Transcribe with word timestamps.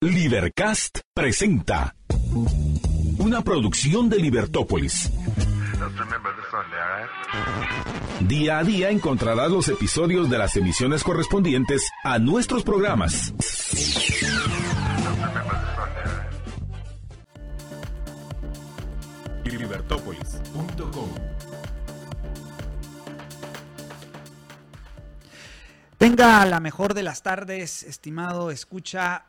Libercast 0.00 1.00
presenta 1.12 1.96
una 3.18 3.42
producción 3.42 4.08
de 4.08 4.18
Libertópolis. 4.18 5.10
Día 8.20 8.58
a 8.58 8.62
día 8.62 8.90
encontrarás 8.90 9.50
los 9.50 9.68
episodios 9.68 10.30
de 10.30 10.38
las 10.38 10.56
emisiones 10.56 11.02
correspondientes 11.02 11.90
a 12.04 12.20
nuestros 12.20 12.62
programas. 12.62 13.34
Libertópolis.com 19.42 21.08
Venga 25.98 26.46
la 26.46 26.60
mejor 26.60 26.94
de 26.94 27.02
las 27.02 27.24
tardes, 27.24 27.82
estimado 27.82 28.52
escucha. 28.52 29.24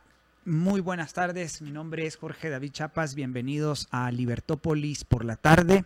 Muy 0.50 0.80
buenas 0.80 1.12
tardes, 1.12 1.62
mi 1.62 1.70
nombre 1.70 2.06
es 2.06 2.16
Jorge 2.16 2.50
David 2.50 2.72
Chapas, 2.72 3.14
bienvenidos 3.14 3.86
a 3.92 4.10
Libertópolis 4.10 5.04
por 5.04 5.24
la 5.24 5.36
tarde. 5.36 5.84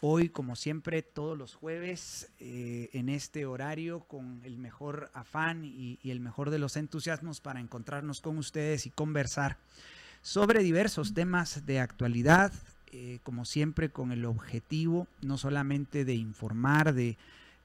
Hoy, 0.00 0.28
como 0.28 0.56
siempre, 0.56 1.02
todos 1.02 1.38
los 1.38 1.54
jueves, 1.54 2.28
eh, 2.40 2.90
en 2.94 3.08
este 3.08 3.46
horario, 3.46 4.00
con 4.00 4.40
el 4.42 4.58
mejor 4.58 5.12
afán 5.14 5.64
y, 5.64 6.00
el 6.02 6.18
mejor 6.18 6.50
de 6.50 6.58
los 6.58 6.76
entusiasmos 6.76 7.40
para 7.40 7.60
encontrarnos 7.60 8.20
con 8.20 8.38
ustedes 8.38 8.86
y 8.86 8.90
conversar 8.90 9.58
sobre 10.20 10.64
diversos 10.64 11.14
temas 11.14 11.64
de 11.64 11.78
actualidad, 11.78 12.52
eh, 12.90 13.20
como 13.22 13.44
siempre 13.44 13.90
con 13.90 14.10
el 14.10 14.24
objetivo 14.24 15.06
no 15.20 15.38
solamente 15.38 16.04
de 16.04 16.16
informar, 16.16 16.92
de, 16.92 17.16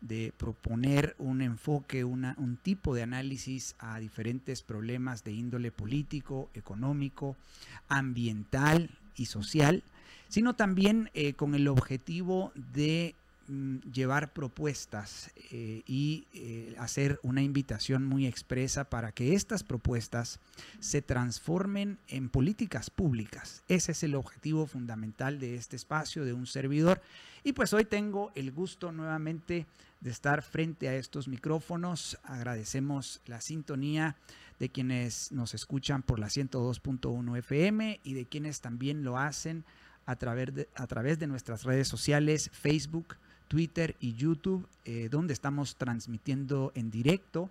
de 0.01 0.33
proponer 0.37 1.15
un 1.17 1.41
enfoque, 1.41 2.03
una, 2.03 2.35
un 2.37 2.57
tipo 2.57 2.93
de 2.93 3.03
análisis 3.03 3.75
a 3.79 3.99
diferentes 3.99 4.61
problemas 4.61 5.23
de 5.23 5.33
índole 5.33 5.71
político, 5.71 6.49
económico, 6.53 7.35
ambiental 7.89 8.89
y 9.15 9.25
social, 9.25 9.83
sino 10.29 10.55
también 10.55 11.09
eh, 11.13 11.33
con 11.33 11.55
el 11.55 11.67
objetivo 11.67 12.51
de 12.73 13.15
mm, 13.47 13.77
llevar 13.91 14.33
propuestas 14.33 15.31
eh, 15.51 15.83
y 15.87 16.25
eh, 16.33 16.75
hacer 16.77 17.19
una 17.23 17.41
invitación 17.41 18.05
muy 18.05 18.27
expresa 18.27 18.89
para 18.89 19.11
que 19.11 19.33
estas 19.33 19.63
propuestas 19.63 20.39
se 20.79 21.01
transformen 21.01 21.97
en 22.07 22.29
políticas 22.29 22.89
públicas. 22.89 23.63
Ese 23.67 23.93
es 23.93 24.03
el 24.03 24.15
objetivo 24.15 24.67
fundamental 24.67 25.39
de 25.39 25.55
este 25.55 25.75
espacio, 25.75 26.25
de 26.25 26.33
un 26.33 26.45
servidor. 26.45 27.01
Y 27.47 27.53
pues 27.53 27.71
hoy 27.71 27.85
tengo 27.85 28.33
el 28.35 28.51
gusto 28.51 28.91
nuevamente 28.91 29.67
de 30.01 30.11
estar 30.11 30.41
frente 30.41 30.89
a 30.89 30.95
estos 30.95 31.29
micrófonos. 31.29 32.17
Agradecemos 32.25 33.21
la 33.25 33.39
sintonía 33.39 34.17
de 34.59 34.67
quienes 34.67 35.31
nos 35.31 35.53
escuchan 35.53 36.03
por 36.03 36.19
la 36.19 36.27
102.1 36.27 37.37
FM 37.37 38.01
y 38.03 38.15
de 38.15 38.25
quienes 38.25 38.59
también 38.59 39.05
lo 39.05 39.17
hacen 39.17 39.63
a 40.05 40.17
través 40.17 40.53
de, 40.55 40.67
a 40.75 40.87
través 40.87 41.19
de 41.19 41.27
nuestras 41.27 41.63
redes 41.63 41.87
sociales, 41.87 42.49
Facebook, 42.51 43.15
Twitter 43.47 43.95
y 44.01 44.13
YouTube, 44.15 44.67
eh, 44.83 45.07
donde 45.09 45.31
estamos 45.31 45.77
transmitiendo 45.77 46.73
en 46.75 46.91
directo. 46.91 47.49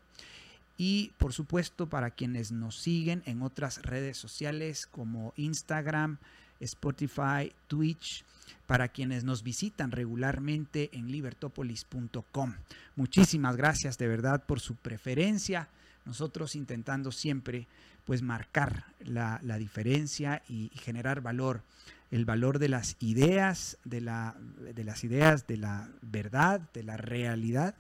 Y 0.76 1.12
por 1.16 1.32
supuesto 1.32 1.88
para 1.88 2.10
quienes 2.10 2.52
nos 2.52 2.76
siguen 2.76 3.22
en 3.24 3.40
otras 3.40 3.80
redes 3.80 4.18
sociales 4.18 4.86
como 4.86 5.32
Instagram, 5.36 6.18
Spotify, 6.60 7.52
Twitch, 7.66 8.24
para 8.66 8.88
quienes 8.88 9.24
nos 9.24 9.42
visitan 9.42 9.90
regularmente 9.92 10.90
en 10.92 11.10
libertopolis.com. 11.10 12.54
Muchísimas 12.96 13.56
gracias 13.56 13.98
de 13.98 14.08
verdad 14.08 14.44
por 14.44 14.60
su 14.60 14.74
preferencia. 14.74 15.68
Nosotros 16.04 16.56
intentando 16.56 17.12
siempre 17.12 17.66
pues 18.04 18.22
marcar 18.22 18.84
la, 19.00 19.40
diferencia 19.58 20.42
y, 20.48 20.70
y, 20.72 20.78
generar 20.78 21.20
valor, 21.20 21.62
el 22.10 22.24
valor 22.24 22.60
de 22.60 22.68
las 22.68 22.96
ideas, 23.00 23.78
de, 23.84 24.00
la, 24.00 24.36
de 24.74 24.84
las 24.84 25.02
ideas, 25.02 25.46
de 25.48 25.56
la 25.56 25.88
verdad, 26.02 26.60
de 26.72 26.84
la 26.84 26.96
realidad 26.96 27.74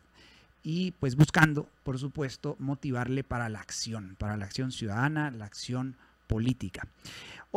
y 0.68 0.90
pues 0.90 1.14
buscando, 1.14 1.68
por 1.84 1.96
supuesto, 2.00 2.56
motivarle 2.58 3.22
para 3.22 3.48
la 3.48 3.60
acción, 3.60 4.16
para 4.18 4.36
la 4.36 4.46
acción 4.46 4.72
ciudadana, 4.72 5.30
la 5.30 5.44
acción 5.44 5.94
política. 6.26 6.88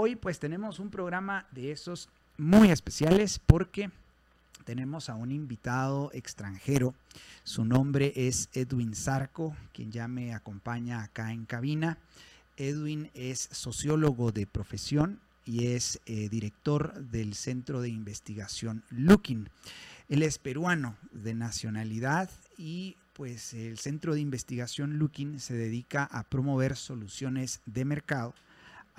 Hoy 0.01 0.15
pues 0.15 0.39
tenemos 0.39 0.79
un 0.79 0.91
programa 0.91 1.45
de 1.51 1.73
esos 1.73 2.07
muy 2.37 2.71
especiales 2.71 3.37
porque 3.37 3.91
tenemos 4.63 5.09
a 5.09 5.15
un 5.15 5.29
invitado 5.29 6.09
extranjero. 6.13 6.95
Su 7.43 7.65
nombre 7.65 8.13
es 8.15 8.47
Edwin 8.53 8.95
Zarco, 8.95 9.57
quien 9.73 9.91
ya 9.91 10.07
me 10.07 10.33
acompaña 10.33 11.03
acá 11.03 11.33
en 11.33 11.43
cabina. 11.43 11.97
Edwin 12.55 13.11
es 13.13 13.49
sociólogo 13.51 14.31
de 14.31 14.47
profesión 14.47 15.19
y 15.45 15.73
es 15.73 15.99
eh, 16.05 16.29
director 16.29 16.93
del 16.93 17.33
Centro 17.33 17.81
de 17.81 17.89
Investigación 17.89 18.85
Looking. 18.91 19.49
Él 20.07 20.23
es 20.23 20.37
peruano 20.37 20.95
de 21.11 21.33
nacionalidad 21.33 22.29
y 22.57 22.95
pues 23.11 23.53
el 23.53 23.77
Centro 23.77 24.13
de 24.13 24.21
Investigación 24.21 24.97
Looking 24.97 25.41
se 25.41 25.55
dedica 25.55 26.05
a 26.05 26.23
promover 26.23 26.77
soluciones 26.77 27.59
de 27.65 27.83
mercado 27.83 28.33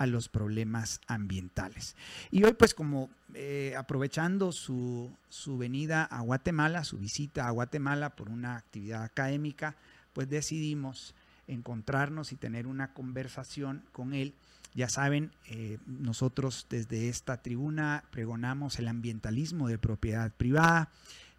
a 0.01 0.07
los 0.07 0.29
problemas 0.29 0.99
ambientales. 1.05 1.95
Y 2.31 2.43
hoy, 2.43 2.53
pues 2.53 2.73
como 2.73 3.11
eh, 3.35 3.75
aprovechando 3.77 4.51
su, 4.51 5.15
su, 5.29 5.59
venida 5.59 6.05
a 6.05 6.21
Guatemala, 6.21 6.83
su 6.83 6.97
visita 6.97 7.47
a 7.47 7.51
Guatemala 7.51 8.15
por 8.15 8.29
una 8.29 8.55
actividad 8.55 9.03
académica, 9.03 9.75
pues 10.13 10.27
decidimos 10.27 11.13
encontrarnos 11.45 12.31
y 12.31 12.35
tener 12.35 12.65
una 12.65 12.95
conversación 12.95 13.83
con 13.91 14.15
él. 14.15 14.33
Ya 14.73 14.89
saben, 14.89 15.33
eh, 15.47 15.77
nosotros 15.85 16.65
desde 16.67 17.07
esta 17.07 17.43
tribuna 17.43 18.03
pregonamos 18.09 18.79
el 18.79 18.87
ambientalismo 18.87 19.67
de 19.67 19.77
propiedad 19.77 20.31
privada. 20.31 20.89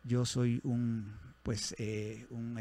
Yo 0.04 0.24
soy 0.24 0.60
un 0.62 1.20
pues 1.42 1.74
eh, 1.78 2.26
un 2.30 2.56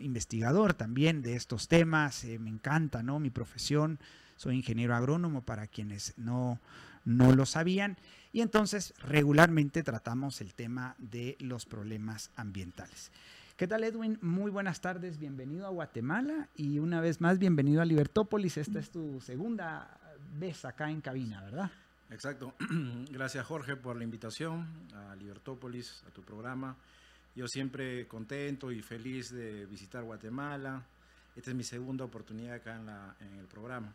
investigador 0.00 0.74
también 0.74 1.22
de 1.22 1.36
estos 1.36 1.68
temas, 1.68 2.24
me 2.24 2.50
encanta, 2.50 3.04
¿no? 3.04 3.20
Mi 3.20 3.30
profesión, 3.30 4.00
soy 4.38 4.56
ingeniero 4.56 4.94
agrónomo 4.94 5.42
para 5.42 5.66
quienes 5.66 6.16
no, 6.16 6.58
no 7.04 7.34
lo 7.34 7.44
sabían. 7.44 7.98
Y 8.32 8.40
entonces 8.40 8.94
regularmente 8.98 9.82
tratamos 9.82 10.40
el 10.40 10.54
tema 10.54 10.94
de 10.98 11.36
los 11.40 11.66
problemas 11.66 12.30
ambientales. 12.36 13.10
¿Qué 13.56 13.66
tal 13.66 13.82
Edwin? 13.82 14.18
Muy 14.22 14.52
buenas 14.52 14.80
tardes, 14.80 15.18
bienvenido 15.18 15.66
a 15.66 15.70
Guatemala 15.70 16.48
y 16.54 16.78
una 16.78 17.00
vez 17.00 17.20
más 17.20 17.40
bienvenido 17.40 17.82
a 17.82 17.84
Libertópolis. 17.84 18.56
Esta 18.56 18.78
es 18.78 18.90
tu 18.90 19.20
segunda 19.20 19.98
vez 20.38 20.64
acá 20.64 20.88
en 20.88 21.00
cabina, 21.00 21.42
¿verdad? 21.42 21.70
Exacto. 22.10 22.54
Gracias 23.10 23.44
Jorge 23.44 23.74
por 23.74 23.96
la 23.96 24.04
invitación 24.04 24.68
a 24.94 25.16
Libertópolis, 25.16 26.04
a 26.06 26.10
tu 26.12 26.22
programa. 26.22 26.76
Yo 27.34 27.48
siempre 27.48 28.06
contento 28.06 28.70
y 28.70 28.80
feliz 28.82 29.30
de 29.32 29.66
visitar 29.66 30.04
Guatemala. 30.04 30.86
Esta 31.34 31.50
es 31.50 31.56
mi 31.56 31.64
segunda 31.64 32.04
oportunidad 32.04 32.54
acá 32.54 32.76
en, 32.76 32.86
la, 32.86 33.16
en 33.18 33.34
el 33.34 33.46
programa. 33.46 33.92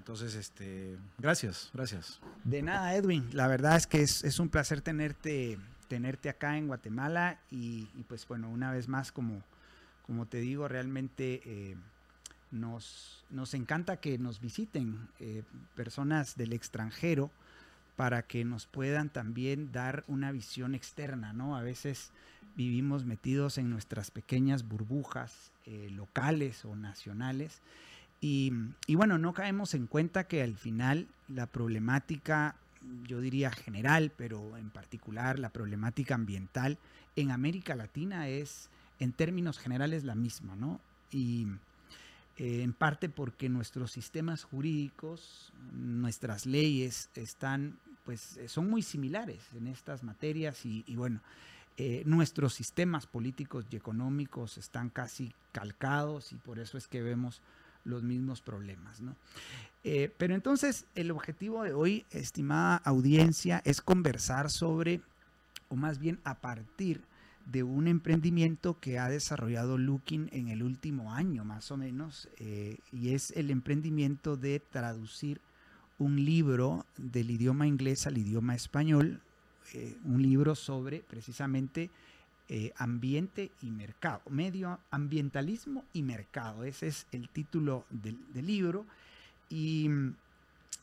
Entonces, 0.00 0.34
este, 0.34 0.96
gracias, 1.18 1.68
gracias. 1.74 2.20
De 2.42 2.62
nada, 2.62 2.94
Edwin. 2.94 3.28
La 3.34 3.46
verdad 3.48 3.76
es 3.76 3.86
que 3.86 4.00
es, 4.00 4.24
es 4.24 4.38
un 4.38 4.48
placer 4.48 4.80
tenerte, 4.80 5.58
tenerte 5.88 6.30
acá 6.30 6.56
en 6.56 6.68
Guatemala 6.68 7.38
y, 7.50 7.84
pues 8.08 8.26
bueno, 8.26 8.48
una 8.48 8.72
vez 8.72 8.88
más, 8.88 9.12
como, 9.12 9.42
como 10.06 10.24
te 10.24 10.38
digo, 10.38 10.68
realmente 10.68 11.42
eh, 11.44 11.76
nos, 12.50 13.26
nos 13.28 13.52
encanta 13.52 13.98
que 13.98 14.16
nos 14.16 14.40
visiten 14.40 15.06
eh, 15.18 15.42
personas 15.76 16.34
del 16.34 16.54
extranjero 16.54 17.30
para 17.94 18.22
que 18.22 18.42
nos 18.46 18.64
puedan 18.64 19.10
también 19.10 19.70
dar 19.70 20.04
una 20.08 20.32
visión 20.32 20.74
externa, 20.74 21.34
¿no? 21.34 21.58
A 21.58 21.62
veces 21.62 22.10
vivimos 22.56 23.04
metidos 23.04 23.58
en 23.58 23.68
nuestras 23.68 24.10
pequeñas 24.10 24.66
burbujas 24.66 25.52
eh, 25.66 25.90
locales 25.90 26.64
o 26.64 26.74
nacionales 26.74 27.60
y, 28.20 28.52
bueno, 28.94 29.16
no 29.18 29.32
caemos 29.32 29.74
en 29.74 29.86
cuenta 29.86 30.24
que 30.24 30.42
al 30.42 30.54
final 30.56 31.08
la 31.28 31.46
problemática, 31.46 32.54
yo 33.06 33.20
diría 33.20 33.50
general, 33.50 34.12
pero 34.14 34.56
en 34.58 34.70
particular 34.70 35.38
la 35.38 35.48
problemática 35.48 36.14
ambiental 36.14 36.78
en 37.16 37.30
América 37.30 37.74
Latina 37.74 38.28
es 38.28 38.68
en 38.98 39.12
términos 39.12 39.58
generales 39.58 40.04
la 40.04 40.14
misma, 40.14 40.54
¿no? 40.54 40.80
Y 41.10 41.46
eh, 42.36 42.62
en 42.62 42.74
parte 42.74 43.08
porque 43.08 43.48
nuestros 43.48 43.90
sistemas 43.90 44.44
jurídicos, 44.44 45.52
nuestras 45.72 46.44
leyes 46.44 47.08
están, 47.14 47.78
pues, 48.04 48.38
son 48.48 48.68
muy 48.68 48.82
similares 48.82 49.40
en 49.56 49.66
estas 49.66 50.02
materias 50.02 50.66
y, 50.66 50.84
y 50.86 50.96
bueno, 50.96 51.20
eh, 51.82 52.02
nuestros 52.04 52.52
sistemas 52.52 53.06
políticos 53.06 53.64
y 53.70 53.76
económicos 53.76 54.58
están 54.58 54.90
casi 54.90 55.32
calcados 55.50 56.32
y 56.32 56.36
por 56.36 56.58
eso 56.58 56.76
es 56.76 56.86
que 56.86 57.00
vemos 57.00 57.40
los 57.84 58.02
mismos 58.02 58.40
problemas. 58.40 59.00
¿no? 59.00 59.16
Eh, 59.84 60.12
pero 60.18 60.34
entonces 60.34 60.86
el 60.94 61.10
objetivo 61.10 61.62
de 61.62 61.72
hoy, 61.72 62.04
estimada 62.10 62.76
audiencia, 62.76 63.62
es 63.64 63.80
conversar 63.80 64.50
sobre, 64.50 65.00
o 65.68 65.76
más 65.76 65.98
bien 65.98 66.20
a 66.24 66.34
partir 66.34 67.02
de 67.46 67.62
un 67.62 67.88
emprendimiento 67.88 68.78
que 68.78 68.98
ha 68.98 69.08
desarrollado 69.08 69.78
Looking 69.78 70.28
en 70.32 70.48
el 70.48 70.62
último 70.62 71.12
año 71.14 71.44
más 71.44 71.70
o 71.70 71.76
menos, 71.76 72.28
eh, 72.38 72.78
y 72.92 73.14
es 73.14 73.32
el 73.32 73.50
emprendimiento 73.50 74.36
de 74.36 74.60
traducir 74.60 75.40
un 75.98 76.24
libro 76.24 76.86
del 76.96 77.30
idioma 77.30 77.66
inglés 77.66 78.06
al 78.06 78.18
idioma 78.18 78.54
español, 78.54 79.20
eh, 79.74 79.96
un 80.04 80.22
libro 80.22 80.54
sobre 80.54 81.00
precisamente 81.00 81.90
eh, 82.52 82.72
ambiente 82.76 83.52
y 83.62 83.70
mercado, 83.70 84.22
medio 84.28 84.80
ambientalismo 84.90 85.84
y 85.92 86.02
mercado, 86.02 86.64
ese 86.64 86.88
es 86.88 87.06
el 87.12 87.28
título 87.28 87.84
del, 87.90 88.18
del 88.34 88.44
libro, 88.44 88.86
y 89.48 89.88
mm, 89.88 90.14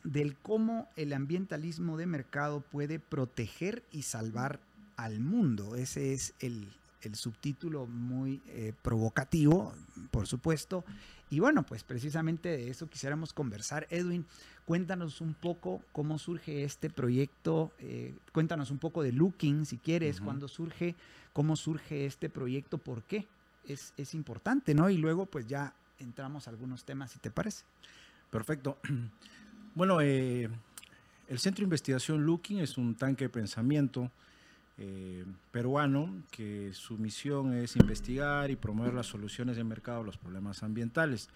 del 0.06 0.38
cómo 0.38 0.88
el 0.96 1.12
ambientalismo 1.12 1.98
de 1.98 2.06
mercado 2.06 2.62
puede 2.62 3.00
proteger 3.00 3.84
y 3.92 4.04
salvar 4.04 4.62
al 4.96 5.20
mundo. 5.20 5.76
Ese 5.76 6.14
es 6.14 6.34
el, 6.40 6.70
el 7.02 7.16
subtítulo 7.16 7.86
muy 7.86 8.42
eh, 8.48 8.74
provocativo, 8.82 9.74
por 10.12 10.26
supuesto. 10.26 10.86
Y 11.30 11.40
bueno, 11.40 11.64
pues 11.64 11.84
precisamente 11.84 12.48
de 12.48 12.70
eso 12.70 12.90
quisiéramos 12.90 13.34
conversar. 13.34 13.86
Edwin, 13.90 14.26
cuéntanos 14.66 15.20
un 15.20 15.34
poco 15.34 15.82
cómo 15.92 16.18
surge 16.18 16.64
este 16.64 16.90
proyecto, 16.90 17.72
eh, 17.80 18.16
cuéntanos 18.32 18.72
un 18.72 18.78
poco 18.78 19.04
de 19.04 19.12
Looking, 19.12 19.66
si 19.66 19.78
quieres, 19.78 20.22
cuándo 20.22 20.48
surge, 20.48 20.96
cómo 21.38 21.56
surge 21.56 22.08
este 22.08 22.32
proyecto, 22.32 22.80
por 22.80 23.04
qué. 23.04 23.28
Es, 23.68 23.94
es 23.96 24.16
importante, 24.16 24.74
¿no? 24.74 24.90
Y 24.90 24.98
luego 24.98 25.28
pues 25.28 25.46
ya 25.46 25.72
entramos 26.00 26.48
a 26.48 26.50
algunos 26.50 26.84
temas, 26.84 27.12
si 27.12 27.20
te 27.20 27.30
parece. 27.30 27.64
Perfecto. 28.32 28.80
Bueno, 29.76 30.02
eh, 30.02 30.50
el 31.28 31.38
Centro 31.38 31.62
de 31.62 31.66
Investigación 31.66 32.26
Looking 32.26 32.58
es 32.58 32.80
un 32.80 32.96
tanque 32.96 33.26
de 33.26 33.30
pensamiento 33.30 34.10
eh, 34.80 35.24
peruano 35.52 36.24
que 36.32 36.72
su 36.74 36.98
misión 36.98 37.54
es 37.54 37.76
investigar 37.76 38.50
y 38.50 38.56
promover 38.56 38.96
las 38.96 39.06
soluciones 39.06 39.56
de 39.56 39.64
mercado 39.64 40.02
a 40.02 40.04
los 40.04 40.18
problemas 40.18 40.64
ambientales. 40.64 41.30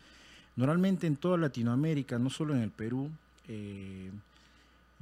Normalmente 0.56 1.06
en 1.06 1.18
toda 1.18 1.38
Latinoamérica, 1.38 2.18
no 2.18 2.31
solo 2.31 2.56
en 2.56 2.62
el 2.62 2.71
Perú, 2.71 3.12
eh, 3.48 4.09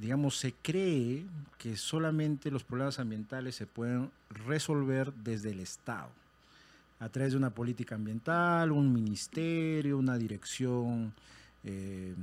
digamos, 0.00 0.38
se 0.38 0.54
cree 0.54 1.24
que 1.58 1.76
solamente 1.76 2.50
los 2.50 2.64
problemas 2.64 2.98
ambientales 2.98 3.54
se 3.54 3.66
pueden 3.66 4.10
resolver 4.46 5.12
desde 5.12 5.50
el 5.50 5.60
Estado, 5.60 6.08
a 6.98 7.08
través 7.10 7.32
de 7.32 7.38
una 7.38 7.50
política 7.50 7.96
ambiental, 7.96 8.72
un 8.72 8.92
ministerio, 8.92 9.98
una 9.98 10.16
dirección. 10.16 11.12
Eh, 11.64 12.14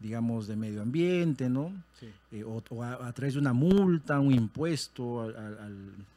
digamos, 0.00 0.46
de 0.46 0.54
medio 0.54 0.80
ambiente, 0.80 1.50
¿no? 1.50 1.72
Eh, 2.30 2.44
o, 2.44 2.62
a, 2.84 3.12
través 3.12 3.34
de 3.34 3.40
una 3.40 3.52
multa, 3.52 4.20
un 4.20 4.32
impuesto 4.32 5.34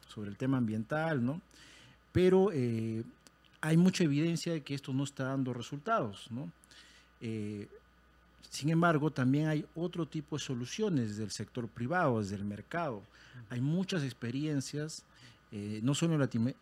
sobre 0.07 0.29
el 0.29 0.37
tema 0.37 0.57
ambiental, 0.57 1.25
¿no? 1.25 1.41
Pero 2.11 2.51
eh, 2.53 3.03
hay 3.59 3.77
mucha 3.77 4.03
evidencia 4.03 4.53
de 4.53 4.61
que 4.61 4.75
esto 4.75 4.93
no 4.93 5.03
está 5.03 5.23
dando 5.23 5.51
resultados, 5.51 6.27
¿no? 6.29 6.51
Eh, 8.51 8.55
sin 8.55 8.69
embargo, 8.69 9.11
también 9.11 9.47
hay 9.47 9.65
otro 9.75 10.05
tipo 10.07 10.37
de 10.37 10.43
soluciones 10.43 11.17
del 11.17 11.31
sector 11.31 11.67
privado, 11.67 12.19
desde 12.19 12.35
el 12.35 12.45
mercado. 12.45 13.01
Hay 13.49 13.61
muchas 13.61 14.03
experiencias, 14.03 15.03
no 15.81 15.93
solo 15.95 16.13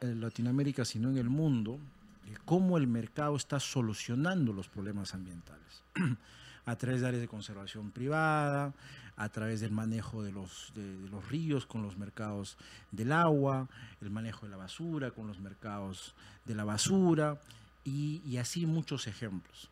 en 0.02 0.22
Latinoamérica, 0.22 0.86
sino 0.86 1.10
en 1.10 1.18
el 1.18 1.30
mundo, 1.30 1.78
de 2.26 2.38
cómo 2.46 2.78
el 2.78 2.88
mercado 2.88 3.36
está 3.36 3.60
solucionando 3.60 4.54
los 4.54 4.68
problemas 4.68 5.14
ambientales. 5.14 5.84
a 6.66 6.76
través 6.76 7.02
de 7.02 7.08
áreas 7.08 7.22
de 7.22 7.28
conservación 7.28 7.90
privada, 7.90 8.74
a 9.18 9.30
través 9.30 9.60
del 9.60 9.72
manejo 9.72 10.24
de 10.24 10.32
los, 10.32 10.72
de, 10.76 11.10
los 11.10 11.28
ríos 11.28 11.66
con 11.66 11.82
los 11.82 11.98
mercados 11.98 12.58
del 12.92 13.12
agua, 13.12 13.68
el 14.02 14.12
manejo 14.12 14.46
de 14.46 14.52
la 14.52 14.58
basura 14.58 15.12
con 15.12 15.28
los 15.28 15.40
mercados 15.40 16.14
de 16.46 16.56
la 16.56 16.64
basura 16.64 17.40
y, 17.84 18.22
y 18.26 18.38
así 18.38 18.66
muchos 18.66 19.08
ejemplos. 19.08 19.70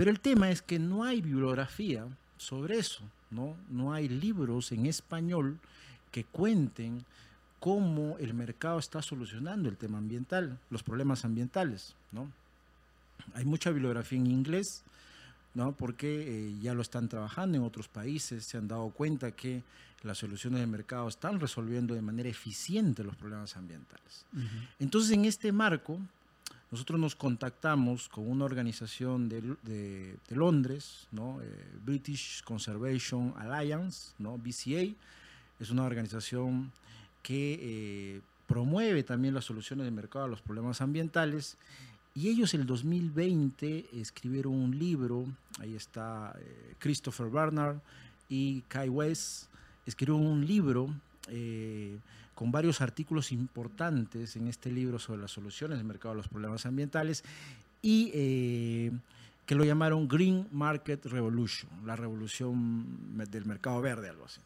Pero 0.00 0.10
el 0.10 0.20
tema 0.20 0.48
es 0.48 0.62
que 0.62 0.78
no 0.78 1.04
hay 1.04 1.20
bibliografía 1.20 2.06
sobre 2.38 2.78
eso, 2.78 3.02
¿no? 3.30 3.54
No 3.68 3.92
hay 3.92 4.08
libros 4.08 4.72
en 4.72 4.86
español 4.86 5.58
que 6.10 6.24
cuenten 6.24 7.04
cómo 7.58 8.16
el 8.16 8.32
mercado 8.32 8.78
está 8.78 9.02
solucionando 9.02 9.68
el 9.68 9.76
tema 9.76 9.98
ambiental, 9.98 10.58
los 10.70 10.82
problemas 10.82 11.26
ambientales, 11.26 11.94
¿no? 12.12 12.32
Hay 13.34 13.44
mucha 13.44 13.68
bibliografía 13.68 14.18
en 14.18 14.28
inglés, 14.28 14.84
¿no? 15.52 15.72
porque 15.72 16.48
eh, 16.48 16.58
ya 16.62 16.72
lo 16.72 16.80
están 16.80 17.10
trabajando 17.10 17.58
en 17.58 17.64
otros 17.64 17.86
países, 17.86 18.46
se 18.46 18.56
han 18.56 18.68
dado 18.68 18.88
cuenta 18.88 19.32
que 19.32 19.62
las 20.02 20.16
soluciones 20.16 20.60
de 20.60 20.66
mercado 20.66 21.08
están 21.08 21.40
resolviendo 21.40 21.94
de 21.94 22.00
manera 22.00 22.30
eficiente 22.30 23.04
los 23.04 23.16
problemas 23.16 23.54
ambientales. 23.54 24.24
Entonces, 24.78 25.10
en 25.10 25.26
este 25.26 25.52
marco, 25.52 26.00
nosotros 26.70 27.00
nos 27.00 27.16
contactamos 27.16 28.08
con 28.08 28.30
una 28.30 28.44
organización 28.44 29.28
de, 29.28 30.16
Londres, 30.28 31.08
¿no? 31.10 31.40
Eh, 31.42 31.46
British 31.84 32.42
Conservation 32.44 33.34
Alliance, 33.36 34.12
¿no? 34.18 34.38
BCA, 34.38 34.94
es 35.58 35.70
una 35.70 35.84
organización 35.84 36.70
que 37.22 37.58
eh, 37.60 38.20
promueve 38.46 39.02
también 39.02 39.34
las 39.34 39.44
soluciones 39.44 39.84
de 39.84 39.90
mercado 39.90 40.26
a 40.26 40.28
los 40.28 40.40
problemas 40.40 40.80
ambientales 40.80 41.56
y 42.14 42.28
ellos 42.28 42.54
en 42.54 42.62
el 42.62 42.66
2020 42.66 43.86
escribieron 43.92 44.52
un 44.54 44.78
libro, 44.78 45.26
ahí 45.58 45.74
está 45.74 46.34
eh, 46.38 46.74
Christopher 46.78 47.28
Barnard 47.28 47.78
y 48.28 48.62
Kai 48.62 48.88
West, 48.88 49.48
escribieron 49.86 50.24
un 50.24 50.46
libro 50.46 50.94
con 52.40 52.50
varios 52.50 52.80
artículos 52.80 53.32
importantes 53.32 54.34
en 54.34 54.48
este 54.48 54.72
libro 54.72 54.98
sobre 54.98 55.20
las 55.20 55.30
soluciones 55.30 55.76
del 55.76 55.86
mercado 55.86 56.14
de 56.14 56.22
los 56.22 56.28
problemas 56.28 56.64
ambientales 56.64 57.22
y 57.82 58.10
eh, 58.14 58.92
que 59.44 59.54
lo 59.54 59.62
llamaron 59.62 60.08
Green 60.08 60.48
Market 60.50 61.04
Revolution, 61.04 61.70
la 61.84 61.96
revolución 61.96 62.86
del 63.30 63.44
mercado 63.44 63.82
verde, 63.82 64.08
algo 64.08 64.24
así. 64.24 64.40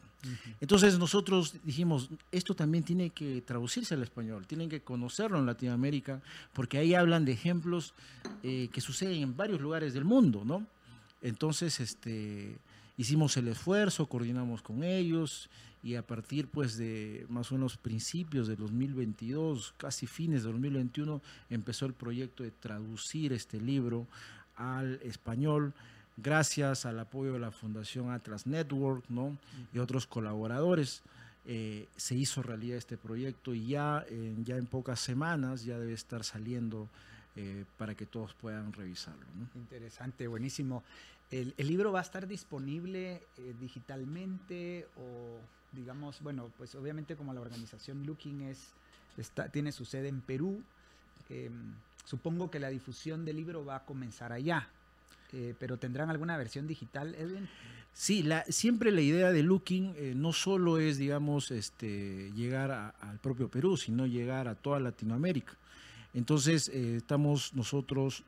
Entonces 0.60 0.98
nosotros 0.98 1.54
dijimos, 1.62 2.10
esto 2.32 2.56
también 2.56 2.82
tiene 2.82 3.10
que 3.10 3.42
traducirse 3.42 3.94
al 3.94 4.02
español, 4.02 4.44
tienen 4.48 4.68
que 4.68 4.80
conocerlo 4.80 5.38
en 5.38 5.46
Latinoamérica, 5.46 6.20
porque 6.52 6.78
ahí 6.78 6.94
hablan 6.96 7.24
de 7.24 7.30
ejemplos 7.30 7.94
eh, 8.42 8.70
que 8.72 8.80
suceden 8.80 9.22
en 9.22 9.36
varios 9.36 9.60
lugares 9.60 9.94
del 9.94 10.04
mundo, 10.04 10.42
¿no? 10.44 10.66
Entonces, 11.22 11.78
este, 11.78 12.58
hicimos 12.96 13.36
el 13.36 13.46
esfuerzo, 13.46 14.06
coordinamos 14.06 14.62
con 14.62 14.82
ellos 14.82 15.48
y 15.84 15.96
a 15.96 16.02
partir 16.02 16.48
pues 16.48 16.78
de 16.78 17.26
más 17.28 17.52
o 17.52 17.56
menos 17.56 17.76
principios 17.76 18.48
de 18.48 18.56
2022, 18.56 19.74
casi 19.76 20.06
fines 20.06 20.42
de 20.42 20.50
2021, 20.50 21.20
empezó 21.50 21.84
el 21.84 21.92
proyecto 21.92 22.42
de 22.42 22.50
traducir 22.50 23.34
este 23.34 23.60
libro 23.60 24.06
al 24.56 24.98
español 25.02 25.74
gracias 26.16 26.86
al 26.86 26.98
apoyo 26.98 27.34
de 27.34 27.38
la 27.38 27.50
Fundación 27.50 28.10
Atlas 28.10 28.46
Network 28.46 29.04
¿no? 29.10 29.36
y 29.74 29.78
otros 29.78 30.06
colaboradores. 30.06 31.02
Eh, 31.46 31.86
se 31.96 32.14
hizo 32.14 32.42
realidad 32.42 32.78
este 32.78 32.96
proyecto 32.96 33.52
y 33.52 33.66
ya, 33.66 34.06
ya 34.42 34.56
en 34.56 34.64
pocas 34.64 34.98
semanas 35.00 35.64
ya 35.64 35.78
debe 35.78 35.92
estar 35.92 36.24
saliendo 36.24 36.88
eh, 37.36 37.66
para 37.76 37.94
que 37.94 38.06
todos 38.06 38.32
puedan 38.32 38.72
revisarlo. 38.72 39.26
Interesante, 39.54 40.26
buenísimo. 40.28 40.82
El, 41.30 41.52
libro 41.58 41.92
va 41.92 41.98
a 41.98 42.02
estar 42.02 42.26
disponible 42.26 43.20
eh, 43.36 43.54
digitalmente 43.60 44.86
o, 44.96 45.38
digamos, 45.74 46.20
bueno, 46.20 46.50
pues 46.56 46.74
obviamente 46.74 47.16
como 47.16 47.32
la 47.32 47.40
organización 47.40 48.06
Looking 48.06 48.42
es, 48.42 48.58
está, 49.16 49.48
tiene 49.48 49.72
su 49.72 49.84
sede 49.84 50.08
en 50.08 50.20
Perú, 50.20 50.62
em, 51.28 51.74
supongo 52.04 52.50
que 52.50 52.60
la 52.60 52.68
difusión 52.68 53.24
del 53.24 53.36
libro 53.36 53.64
va 53.64 53.76
a 53.76 53.84
comenzar 53.84 54.32
allá. 54.32 54.68
Eh, 55.32 55.54
pero 55.58 55.78
¿tendrán 55.78 56.10
alguna 56.10 56.36
versión 56.36 56.66
digital, 56.66 57.14
Edwin? 57.16 57.48
Sí, 57.92 58.22
la, 58.22 58.44
siempre 58.44 58.92
la 58.92 59.00
idea 59.00 59.32
de 59.32 59.42
Looking 59.42 59.94
eh, 59.96 60.12
no 60.14 60.32
solo 60.32 60.78
es, 60.78 60.96
digamos, 60.96 61.50
este, 61.50 62.30
llegar 62.36 62.94
al 63.00 63.18
propio 63.18 63.48
Perú, 63.48 63.76
sino 63.76 64.06
llegar 64.06 64.46
a 64.46 64.54
toda 64.54 64.78
Latinoamérica. 64.78 65.54
Entonces, 66.12 66.68
eh, 66.68 66.96
estamos 66.96 67.54
nosotros 67.54 68.22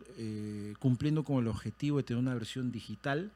cumpliendo 0.80 1.22
con 1.22 1.38
el 1.38 1.46
objetivo 1.46 1.98
de 1.98 2.02
tener 2.02 2.20
una 2.20 2.34
versión 2.34 2.72
digital 2.72 3.30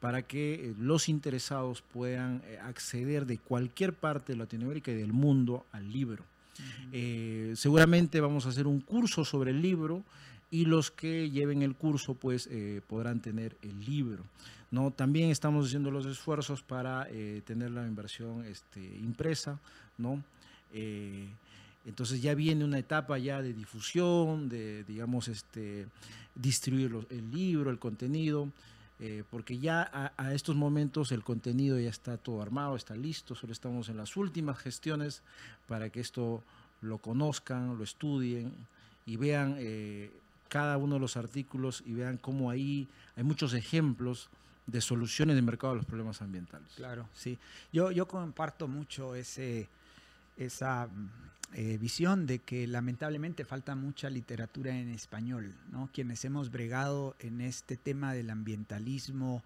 para 0.00 0.22
que 0.22 0.74
los 0.78 1.08
interesados 1.08 1.82
puedan 1.82 2.42
acceder 2.62 3.26
de 3.26 3.38
cualquier 3.38 3.92
parte 3.94 4.32
de 4.32 4.38
Latinoamérica 4.38 4.90
y 4.90 4.94
del 4.94 5.12
mundo 5.12 5.64
al 5.72 5.90
libro. 5.90 6.24
seguramente 7.54 8.20
vamos 8.20 8.46
a 8.46 8.50
hacer 8.50 8.66
un 8.66 8.80
curso 8.80 9.24
sobre 9.24 9.50
el 9.50 9.62
libro 9.62 10.04
y 10.50 10.64
los 10.64 10.90
que 10.90 11.30
lleven 11.30 11.62
el 11.62 11.74
curso 11.74 12.14
pues 12.14 12.48
eh, 12.50 12.80
podrán 12.86 13.20
tener 13.20 13.56
el 13.62 13.84
libro. 13.84 14.24
¿no? 14.70 14.90
También 14.90 15.30
estamos 15.30 15.66
haciendo 15.66 15.90
los 15.90 16.06
esfuerzos 16.06 16.62
para 16.62 17.06
eh, 17.10 17.42
tener 17.44 17.70
la 17.70 17.86
inversión 17.86 18.44
este, 18.44 18.80
impresa. 18.80 19.58
¿no? 19.98 20.22
Eh, 20.72 21.28
entonces 21.84 22.20
ya 22.22 22.34
viene 22.34 22.64
una 22.64 22.78
etapa 22.78 23.18
ya 23.18 23.42
de 23.42 23.52
difusión, 23.52 24.48
de 24.48 24.84
digamos 24.84 25.28
este, 25.28 25.86
distribuir 26.34 27.06
el 27.10 27.30
libro, 27.30 27.70
el 27.70 27.78
contenido. 27.78 28.48
Porque 29.30 29.58
ya 29.58 30.12
a, 30.16 30.32
estos 30.32 30.56
momentos 30.56 31.12
el 31.12 31.22
contenido 31.22 31.78
ya 31.78 31.90
está 31.90 32.16
todo 32.16 32.40
armado, 32.40 32.76
está 32.76 32.96
listo, 32.96 33.34
solo 33.34 33.52
estamos 33.52 33.90
en 33.90 33.98
las 33.98 34.16
últimas 34.16 34.58
gestiones 34.58 35.22
para 35.68 35.90
que 35.90 36.00
esto 36.00 36.42
lo 36.80 36.98
conozcan, 36.98 37.76
lo 37.76 37.84
estudien 37.84 38.52
y 39.04 39.16
vean 39.16 39.56
eh, 39.58 40.10
cada 40.48 40.78
uno 40.78 40.94
de 40.94 41.00
los 41.00 41.16
artículos 41.16 41.82
y 41.86 41.92
vean 41.92 42.16
cómo 42.16 42.50
ahí 42.50 42.88
hay 43.16 43.24
muchos 43.24 43.52
ejemplos 43.54 44.28
de 44.66 44.80
soluciones 44.80 45.36
de 45.36 45.42
mercado 45.42 45.74
a 45.74 45.76
los 45.76 45.84
problemas 45.84 46.22
ambientales. 46.22 46.68
Claro, 46.74 47.08
sí. 47.14 47.38
Yo, 47.72 47.92
yo 47.92 48.08
comparto 48.08 48.66
mucho 48.66 49.14
ese, 49.14 49.68
esa 50.36 50.88
eh, 51.54 51.78
visión 51.78 52.26
de 52.26 52.40
que 52.40 52.66
lamentablemente 52.66 53.44
falta 53.44 53.74
mucha 53.74 54.10
literatura 54.10 54.76
en 54.76 54.90
español, 54.90 55.54
¿no? 55.70 55.88
Quienes 55.92 56.24
hemos 56.24 56.50
bregado 56.50 57.14
en 57.20 57.40
este 57.40 57.76
tema 57.76 58.12
del 58.12 58.30
ambientalismo 58.30 59.42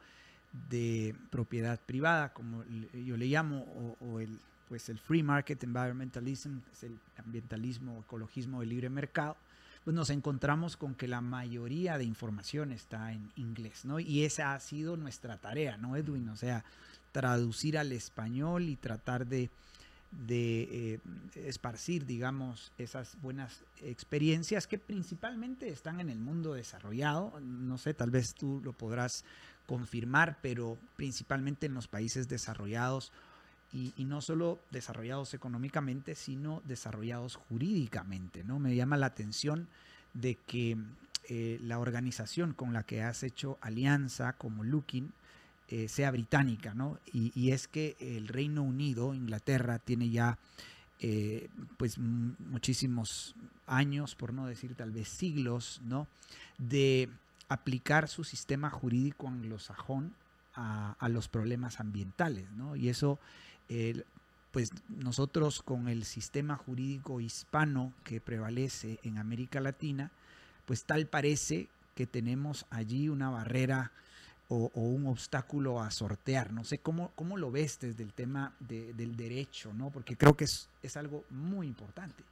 de 0.69 1.15
propiedad 1.31 1.79
privada, 1.79 2.33
como 2.33 2.65
yo 3.05 3.17
le 3.17 3.27
llamo, 3.27 3.97
o, 4.01 4.19
el, 4.19 4.41
pues 4.69 4.89
el 4.89 4.99
free 4.99 5.23
market 5.23 5.63
environmentalism, 5.63 6.59
es 6.73 6.85
el 6.85 6.99
ambientalismo, 7.19 8.01
ecologismo 8.01 8.61
de 8.61 8.67
libre 8.67 8.89
mercado, 8.89 9.37
pues 9.85 9.95
nos 9.95 10.11
encontramos 10.11 10.77
con 10.77 10.95
que 10.95 11.07
la 11.07 11.21
mayoría 11.21 11.97
de 11.97 12.05
información 12.05 12.73
está 12.73 13.13
en 13.13 13.31
inglés, 13.37 13.85
¿no? 13.85 14.01
Y 14.01 14.25
esa 14.25 14.55
ha 14.55 14.61
sido 14.61 14.97
nuestra 14.97 15.37
tarea, 15.37 15.77
¿no, 15.77 15.97
Edwin? 15.97 16.29
O 16.29 16.37
sea, 16.37 16.65
traducir 17.13 17.79
al 17.79 17.93
español 17.93 18.69
y 18.69 18.77
tratar 18.77 19.27
de 19.27 19.51
de 20.11 20.63
eh, 20.95 20.99
esparcir, 21.37 22.05
digamos, 22.05 22.73
esas 22.79 23.17
buenas 23.23 23.63
experiencias 23.81 24.67
que 24.67 24.79
principalmente 24.79 25.69
están 25.69 26.01
en 26.01 26.11
el 26.11 26.19
mundo 26.19 26.55
desarrollado. 26.55 27.39
No 27.41 27.79
sé, 27.79 27.95
tal 27.95 28.11
vez 28.11 28.35
tú 28.35 28.61
lo 28.65 28.73
podrás 28.73 29.25
confirmar, 29.67 30.39
pero 30.43 30.79
principalmente 30.97 31.67
en 31.67 31.75
los 31.75 31.87
países 31.87 32.29
desarrollados 32.29 33.13
y, 33.73 33.93
no 34.05 34.21
solo 34.21 34.59
desarrollados 34.73 35.33
económicamente, 35.33 36.17
sino 36.17 36.61
desarrollados 36.65 37.37
jurídicamente. 37.37 38.43
¿no? 38.43 38.59
Me 38.59 38.75
llama 38.75 38.97
la 38.97 39.07
atención 39.07 39.69
de 40.13 40.35
que 40.35 40.77
eh, 41.29 41.61
la 41.63 41.79
organización 41.79 42.53
con 42.53 42.73
la 42.73 42.83
que 42.83 43.03
has 43.03 43.23
hecho 43.23 43.59
alianza 43.61 44.33
como 44.33 44.65
Looking 44.65 45.13
eh, 45.73 45.87
sea 45.87 46.11
británica, 46.11 46.75
¿no? 46.75 46.99
Y, 47.13 47.53
es 47.53 47.69
que 47.69 47.97
el 48.01 48.27
Reino 48.27 48.65
Unido, 48.65 49.15
Inglaterra, 49.15 49.79
tiene 49.79 50.11
ya 50.11 50.37
eh, 50.99 51.49
pues 51.77 51.97
muchísimos 51.97 53.37
años, 53.69 54.17
por 54.17 54.33
no 54.35 54.47
decir 54.47 54.75
tal 54.75 54.91
vez 54.91 55.07
siglos, 55.07 55.81
¿no? 55.85 56.09
De 56.59 57.09
aplicar 57.49 58.09
su 58.09 58.25
sistema 58.25 58.69
jurídico 58.69 59.29
anglosajón 59.29 60.13
a, 60.55 60.97
a 60.99 61.09
los 61.09 61.29
problemas 61.29 61.79
ambientales, 61.79 62.51
¿no? 62.51 62.75
Y 62.75 62.89
eso, 62.89 63.21
pues 64.51 64.73
nosotros 64.89 65.63
con 65.63 65.87
el 65.87 66.05
sistema 66.05 66.57
jurídico 66.57 67.21
hispano 67.21 67.93
que 68.03 68.21
prevalece 68.21 68.99
en 69.05 69.19
América 69.19 69.61
Latina, 69.61 70.11
pues 70.67 70.83
tal 70.83 71.07
parece 71.07 71.69
que 71.95 72.09
tenemos 72.09 72.67
allí 72.71 73.09
una 73.09 73.31
barrera 73.31 73.93
o, 74.51 74.71
un 74.75 75.07
obstáculo 75.07 75.81
a 75.81 75.91
sortear. 75.91 76.53
No 76.53 76.65
sé 76.65 76.79
cómo, 76.79 77.13
cómo 77.15 77.37
lo 77.37 77.51
ves 77.51 77.79
desde 77.81 78.03
el 78.03 78.13
tema 78.13 78.53
del 78.59 79.17
derecho, 79.17 79.73
¿no? 79.73 79.91
Porque 79.91 80.17
creo 80.17 80.37
que 80.37 80.45
es, 80.45 80.69
es 80.83 80.97
algo 80.97 81.25
muy 81.31 81.67
importante. 81.67 82.25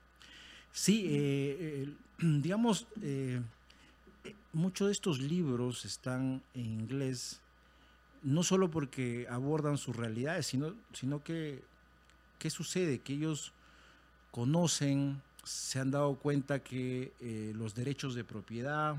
Sí, 0.73 1.07
eh, 1.09 1.95
digamos, 2.19 2.87
eh, 3.03 3.41
muchos 4.53 4.89
de 4.89 4.93
estos 4.93 5.21
libros 5.21 5.85
están 5.85 6.43
en 6.55 6.67
inglés, 6.67 7.41
no 8.23 8.43
solo 8.43 8.71
porque 8.71 9.27
abordan 9.31 9.79
sus 9.79 9.95
realidades, 9.95 10.47
sino, 10.47 10.75
sino 10.93 11.23
que, 11.23 11.63
¿qué 12.39 12.51
sucede? 12.51 12.99
Que 12.99 13.15
ellos 13.15 13.53
conocen, 14.33 15.23
se 15.45 15.79
han 15.79 15.93
dado 15.93 16.17
cuenta 16.17 16.59
que 16.59 17.13
eh, 17.21 17.53
los 17.55 17.77
derechos 17.77 18.17
de 18.17 18.25
propiedad, 18.25 18.97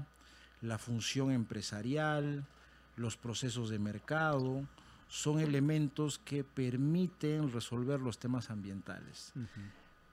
la 0.61 0.77
función 0.77 1.31
empresarial, 1.31 2.45
los 2.99 3.17
procesos 3.17 3.69
de 3.69 3.79
mercado, 3.79 4.67
son 5.07 5.39
elementos 5.39 6.19
que 6.19 6.43
permiten 6.43 7.51
resolver 7.51 7.99
los 7.99 8.19
temas 8.19 8.51
ambientales. 8.51 9.33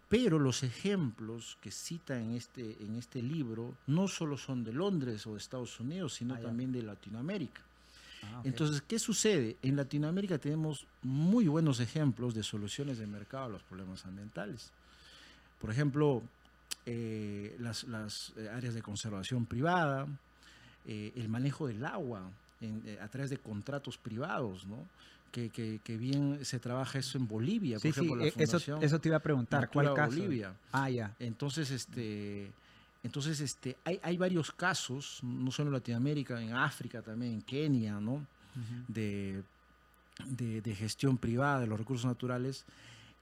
Pero 0.09 0.39
los 0.39 0.63
ejemplos 0.63 1.59
que 1.61 1.71
cita 1.71 2.19
en 2.19 2.35
este, 2.35 2.83
en 2.83 2.97
este 2.97 3.21
libro 3.23 3.75
no 3.87 4.09
solo 4.09 4.39
son 4.39 4.65
de 4.65 4.73
Londres 4.73 5.27
o 5.27 5.33
de 5.33 5.39
Estados 5.39 5.79
Unidos, 5.81 6.15
sino 6.15 6.35
ah, 6.35 6.41
también 6.41 6.73
de 6.73 6.83
Latinoamérica. 6.83 7.61
Ah, 8.23 8.41
Entonces, 8.45 8.83
¿qué 8.83 8.99
sucede? 8.99 9.57
En 9.63 9.77
Latinoamérica 9.77 10.39
tenemos 10.39 10.87
muy 11.03 11.49
buenos 11.49 11.81
ejemplos 11.81 12.35
de 12.35 12.43
soluciones 12.43 12.99
de 12.99 13.07
mercado 13.07 13.45
a 13.47 13.49
los 13.49 13.63
problemas 13.65 14.07
ambientales. 14.07 14.71
Por 15.61 15.71
ejemplo, 15.71 16.23
eh, 16.87 17.57
las, 17.59 17.85
eh, 18.37 18.49
áreas 18.49 18.75
de 18.75 18.83
conservación 18.83 19.45
privada, 19.45 20.07
eh, 20.87 21.13
el 21.17 21.29
manejo 21.29 21.67
del 21.67 21.85
agua, 21.85 22.31
eh, 22.61 22.99
a 23.03 23.09
través 23.09 23.31
de 23.31 23.39
contratos 23.39 23.99
privados, 23.99 24.67
¿no? 24.67 24.87
Que, 25.33 25.51
que, 25.51 25.97
bien 25.99 26.43
se 26.47 26.59
trabaja 26.59 26.99
eso 26.99 27.19
en 27.19 27.29
Bolivia, 27.29 27.79
por 27.79 27.87
ejemplo, 27.89 28.17
la 28.17 28.25
e, 28.25 28.33
eso, 28.39 28.57
eso 28.81 28.99
te 28.99 29.09
iba 29.11 29.19
a 29.19 29.23
preguntar, 29.23 29.69
¿cuál 29.69 29.93
caso? 29.93 30.17
Bolivia. 30.17 30.55
Ah, 30.73 30.89
ya. 30.89 31.15
Entonces, 31.19 31.71
este, 31.71 32.51
entonces 33.03 33.41
este, 33.41 33.77
hay, 33.85 34.01
hay 34.03 34.17
varios 34.17 34.51
casos, 34.51 35.21
no 35.23 35.51
solo 35.51 35.69
en 35.69 35.75
Latinoamérica, 35.75 36.41
en 36.41 36.55
África 36.55 37.03
también, 37.03 37.35
en 37.35 37.43
Kenia, 37.43 38.01
¿no? 38.01 38.27
de, 38.89 39.43
de, 40.25 40.75
gestión 40.75 41.19
privada 41.19 41.61
de 41.61 41.67
los 41.67 41.79
recursos 41.79 42.07
naturales, 42.07 42.65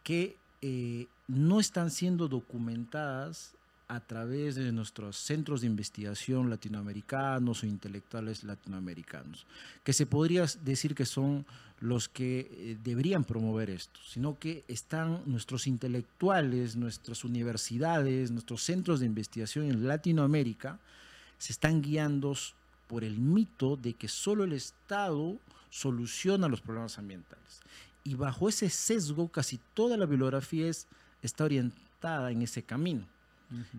que 0.04 0.36
eh, 0.62 1.06
no 1.26 1.60
están 1.60 1.90
siendo 1.90 2.28
documentadas 2.28 3.54
a 3.88 4.00
través 4.00 4.54
de 4.54 4.72
nuestros 4.72 5.16
centros 5.16 5.60
de 5.60 5.66
investigación 5.66 6.48
latinoamericanos 6.48 7.62
o 7.62 7.66
intelectuales 7.66 8.44
latinoamericanos, 8.44 9.46
que 9.82 9.92
se 9.92 10.06
podría 10.06 10.46
decir 10.64 10.94
que 10.94 11.04
son 11.04 11.44
los 11.80 12.08
que 12.08 12.48
eh, 12.50 12.78
deberían 12.82 13.24
promover 13.24 13.68
esto, 13.68 14.00
sino 14.08 14.38
que 14.38 14.64
están 14.68 15.22
nuestros 15.26 15.66
intelectuales, 15.66 16.76
nuestras 16.76 17.24
universidades, 17.24 18.30
nuestros 18.30 18.62
centros 18.62 19.00
de 19.00 19.06
investigación 19.06 19.66
en 19.66 19.86
Latinoamérica, 19.86 20.78
se 21.36 21.52
están 21.52 21.82
guiando 21.82 22.34
por 22.86 23.04
el 23.04 23.18
mito 23.18 23.76
de 23.76 23.92
que 23.92 24.08
solo 24.08 24.44
el 24.44 24.52
Estado 24.52 25.36
soluciona 25.68 26.48
los 26.48 26.60
problemas 26.60 26.98
ambientales. 26.98 27.60
Y 28.02 28.14
bajo 28.14 28.48
ese 28.48 28.70
sesgo 28.70 29.28
casi 29.28 29.58
toda 29.74 29.96
la 29.96 30.06
bibliografía 30.06 30.70
está 31.22 31.44
orientada 31.44 32.30
en 32.30 32.42
ese 32.42 32.62
camino 32.62 33.06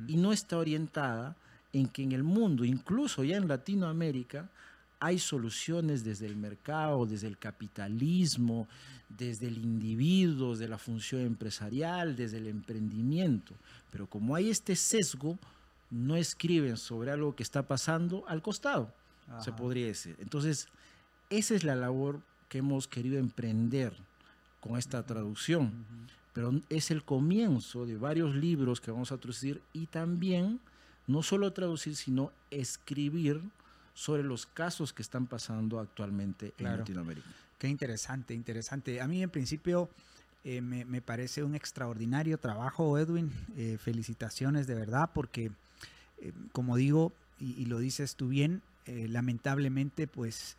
y 0.08 0.18
no 0.18 0.32
está 0.32 0.58
orientada 0.58 1.36
en 1.74 1.88
que 1.88 2.04
en 2.04 2.12
el 2.12 2.24
mundo, 2.24 2.64
incluso 2.64 3.24
ya 3.24 3.38
en 3.38 3.48
Latinoamérica, 3.48 4.50
hay 5.00 5.20
soluciones 5.20 6.04
desde 6.04 6.26
el 6.26 6.36
mercado, 6.36 7.06
desde 7.06 7.28
el 7.28 7.38
capitalismo, 7.38 8.68
desde 9.10 9.48
el 9.48 9.58
individuo, 9.58 10.52
desde 10.52 10.68
la 10.68 10.78
función 10.78 11.22
empresarial, 11.22 12.16
desde 12.16 12.38
el 12.38 12.48
emprendimiento. 12.48 13.54
Pero 13.92 14.08
como 14.08 14.36
hay 14.36 14.50
este 14.50 14.76
sesgo, 14.76 15.38
no 15.92 16.16
escriben 16.16 16.78
sobre 16.78 17.12
algo 17.12 17.36
que 17.36 17.44
está 17.44 17.68
pasando 17.68 18.24
al 18.28 18.42
costado, 18.42 18.94
se 19.40 19.52
podría 19.52 19.88
decir. 19.88 20.16
Entonces, 20.20 20.68
esa 21.30 21.56
es 21.56 21.64
la 21.64 21.76
labor 21.76 22.22
que 22.50 22.60
hemos 22.60 22.88
querido 22.88 23.18
emprender 23.18 23.94
con 24.62 24.78
esta 24.78 25.06
traducción 25.06 25.86
pero 26.36 26.52
es 26.68 26.92
el 26.92 27.02
comienzo 27.06 27.86
de 27.86 27.96
varios 27.96 28.36
libros 28.36 28.82
que 28.82 28.92
vamos 28.92 29.14
a 29.14 29.18
traducir 29.18 29.62
y 29.72 29.86
también 29.86 30.60
no 31.08 31.24
solo 31.24 31.54
traducir, 31.54 31.96
sino 31.96 32.30
escribir 32.52 33.40
sobre 33.94 34.22
los 34.22 34.46
casos 34.46 34.92
que 34.92 35.02
están 35.02 35.28
pasando 35.28 35.80
actualmente 35.80 36.54
en 36.58 36.78
Latinoamérica. 36.78 37.26
Qué 37.58 37.70
interesante, 37.70 38.34
interesante. 38.34 39.00
A 39.00 39.08
mí 39.08 39.24
en 39.24 39.30
principio 39.30 39.90
eh, 40.44 40.60
me, 40.60 41.02
parece 41.02 41.42
un 41.42 41.56
extraordinario 41.56 42.38
trabajo, 42.38 43.00
Edwin. 43.00 43.32
Eh, 43.56 43.78
felicitaciones 43.82 44.68
de 44.68 44.76
verdad, 44.76 45.12
porque 45.14 45.52
eh, 46.20 46.34
como 46.52 46.76
digo, 46.76 47.14
y, 47.40 47.66
lo 47.68 47.80
dices 47.80 48.16
tú 48.18 48.28
bien, 48.28 48.62
lamentablemente 48.86 50.06
pues 50.06 50.58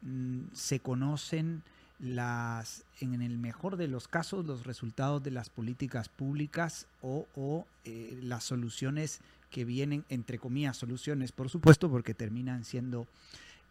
mm, 0.00 0.44
se 0.54 0.80
conocen 0.80 1.62
las, 1.98 2.84
en 3.00 3.20
el 3.22 3.38
mejor 3.38 3.76
de 3.76 3.88
los 3.88 4.08
casos, 4.08 4.46
los 4.46 4.64
resultados 4.64 5.22
de 5.22 5.30
las 5.30 5.50
políticas 5.50 6.08
públicas 6.08 6.86
o, 7.02 7.66
eh, 7.84 8.18
las 8.22 8.44
soluciones 8.44 9.20
que 9.50 9.64
vienen, 9.64 10.04
entre 10.08 10.38
comillas, 10.38 10.76
soluciones, 10.76 11.32
por 11.32 11.48
supuesto, 11.48 11.90
porque 11.90 12.14
terminan 12.14 12.64
siendo 12.64 13.06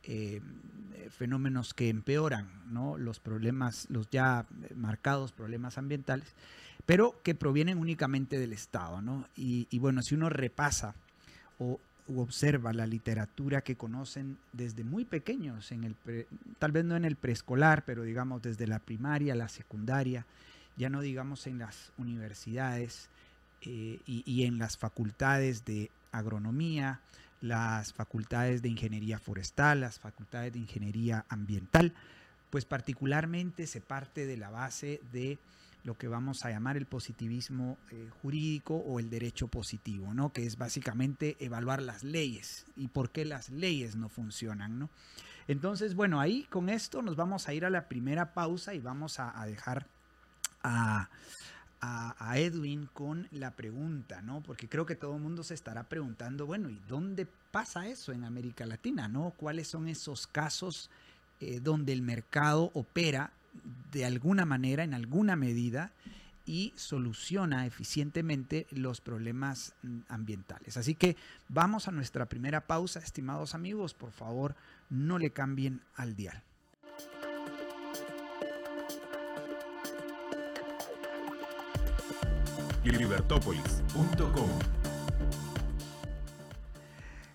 eh, 0.03 0.41
fenómenos 1.09 1.73
que 1.73 1.89
empeoran 1.89 2.49
¿no? 2.71 2.97
los 2.97 3.19
problemas, 3.19 3.87
los 3.89 4.09
ya 4.09 4.45
marcados 4.75 5.31
problemas 5.31 5.77
ambientales, 5.77 6.27
pero 6.85 7.21
que 7.23 7.35
provienen 7.35 7.77
únicamente 7.77 8.39
del 8.39 8.53
Estado. 8.53 9.01
¿no? 9.01 9.25
Y, 9.35 9.67
y 9.69 9.79
bueno, 9.79 10.01
si 10.01 10.15
uno 10.15 10.29
repasa 10.29 10.95
o 11.59 11.79
observa 12.15 12.73
la 12.73 12.87
literatura 12.87 13.61
que 13.61 13.75
conocen 13.75 14.37
desde 14.53 14.83
muy 14.83 15.05
pequeños, 15.05 15.71
en 15.71 15.83
el 15.83 15.95
tal 16.59 16.71
vez 16.71 16.85
no 16.85 16.95
en 16.95 17.05
el 17.05 17.15
preescolar, 17.15 17.83
pero 17.85 18.03
digamos 18.03 18.41
desde 18.41 18.67
la 18.67 18.79
primaria, 18.79 19.35
la 19.35 19.49
secundaria, 19.49 20.25
ya 20.77 20.89
no 20.89 21.01
digamos 21.01 21.47
en 21.47 21.59
las 21.59 21.91
universidades, 21.97 23.09
eh, 23.61 23.99
y, 24.05 24.43
en 24.43 24.59
las 24.59 24.77
facultades 24.77 25.65
de 25.65 25.89
agronomía, 26.11 27.01
las 27.41 27.91
facultades 27.91 28.61
de 28.61 28.69
ingeniería 28.69 29.17
forestal, 29.17 29.81
las 29.81 29.99
facultades 29.99 30.53
de 30.53 30.59
ingeniería 30.59 31.25
ambiental, 31.27 31.93
pues 32.51 32.65
particularmente 32.65 33.65
se 33.65 33.81
parte 33.81 34.27
de 34.27 34.37
la 34.37 34.51
base 34.51 35.01
de 35.11 35.39
lo 35.87 35.97
que 35.97 36.09
vamos 36.09 36.43
a 36.43 36.49
llamar 36.49 36.75
el 36.75 36.85
positivismo 36.85 37.77
eh, 37.91 38.09
jurídico 38.21 38.75
o 38.75 38.99
el 38.99 39.09
derecho 39.09 39.47
positivo, 39.47 40.13
¿no? 40.13 40.33
que 40.33 40.45
es 40.45 40.57
básicamente 40.57 41.37
evaluar 41.39 41.81
las 41.81 42.03
leyes 42.03 42.65
y 42.75 42.89
por 42.89 43.09
qué 43.09 43.23
las 43.23 43.49
leyes 43.49 43.95
no 43.95 44.09
funcionan. 44.09 44.77
¿no? 44.77 44.89
Entonces, 45.47 45.95
bueno, 45.95 46.19
ahí 46.19 46.43
con 46.49 46.67
esto 46.67 47.01
nos 47.01 47.15
vamos 47.15 47.47
a 47.47 47.53
ir 47.53 47.63
a 47.63 47.69
la 47.69 47.87
primera 47.87 48.33
pausa 48.33 48.73
y 48.73 48.79
vamos 48.79 49.17
a, 49.19 49.31
dejar 49.45 49.87
a, 50.61 51.09
Edwin 52.35 52.89
con 52.91 53.29
la 53.31 53.51
pregunta, 53.51 54.21
¿no? 54.21 54.41
Porque 54.41 54.67
creo 54.67 54.85
que 54.85 54.95
todo 54.95 55.15
el 55.15 55.21
mundo 55.21 55.43
se 55.43 55.53
estará 55.53 55.83
preguntando, 55.83 56.45
bueno, 56.45 56.69
¿y 56.69 56.79
dónde 56.87 57.25
pasa 57.51 57.87
eso 57.87 58.11
en 58.11 58.25
América 58.25 58.65
Latina, 58.65 59.07
¿no? 59.07 59.33
¿Cuáles 59.37 59.69
son 59.69 59.87
esos 59.87 60.27
casos 60.27 60.89
eh, 61.39 61.61
donde 61.61 61.93
el 61.93 62.01
mercado 62.01 62.71
opera 62.73 63.31
de 63.91 64.05
alguna 64.05 64.45
manera, 64.45 64.83
en 64.83 64.93
alguna 64.93 65.35
medida, 65.35 65.91
y 66.45 66.73
soluciona 66.77 67.65
eficientemente 67.65 68.67
los 68.71 69.01
problemas 69.01 69.73
ambientales. 70.07 70.77
Así 70.77 70.95
que 70.95 71.17
vamos 71.49 71.87
a 71.87 71.91
nuestra 71.91 72.27
primera 72.27 72.67
pausa, 72.67 72.99
estimados 72.99 73.53
amigos, 73.53 73.93
por 73.93 74.11
favor 74.11 74.55
no 74.89 75.19
le 75.19 75.31
cambien 75.31 75.81
al 75.95 76.15
dial. 76.15 76.41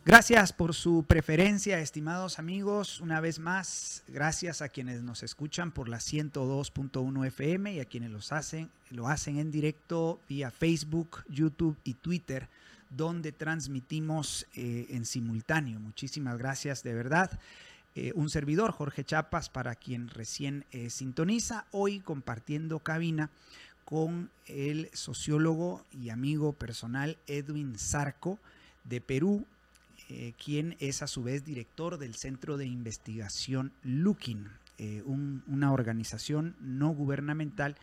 Gracias 0.05 0.53
por 0.53 0.75
su 0.75 1.05
preferencia, 1.07 1.79
estimados 1.79 2.41
amigos. 2.41 3.01
Una 3.01 3.21
vez 3.21 3.39
más, 3.39 4.03
gracias 4.09 4.61
a 4.61 4.69
quienes 4.69 5.05
nos 5.05 5.23
escuchan 5.23 5.71
por 5.71 5.89
la 5.89 5.99
102.1 5.99 7.25
FM 7.29 7.75
y 7.75 7.79
a 7.79 7.85
quienes 7.85 8.11
los 8.11 8.33
hacen, 8.33 8.69
lo 8.91 9.07
hacen 9.07 9.39
en 9.39 9.53
directo 9.53 10.19
vía 10.29 10.51
Facebook, 10.51 11.23
YouTube 11.29 11.77
y 11.85 11.95
Twitter, 11.95 12.49
donde 12.91 13.31
transmitimos 13.31 14.49
eh, 14.57 14.89
en 14.91 15.07
simultáneo. 15.07 15.79
Muchísimas 15.79 16.37
gracias 16.37 16.83
de 16.83 16.95
verdad. 16.95 17.39
Eh, 17.95 18.11
un 18.17 18.29
servidor, 18.29 18.73
Jorge 18.73 19.05
Chapas, 19.05 19.51
para 19.51 19.77
quien 19.77 20.09
recién 20.09 20.65
eh, 20.73 20.91
sintoniza, 20.91 21.67
hoy 21.71 22.01
compartiendo 22.01 22.81
cabina 22.81 23.31
con 23.85 24.31
el 24.47 24.91
sociólogo 24.95 25.85
y 25.93 26.11
amigo 26.11 26.55
personal 26.55 27.19
Edwin 27.29 27.79
Zarco 27.79 28.41
de 28.83 29.01
Perú, 29.01 29.47
eh, 30.15 30.35
quien 30.43 30.77
es 30.79 31.01
a 31.01 31.07
su 31.07 31.23
vez 31.23 31.43
director 31.43 31.97
del 31.97 32.15
Centro 32.15 32.59
de 32.59 32.67
Investigación 32.67 33.73
Looking, 33.83 34.47
eh, 34.77 35.03
una 35.07 35.73
organización 35.73 36.55
no 36.61 36.91
gubernamental 36.91 37.77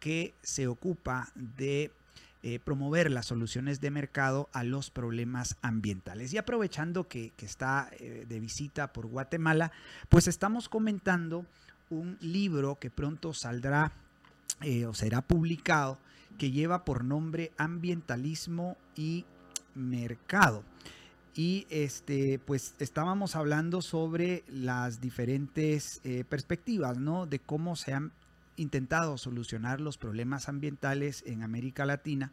que 0.00 0.34
se 0.42 0.66
ocupa 0.66 1.28
de 1.36 1.92
eh, 2.42 2.58
promover 2.58 3.12
las 3.12 3.26
soluciones 3.26 3.80
de 3.80 3.92
mercado 3.92 4.48
a 4.52 4.64
los 4.64 4.90
problemas 4.90 5.56
ambientales. 5.62 6.32
Y 6.32 6.38
aprovechando 6.38 7.06
que, 7.06 7.32
está 7.38 7.88
de 8.00 8.40
visita 8.40 8.92
por 8.92 9.06
Guatemala, 9.06 9.70
pues 10.08 10.26
estamos 10.26 10.68
comentando 10.68 11.46
un 11.88 12.18
libro 12.20 12.80
que 12.80 12.90
pronto 12.90 13.32
saldrá 13.32 13.92
o 14.88 14.94
será 14.94 15.22
publicado 15.22 15.98
que 16.36 16.50
lleva 16.50 16.84
por 16.84 17.04
nombre 17.04 17.52
Ambientalismo 17.58 18.76
y 18.96 19.24
Mercado 19.76 20.64
y 21.36 21.66
este, 21.68 22.38
pues 22.38 22.74
estábamos 22.78 23.36
hablando 23.36 23.82
sobre 23.82 24.42
las 24.48 25.02
diferentes 25.02 26.00
eh, 26.02 26.24
perspectivas, 26.26 26.96
¿no? 26.96 27.26
De 27.26 27.40
cómo 27.40 27.76
se 27.76 27.92
han 27.92 28.12
intentado 28.56 29.18
solucionar 29.18 29.82
los 29.82 29.98
problemas 29.98 30.48
ambientales 30.48 31.22
en 31.26 31.42
América 31.42 31.84
Latina. 31.84 32.32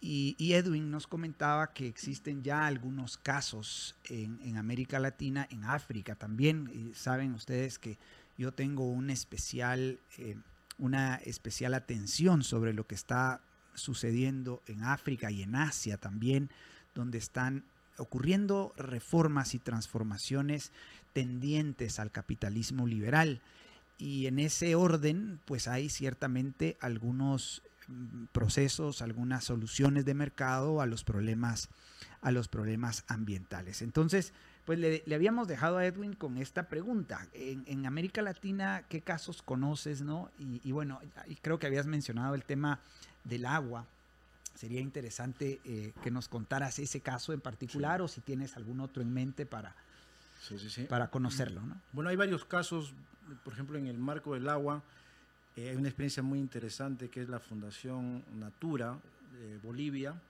Y, 0.00 0.34
Edwin 0.54 0.90
nos 0.90 1.06
comentaba 1.06 1.72
que 1.72 1.86
existen 1.86 2.42
ya 2.42 2.66
algunos 2.66 3.16
casos 3.16 3.94
en, 4.08 4.56
América 4.56 4.98
Latina, 4.98 5.46
en 5.50 5.62
África 5.64 6.16
también. 6.16 6.68
Y 6.74 6.94
saben 6.94 7.34
ustedes 7.34 7.78
que 7.78 7.96
yo 8.36 8.50
tengo 8.50 8.90
especial, 9.10 10.00
eh, 10.18 10.36
una 10.78 11.16
especial 11.16 11.74
atención 11.74 12.42
sobre 12.42 12.72
lo 12.72 12.86
que 12.86 12.94
está 12.94 13.40
sucediendo 13.74 14.62
en 14.66 14.82
África 14.82 15.30
y 15.30 15.42
en 15.42 15.54
Asia 15.54 15.98
también, 15.98 16.50
donde 16.94 17.18
están 17.18 17.62
ocurriendo 18.00 18.72
reformas 18.76 19.54
y 19.54 19.58
transformaciones 19.58 20.72
tendientes 21.12 22.00
al 22.00 22.10
capitalismo 22.10 22.86
liberal. 22.86 23.40
Y 23.98 24.26
en 24.26 24.38
ese 24.38 24.74
orden, 24.74 25.40
pues 25.44 25.68
hay 25.68 25.88
ciertamente 25.88 26.76
algunos 26.80 27.62
mm, 27.88 28.24
procesos, 28.32 29.02
algunas 29.02 29.44
soluciones 29.44 30.04
de 30.04 30.14
mercado 30.14 30.80
a 30.80 30.86
los 30.86 31.04
problemas, 31.04 31.68
a 32.22 32.30
los 32.30 32.48
problemas 32.48 33.04
ambientales. 33.08 33.82
Entonces, 33.82 34.32
pues 34.64 34.78
le, 34.78 35.02
habíamos 35.14 35.48
dejado 35.48 35.78
a 35.78 35.86
Edwin 35.86 36.14
con 36.14 36.38
esta 36.38 36.68
pregunta. 36.68 37.28
En, 37.32 37.86
América 37.86 38.22
Latina, 38.22 38.84
¿qué 38.88 39.00
casos 39.00 39.42
conoces, 39.42 40.02
no? 40.02 40.30
Y, 40.38 40.60
y 40.64 40.72
bueno, 40.72 41.00
creo 41.42 41.58
que 41.58 41.66
habías 41.66 41.86
mencionado 41.86 42.34
el 42.34 42.44
tema 42.44 42.80
del 43.24 43.46
agua 43.46 43.86
sería 44.60 44.82
interesante 44.82 45.58
eh, 45.64 45.94
que 46.02 46.10
nos 46.10 46.28
contaras 46.28 46.78
ese 46.80 47.00
caso 47.00 47.32
en 47.32 47.40
particular 47.40 48.02
o 48.02 48.08
si 48.08 48.20
tienes 48.20 48.58
algún 48.58 48.80
otro 48.80 49.00
en 49.00 49.10
mente 49.10 49.46
para, 49.46 49.74
para 50.86 51.08
conocerlo. 51.08 51.62
¿no? 51.62 51.80
Bueno, 51.92 52.10
hay 52.10 52.16
varios 52.16 52.44
casos, 52.44 52.92
por 53.42 53.54
ejemplo, 53.54 53.78
en 53.78 53.86
el 53.86 53.96
marco 53.96 54.34
del 54.34 54.50
agua, 54.50 54.82
eh, 55.56 55.70
hay 55.70 55.76
una 55.76 55.88
experiencia 55.88 56.22
muy 56.22 56.38
interesante 56.38 57.08
que 57.08 57.22
es 57.22 57.30
la 57.30 57.40
Fundación 57.40 58.22
Natura 58.38 58.98
de 59.32 59.56
Bolivia, 59.66 60.20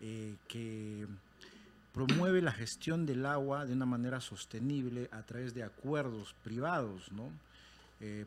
eh, 0.00 0.36
que 0.48 1.06
promueve 1.92 2.40
la 2.40 2.52
gestión 2.52 3.04
del 3.04 3.26
agua 3.26 3.66
de 3.66 3.74
una 3.74 3.84
manera 3.84 4.22
sostenible 4.22 5.10
a 5.12 5.22
través 5.24 5.52
de 5.52 5.64
acuerdos 5.64 6.34
privados, 6.42 7.12
¿no? 7.12 7.30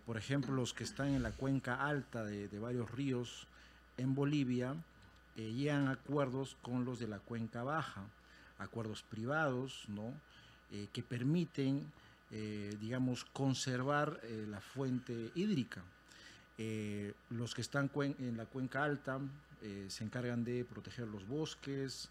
por 0.05 0.17
ejemplo, 0.17 0.53
los 0.53 0.71
que 0.71 0.83
están 0.83 1.15
en 1.15 1.23
la 1.23 1.31
cuenca 1.31 1.83
alta 1.83 2.23
de, 2.23 2.47
de 2.47 2.59
varios 2.59 2.91
ríos 2.91 3.47
en 3.97 4.13
Bolivia, 4.13 4.75
eh, 5.35 5.51
llegan 5.51 5.87
acuerdos 5.87 6.55
con 6.61 6.85
los 6.85 6.99
de 6.99 7.07
la 7.07 7.19
cuenca 7.19 7.63
baja, 7.63 8.03
acuerdos 8.59 9.01
privados, 9.01 9.85
¿no? 9.87 10.13
Eh, 10.71 10.87
que 10.93 11.01
permiten, 11.01 11.91
eh, 12.31 12.75
digamos, 12.79 13.25
conservar 13.25 14.19
la 14.47 14.61
fuente 14.61 15.31
hídrica. 15.35 15.81
los 17.29 17.55
que 17.55 17.61
están 17.61 17.89
en 17.95 18.37
la 18.37 18.45
cuenca 18.45 18.83
alta 18.83 19.19
se 19.87 20.03
encargan 20.03 20.43
de 20.43 20.63
proteger 20.63 21.07
los 21.07 21.27
bosques, 21.27 22.09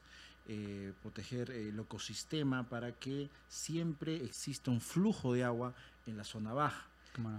proteger 1.00 1.50
el 1.50 1.78
ecosistema 1.78 2.68
para 2.68 2.90
que 2.92 3.30
siempre 3.48 4.16
exista 4.16 4.70
un 4.70 4.80
flujo 4.80 5.32
de 5.32 5.44
agua 5.44 5.74
en 6.06 6.16
la 6.16 6.24
zona 6.24 6.52
baja. 6.52 6.86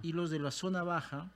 Y 0.02 0.13
los 0.13 0.30
de 0.30 0.39
la 0.39 0.52
zona 0.52 0.84
baja 0.84 1.28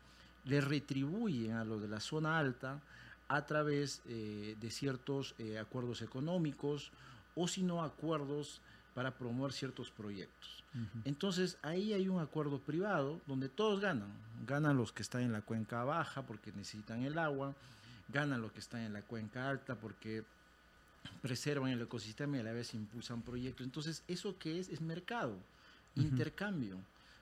le 0.45 0.61
retribuyen 0.61 1.53
a 1.53 1.65
los 1.65 1.81
de 1.81 1.89
la 1.89 1.99
zona 1.99 2.39
alta 2.39 2.79
a 3.27 3.45
través 3.45 4.01
eh, 4.07 4.55
de 4.59 4.71
ciertos 4.71 5.35
eh, 5.37 5.59
acuerdos 5.59 6.01
económicos 6.01 6.91
o 7.35 7.47
si 7.47 7.63
no 7.63 7.83
acuerdos 7.83 8.61
para 8.93 9.11
promover 9.11 9.53
ciertos 9.53 9.91
proyectos. 9.91 10.63
Entonces 11.05 11.57
ahí 11.63 11.93
hay 11.93 12.07
un 12.07 12.19
acuerdo 12.19 12.59
privado 12.59 13.19
donde 13.25 13.49
todos 13.49 13.79
ganan. 13.79 14.09
Ganan 14.45 14.77
los 14.77 14.91
que 14.91 15.01
están 15.01 15.21
en 15.21 15.31
la 15.31 15.41
cuenca 15.41 15.83
baja 15.83 16.21
porque 16.23 16.51
necesitan 16.51 17.03
el 17.03 17.17
agua, 17.17 17.55
ganan 18.09 18.41
los 18.41 18.51
que 18.51 18.59
están 18.59 18.81
en 18.81 18.93
la 18.93 19.01
cuenca 19.01 19.49
alta 19.49 19.75
porque 19.75 20.23
preservan 21.21 21.71
el 21.71 21.81
ecosistema 21.81 22.37
y 22.37 22.39
a 22.41 22.43
la 22.43 22.53
vez 22.53 22.73
impulsan 22.73 23.21
proyectos. 23.21 23.65
Entonces, 23.65 24.03
¿eso 24.07 24.35
qué 24.37 24.59
es? 24.59 24.69
Es 24.69 24.81
mercado, 24.81 25.37
intercambio, 25.95 26.77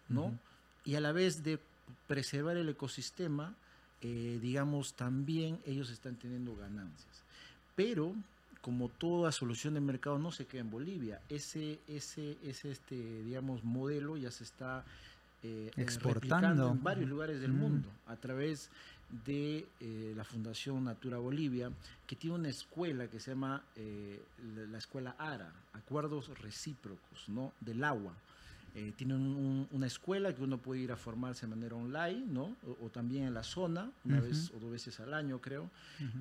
¿no? 0.10 0.38
Y 0.84 0.96
a 0.96 1.02
la 1.02 1.12
vez 1.12 1.44
de 1.44 1.60
preservar 2.08 2.58
el 2.58 2.70
ecosistema, 2.70 3.54
eh, 4.02 4.40
digamos, 4.42 4.94
también 4.94 5.60
ellos 5.66 5.90
están 5.90 6.16
teniendo 6.16 6.56
ganancias. 6.56 7.24
Pero, 7.76 8.14
como 8.62 8.90
toda 8.90 9.32
solución 9.32 9.74
de 9.76 9.80
mercado 9.80 10.18
no 10.20 10.32
se 10.32 10.46
queda 10.46 10.62
en 10.62 10.72
Bolivia, 10.72 11.22
ese, 11.30 11.80
ese, 11.88 12.38
ese 12.44 12.72
este, 12.72 12.96
digamos, 13.24 13.64
modelo 13.64 14.18
ya 14.18 14.32
se 14.32 14.44
está 14.44 14.84
eh, 15.44 15.72
exportando 15.76 16.72
en 16.72 16.84
varios 16.84 17.10
lugares 17.10 17.40
del 17.42 17.52
mundo 17.54 17.90
a 18.08 18.16
través 18.16 18.70
de 19.26 19.66
eh, 19.80 20.14
la 20.16 20.24
Fundación 20.24 20.84
Natura 20.84 21.18
Bolivia, 21.18 21.72
que 22.08 22.16
tiene 22.16 22.36
una 22.36 22.50
escuela 22.50 23.08
que 23.08 23.20
se 23.20 23.32
llama 23.32 23.62
la, 24.72 24.78
escuela 24.78 25.16
ARA, 25.18 25.52
Acuerdos 25.74 26.38
Recíprocos, 26.40 27.28
¿no? 27.28 27.54
Del 27.60 27.84
agua. 27.84 28.14
Eh, 28.78 28.92
tienen 28.98 29.68
una 29.72 29.88
escuela 29.88 30.36
que 30.36 30.44
uno 30.44 30.58
puede 30.58 30.82
ir 30.82 30.92
a 30.92 30.98
formarse 30.98 31.46
de 31.46 31.56
manera 31.56 31.78
online, 31.78 32.26
¿no? 32.28 32.58
O, 32.82 32.90
también 32.90 33.24
en 33.24 33.34
la 33.34 33.44
zona, 33.44 33.90
una 34.04 34.20
vez 34.20 34.52
o 34.54 34.60
dos 34.60 34.70
veces 34.70 35.00
al 35.00 35.14
año, 35.14 35.40
creo. 35.40 35.70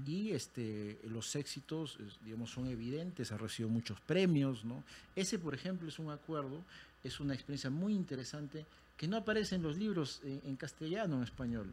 Y 0.06 0.30
este, 0.30 1.00
los 1.08 1.34
éxitos, 1.34 1.98
digamos, 2.24 2.52
son 2.52 2.68
evidentes, 2.68 3.32
ha 3.32 3.38
recibido 3.38 3.70
muchos 3.70 4.00
premios, 4.00 4.64
¿no? 4.64 4.84
Ese, 5.16 5.40
por 5.40 5.52
ejemplo, 5.52 5.88
es 5.88 5.98
un 5.98 6.12
acuerdo, 6.12 6.62
es 7.02 7.18
una 7.18 7.34
experiencia 7.34 7.70
muy 7.70 7.92
interesante 7.92 8.64
que 8.96 9.08
no 9.08 9.16
aparece 9.16 9.56
en 9.56 9.62
los 9.62 9.76
libros 9.76 10.20
en, 10.22 10.54
castellano, 10.54 11.16
en 11.16 11.24
español. 11.24 11.72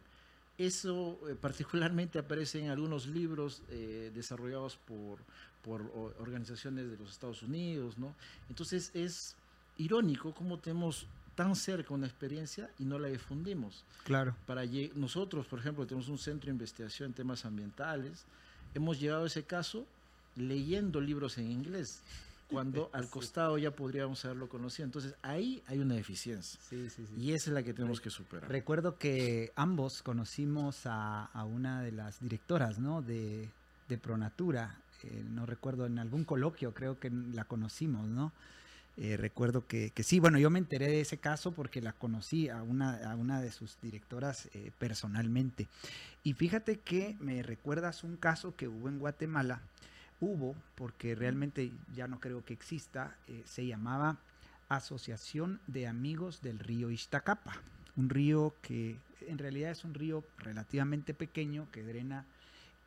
Eso 0.58 1.20
eh, 1.28 1.36
particularmente 1.40 2.18
aparece 2.18 2.58
en 2.58 2.70
algunos 2.70 3.06
libros 3.06 3.62
eh, 3.70 4.10
desarrollados 4.12 4.78
por, 4.78 5.20
por 5.62 5.82
organizaciones 6.18 6.90
de 6.90 6.96
los 6.96 7.12
Estados 7.12 7.44
Unidos, 7.44 7.98
¿no? 7.98 8.16
Entonces 8.48 8.90
es 8.94 9.36
irónico 9.78 10.32
cómo 10.32 10.58
tenemos 10.58 11.06
tan 11.34 11.56
cerca 11.56 11.94
una 11.94 12.06
experiencia 12.06 12.70
y 12.78 12.84
no 12.84 12.98
la 12.98 13.08
difundimos. 13.08 13.84
Claro. 14.04 14.36
Para 14.46 14.62
nosotros, 14.94 15.46
por 15.46 15.58
ejemplo, 15.58 15.86
tenemos 15.86 16.08
un 16.08 16.18
centro 16.18 16.46
de 16.46 16.52
investigación 16.52 17.10
en 17.10 17.14
temas 17.14 17.44
ambientales. 17.44 18.24
Hemos 18.74 19.00
llegado 19.00 19.24
a 19.24 19.26
ese 19.26 19.44
caso 19.44 19.86
leyendo 20.36 21.00
libros 21.00 21.38
en 21.38 21.50
inglés, 21.50 22.00
cuando 22.50 22.90
al 22.92 23.08
costado 23.08 23.56
ya 23.56 23.70
podríamos 23.70 24.24
haberlo 24.24 24.48
conocido. 24.48 24.84
Entonces 24.84 25.14
ahí 25.22 25.62
hay 25.66 25.78
una 25.78 25.94
deficiencia. 25.94 26.60
Sí, 26.68 26.90
sí, 26.90 27.06
sí. 27.06 27.20
Y 27.20 27.32
esa 27.32 27.50
es 27.50 27.54
la 27.54 27.62
que 27.62 27.72
tenemos 27.72 28.00
que 28.00 28.10
superar. 28.10 28.50
Recuerdo 28.50 28.98
que 28.98 29.52
ambos 29.56 30.02
conocimos 30.02 30.82
a, 30.84 31.30
una 31.44 31.82
de 31.82 31.92
las 31.92 32.20
directoras 32.20 32.78
¿no? 32.78 33.00
de, 33.00 33.48
de 33.88 33.98
Pronatura. 33.98 34.76
Eh, 35.02 35.24
no 35.30 35.46
recuerdo, 35.46 35.86
en 35.86 35.98
algún 35.98 36.24
coloquio 36.24 36.72
creo 36.72 37.00
que 37.00 37.10
la 37.10 37.44
conocimos, 37.44 38.06
¿no? 38.06 38.32
Eh, 38.98 39.16
recuerdo 39.16 39.66
que, 39.66 39.90
sí, 40.02 40.20
bueno, 40.20 40.38
yo 40.38 40.50
me 40.50 40.58
enteré 40.58 40.86
de 40.86 41.00
ese 41.00 41.16
caso 41.16 41.52
porque 41.52 41.80
la 41.80 41.92
conocí 41.92 42.48
a 42.48 42.62
una, 42.62 43.40
de 43.40 43.50
sus 43.50 43.78
directoras 43.80 44.48
eh, 44.52 44.70
personalmente. 44.78 45.66
Y 46.22 46.34
fíjate 46.34 46.78
que 46.78 47.16
me 47.18 47.42
recuerdas 47.42 48.04
un 48.04 48.16
caso 48.16 48.54
que 48.54 48.68
hubo 48.68 48.88
en 48.88 48.98
Guatemala, 48.98 49.62
hubo, 50.20 50.54
porque 50.74 51.14
realmente 51.14 51.72
ya 51.94 52.06
no 52.06 52.20
creo 52.20 52.44
que 52.44 52.52
exista, 52.52 53.16
eh, 53.28 53.42
se 53.46 53.66
llamaba 53.66 54.18
Asociación 54.68 55.60
de 55.66 55.86
Amigos 55.86 56.42
del 56.42 56.58
Río 56.58 56.90
Iztacapa, 56.90 57.56
un 57.96 58.10
río 58.10 58.54
que 58.62 58.96
en 59.26 59.38
realidad 59.38 59.70
es 59.70 59.84
un 59.84 59.94
río 59.94 60.24
relativamente 60.38 61.14
pequeño 61.14 61.66
que 61.72 61.82
drena 61.82 62.26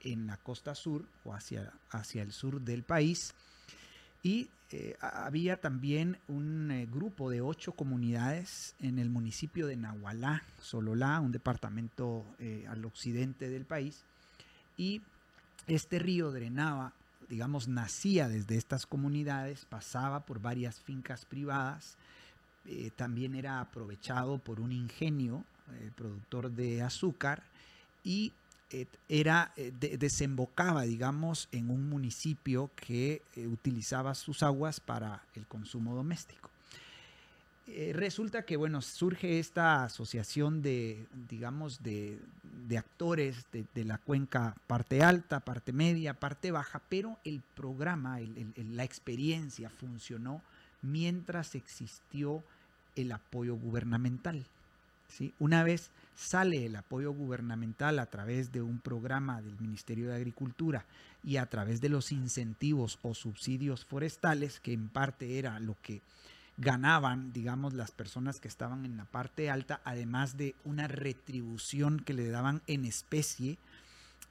en 0.02 0.28
la 0.28 0.38
costa 0.38 0.76
sur 0.76 1.06
o 1.24 1.34
hacia, 1.34 1.74
hacia 1.90 2.22
el 2.22 2.32
sur 2.32 2.62
del 2.62 2.84
país 2.84 3.34
y 4.26 4.50
eh, 4.72 4.98
había 5.02 5.62
también 5.62 6.18
un 6.28 6.72
eh, 6.72 6.88
grupo 6.92 7.30
de 7.30 7.42
ocho 7.42 7.74
comunidades 7.74 8.74
en 8.80 8.98
el 8.98 9.12
municipio 9.12 9.68
de 9.68 9.78
Nahualá, 9.78 10.42
Sololá, 10.60 11.20
un 11.20 11.32
departamento 11.32 12.26
eh, 12.40 12.66
al 12.68 12.84
occidente 12.86 13.50
del 13.50 13.66
país. 13.66 14.02
Y 14.78 15.04
este 15.68 16.00
río 16.00 16.32
drenaba, 16.32 16.92
digamos, 17.30 17.68
nacía 17.68 18.28
desde 18.28 18.58
estas 18.58 18.88
comunidades, 18.88 19.66
pasaba 19.66 20.22
por 20.22 20.42
varias 20.42 20.80
fincas 20.80 21.24
privadas, 21.24 21.96
también 22.96 23.36
era 23.36 23.60
aprovechado 23.60 24.40
por 24.40 24.60
un 24.60 24.72
ingenio, 24.72 25.46
productor 25.96 26.50
de 26.50 26.82
azúcar, 26.82 27.44
y 28.04 28.34
era, 29.10 29.52
eh, 29.56 29.72
desembocaba, 29.98 30.84
digamos, 30.84 31.48
en 31.52 31.70
un 31.70 31.90
municipio 31.90 32.70
que 32.76 33.22
eh, 33.36 33.48
utilizaba 33.48 34.16
sus 34.16 34.44
aguas 34.44 34.80
para 34.80 35.24
el 35.36 35.46
consumo 35.46 35.96
doméstico. 35.96 36.50
resulta 37.94 38.44
que, 38.44 38.58
bueno, 38.58 38.82
surge 38.82 39.40
esta 39.40 39.86
asociación 39.86 40.62
de, 40.62 41.08
digamos, 41.30 41.82
de, 41.82 42.20
actores 42.78 43.46
de, 43.52 43.86
la 43.86 43.98
cuenca 43.98 44.56
parte 44.68 45.02
alta, 45.02 45.40
parte 45.40 45.72
media, 45.74 46.14
parte 46.14 46.52
baja, 46.52 46.82
pero 46.90 47.18
el 47.24 47.42
programa, 47.56 48.20
la 48.20 48.84
experiencia 48.84 49.70
funcionó 49.70 50.42
mientras 50.82 51.56
existió 51.56 52.44
el 52.96 53.12
apoyo 53.12 53.56
gubernamental. 53.56 54.46
Una 55.40 55.64
vez 55.64 55.92
sale 56.16 56.66
el 56.66 56.76
apoyo 56.76 57.12
gubernamental 57.12 58.00
a 58.00 58.06
través 58.06 58.52
de 58.52 58.62
un 58.62 58.80
programa 58.80 59.42
del 59.42 59.60
Ministerio 59.60 60.10
de 60.10 60.16
Agricultura 60.16 60.86
y 61.24 61.38
a 61.38 61.46
través 61.48 61.82
de 61.82 61.90
los 61.90 62.12
incentivos 62.12 63.00
o 63.02 63.14
subsidios 63.14 63.86
forestales, 63.86 64.60
que 64.60 64.74
en 64.74 64.90
parte 64.90 65.38
era 65.38 65.60
lo 65.60 65.76
que 65.82 66.02
ganaban, 66.58 67.34
digamos, 67.34 67.74
las 67.74 67.92
personas 67.92 68.40
que 68.40 68.48
estaban 68.48 68.86
en 68.86 68.98
la 68.98 69.06
parte 69.06 69.50
alta, 69.50 69.82
además 69.84 70.38
de 70.38 70.56
una 70.64 70.88
retribución 70.88 72.00
que 72.00 72.14
le 72.14 72.30
daban 72.30 72.62
en 72.68 72.86
especie 72.86 73.58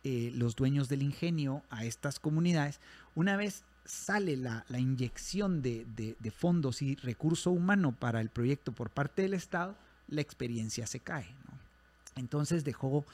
eh, 0.04 0.32
los 0.34 0.56
dueños 0.56 0.88
del 0.88 1.02
ingenio 1.02 1.62
a 1.70 1.84
estas 1.84 2.18
comunidades, 2.18 2.80
una 3.14 3.36
vez 3.36 3.64
sale 3.84 4.36
la, 4.36 4.64
inyección 4.70 5.60
de, 5.60 5.84
de 5.94 6.30
fondos 6.30 6.80
y 6.80 6.94
recurso 6.96 7.50
humano 7.50 7.92
para 7.92 8.22
el 8.22 8.30
proyecto 8.30 8.72
por 8.72 8.88
parte 8.88 9.22
del 9.22 9.34
Estado, 9.34 9.76
la 10.08 10.20
experiencia 10.20 10.86
se 10.86 11.00
cae. 11.00 11.26
Entonces 12.16 12.64
dejó, 12.64 13.04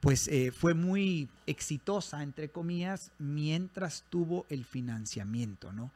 pues 0.00 0.28
eh, 0.28 0.52
fue 0.52 0.74
muy 0.74 1.28
exitosa, 1.46 2.22
entre 2.22 2.50
comillas, 2.50 3.10
mientras 3.18 4.04
tuvo 4.10 4.46
el 4.50 4.64
financiamiento, 4.64 5.72
¿no? 5.72 5.90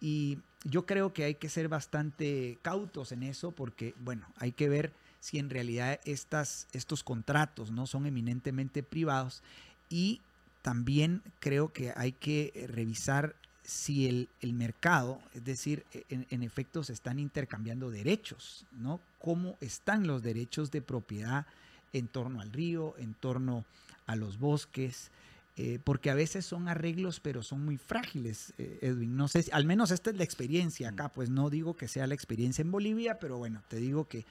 Y 0.00 0.38
yo 0.64 0.84
creo 0.84 1.12
que 1.12 1.24
hay 1.24 1.36
que 1.36 1.48
ser 1.48 1.68
bastante 1.68 2.58
cautos 2.62 3.12
en 3.12 3.22
eso 3.22 3.52
porque, 3.52 3.94
bueno, 4.00 4.26
hay 4.36 4.52
que 4.52 4.68
ver 4.68 4.92
si 5.20 5.38
en 5.38 5.48
realidad 5.48 6.00
estas, 6.04 6.66
estos 6.72 7.04
contratos 7.04 7.70
no 7.70 7.86
son 7.86 8.06
eminentemente 8.06 8.82
privados 8.82 9.42
y 9.88 10.20
también 10.60 11.22
creo 11.38 11.72
que 11.72 11.92
hay 11.96 12.12
que 12.12 12.66
revisar 12.68 13.36
si 13.62 14.08
el, 14.08 14.52
mercado, 14.52 15.20
es 15.34 15.44
decir, 15.44 15.84
en, 16.08 16.26
en, 16.30 16.42
efecto 16.42 16.82
se 16.82 16.92
están 16.92 17.20
intercambiando 17.20 17.90
derechos, 17.90 18.66
¿no? 18.72 19.00
¿Cómo 19.22 19.56
están 19.60 20.06
los 20.06 20.22
derechos 20.22 20.70
de 20.70 20.82
propiedad 20.82 21.46
en 21.92 22.08
torno 22.08 22.40
al 22.40 22.52
río, 22.52 22.94
en 22.98 23.14
torno 23.14 23.64
a 24.06 24.16
los 24.16 24.38
bosques, 24.38 25.10
eh, 25.56 25.78
porque 25.84 26.10
a 26.10 26.14
veces 26.14 26.46
son 26.46 26.66
arreglos, 26.68 27.20
pero 27.20 27.42
son 27.42 27.64
muy 27.64 27.76
frágiles, 27.76 28.54
eh, 28.56 28.78
Edwin. 28.80 29.16
No 29.16 29.28
sé, 29.28 29.44
al 29.52 29.66
menos 29.66 29.90
esta 29.90 30.10
es 30.10 30.16
la 30.16 30.24
experiencia 30.24 30.88
acá, 30.88 31.10
pues 31.10 31.28
no 31.28 31.50
digo 31.50 31.76
que 31.76 31.88
sea 31.88 32.06
la 32.06 32.14
experiencia 32.14 32.62
en 32.62 32.70
Bolivia, 32.70 33.18
pero 33.18 33.36
bueno, 33.36 33.62
te 33.68 33.76
digo 33.76 34.08
que 34.08 34.24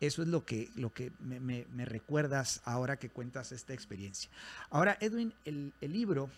eso 0.00 0.22
es 0.22 0.28
lo 0.28 0.44
que, 0.44 0.70
lo 0.74 0.92
que 0.92 1.12
me, 1.20 1.64
recuerdas 1.84 2.60
ahora 2.64 2.98
que 2.98 3.08
cuentas 3.08 3.52
esta 3.52 3.72
experiencia. 3.72 4.28
Ahora, 4.70 4.98
Edwin, 5.00 5.32
el, 5.44 5.72
libro 5.80 6.28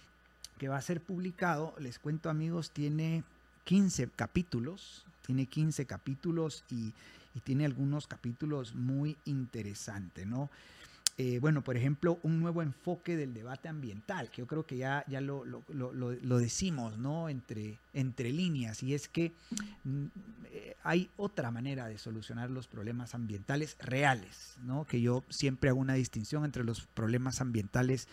que 0.59 0.69
va 0.69 0.77
a 0.77 0.83
ser 0.83 1.01
publicado, 1.01 1.75
les 1.79 1.99
cuento 1.99 2.29
amigos, 2.29 2.71
tiene 2.71 3.25
15 3.65 4.11
capítulos, 4.15 5.07
tiene 5.25 5.47
15 5.47 5.87
capítulos 5.87 6.65
y, 6.71 6.93
y 7.37 7.41
tiene 7.41 7.67
algunos 7.67 8.07
capítulos 8.07 8.75
muy 8.75 9.17
interesantes, 9.27 10.27
¿no? 10.27 10.49
Eh, 11.19 11.39
bueno, 11.39 11.63
por 11.63 11.77
ejemplo, 11.77 12.19
un 12.23 12.41
nuevo 12.41 12.63
enfoque 12.63 13.17
del 13.17 13.33
debate 13.33 13.69
ambiental, 13.69 14.31
que 14.31 14.39
yo 14.39 14.47
creo 14.47 14.67
que 14.67 14.77
ya, 14.77 15.03
ya 15.07 15.21
lo, 15.23 15.45
lo, 15.45 16.39
decimos, 16.39 16.99
¿no? 16.99 17.31
Entre, 17.31 17.79
entre 17.95 18.33
líneas, 18.33 18.83
y 18.83 18.93
es 18.93 19.09
que 19.09 19.33
mm, 19.85 20.05
eh, 20.51 20.77
hay 20.83 21.09
otra 21.17 21.51
manera 21.51 21.89
de 21.89 21.97
solucionar 21.97 22.51
los 22.51 22.67
problemas 22.67 23.15
ambientales 23.15 23.77
reales, 23.81 24.57
¿no? 24.63 24.87
Que 24.87 25.01
yo 25.01 25.25
siempre 25.31 25.71
hago 25.71 25.81
una 25.81 25.95
distinción 25.95 26.45
entre 26.45 26.65
los 26.65 26.83
problemas 26.83 27.41
ambientales 27.41 28.09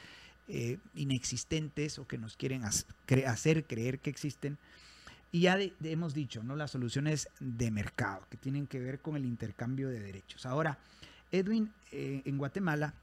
eh, 0.47 0.77
inexistentes 0.95 1.99
o 1.99 2.07
que 2.07 2.17
nos 2.17 2.38
quieren 2.38 2.63
hacer 2.63 3.65
creer 3.65 3.99
que 3.99 4.09
existen 4.09 4.57
y 5.34 5.41
ya 5.41 5.58
hemos 5.84 6.13
dicho, 6.13 6.43
¿no? 6.43 6.56
Las 6.56 6.69
soluciones 6.69 7.28
de 7.39 7.72
mercado 7.72 8.22
que 8.30 8.38
tienen 8.38 8.67
que 8.67 8.80
ver 8.80 9.00
con 9.00 9.15
el 9.15 9.26
intercambio 9.26 9.89
de 9.89 10.00
derechos. 10.00 10.46
Ahora, 10.46 10.78
Edwin, 11.32 11.74
eh, 11.91 12.22
en 12.24 12.38
Guatemala, 12.38 12.93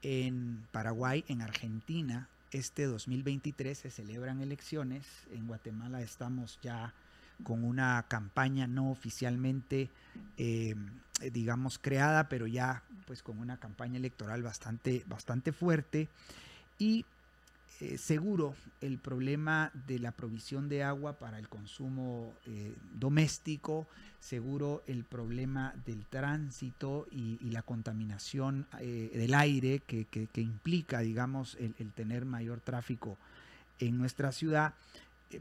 en 0.00 0.64
Paraguay, 0.70 1.24
en 1.26 1.42
Argentina, 1.42 2.28
este 2.52 2.84
2023 2.84 3.76
se 3.76 3.90
celebran 3.90 4.40
elecciones. 4.40 5.04
En 5.32 5.48
Guatemala 5.48 6.00
estamos 6.02 6.60
ya 6.62 6.94
con 7.42 7.64
una 7.64 8.04
campaña 8.06 8.68
no 8.68 8.92
oficialmente, 8.92 9.90
eh, 10.36 10.76
digamos, 11.32 11.80
creada, 11.80 12.28
pero 12.28 12.46
ya 12.46 12.84
pues 13.08 13.24
con 13.24 13.40
una 13.40 13.56
campaña 13.56 13.96
electoral 13.96 14.40
bastante, 14.44 15.02
bastante 15.08 15.50
fuerte. 15.50 16.08
Y 16.78 17.04
eh, 17.80 17.98
seguro 17.98 18.54
el 18.80 18.98
problema 18.98 19.70
de 19.86 19.98
la 19.98 20.12
provisión 20.12 20.66
de 20.68 20.82
agua 20.82 21.18
para 21.18 21.38
el 21.38 21.48
consumo 21.48 22.32
eh, 22.46 22.74
doméstico, 22.94 23.86
seguro 24.18 24.82
el 24.86 25.04
problema 25.04 25.74
del 25.84 26.06
tránsito 26.06 27.06
y, 27.10 27.38
la 27.50 27.60
contaminación 27.62 28.66
eh, 28.80 29.10
del 29.14 29.34
aire 29.34 29.80
que, 29.80 30.28
implica, 30.36 31.00
digamos, 31.00 31.56
el, 31.60 31.92
tener 31.92 32.24
mayor 32.24 32.60
tráfico 32.60 33.18
en 33.78 33.98
nuestra 33.98 34.32
ciudad, 34.32 34.72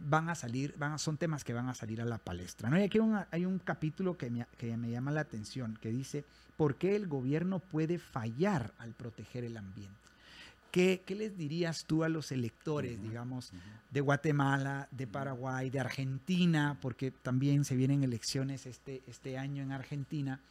van 0.01 0.27
a 0.27 0.35
salir, 0.35 0.75
van 0.77 0.99
son 0.99 1.15
temas 1.15 1.45
que 1.45 1.53
van 1.53 1.69
a 1.69 1.73
salir 1.73 2.01
a 2.01 2.05
la 2.05 2.17
palestra. 2.17 2.69
¿no? 2.69 2.77
Y 2.77 2.83
aquí 2.83 2.99
hay 3.31 3.45
un 3.45 3.59
capítulo 3.59 4.17
que 4.17 4.29
me, 4.29 4.45
que 4.57 4.75
me 4.75 4.91
llama 4.91 5.11
la 5.11 5.21
atención, 5.21 5.77
que 5.81 5.89
dice, 5.89 6.25
¿por 6.57 6.75
qué 6.75 6.97
el 6.97 7.07
gobierno 7.07 7.59
puede 7.59 7.97
fallar 7.97 8.73
al 8.77 8.93
proteger 8.93 9.45
el 9.45 9.55
ambiente? 9.55 10.14
¿Qué, 10.75 11.03
¿Qué, 11.05 11.15
les 11.15 11.37
dirías 11.37 11.85
tú 11.85 12.03
a 12.03 12.09
los 12.09 12.33
electores, 12.33 13.01
digamos, 13.01 13.53
de 13.91 14.01
Guatemala, 14.01 14.89
de 14.91 15.07
Paraguay, 15.07 15.69
de 15.69 15.79
Argentina, 15.79 16.77
porque 16.81 17.11
también 17.11 17.63
se 17.63 17.77
vienen 17.77 18.03
elecciones 18.03 18.65
este, 18.65 19.01
este 19.07 19.37
año 19.37 19.63
en 19.63 19.71
Argentina, 19.71 20.41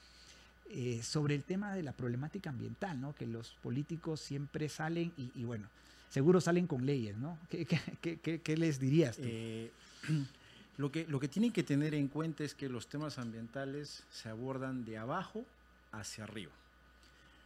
eh, 0.70 1.02
sobre 1.02 1.34
el 1.34 1.44
tema 1.44 1.74
de 1.74 1.82
la 1.82 1.92
problemática 1.92 2.48
ambiental, 2.48 2.98
¿no? 3.02 3.14
Que 3.14 3.26
los 3.26 3.50
políticos 3.62 4.18
siempre 4.18 4.70
salen 4.70 5.12
y, 5.18 5.44
bueno, 5.44 5.68
seguro 6.08 6.40
salen 6.40 6.66
con 6.66 6.86
leyes, 6.86 7.18
¿no? 7.18 7.36
¿Qué, 7.50 7.66
qué, 7.66 8.40
qué, 8.40 8.56
les 8.56 8.80
dirías 8.80 9.16
tú? 9.16 9.24
Eh, 9.26 9.70
lo, 10.78 10.90
que, 10.90 11.06
lo 11.06 11.20
que 11.20 11.28
tienen 11.28 11.52
que 11.52 11.64
tener 11.64 11.94
en 11.94 12.08
cuenta 12.08 12.44
es 12.44 12.54
que 12.54 12.70
los 12.70 12.86
temas 12.86 13.18
ambientales 13.18 14.04
se 14.10 14.30
abordan 14.30 14.86
de 14.86 14.96
abajo 14.96 15.44
hacia 15.92 16.24
arriba, 16.24 16.52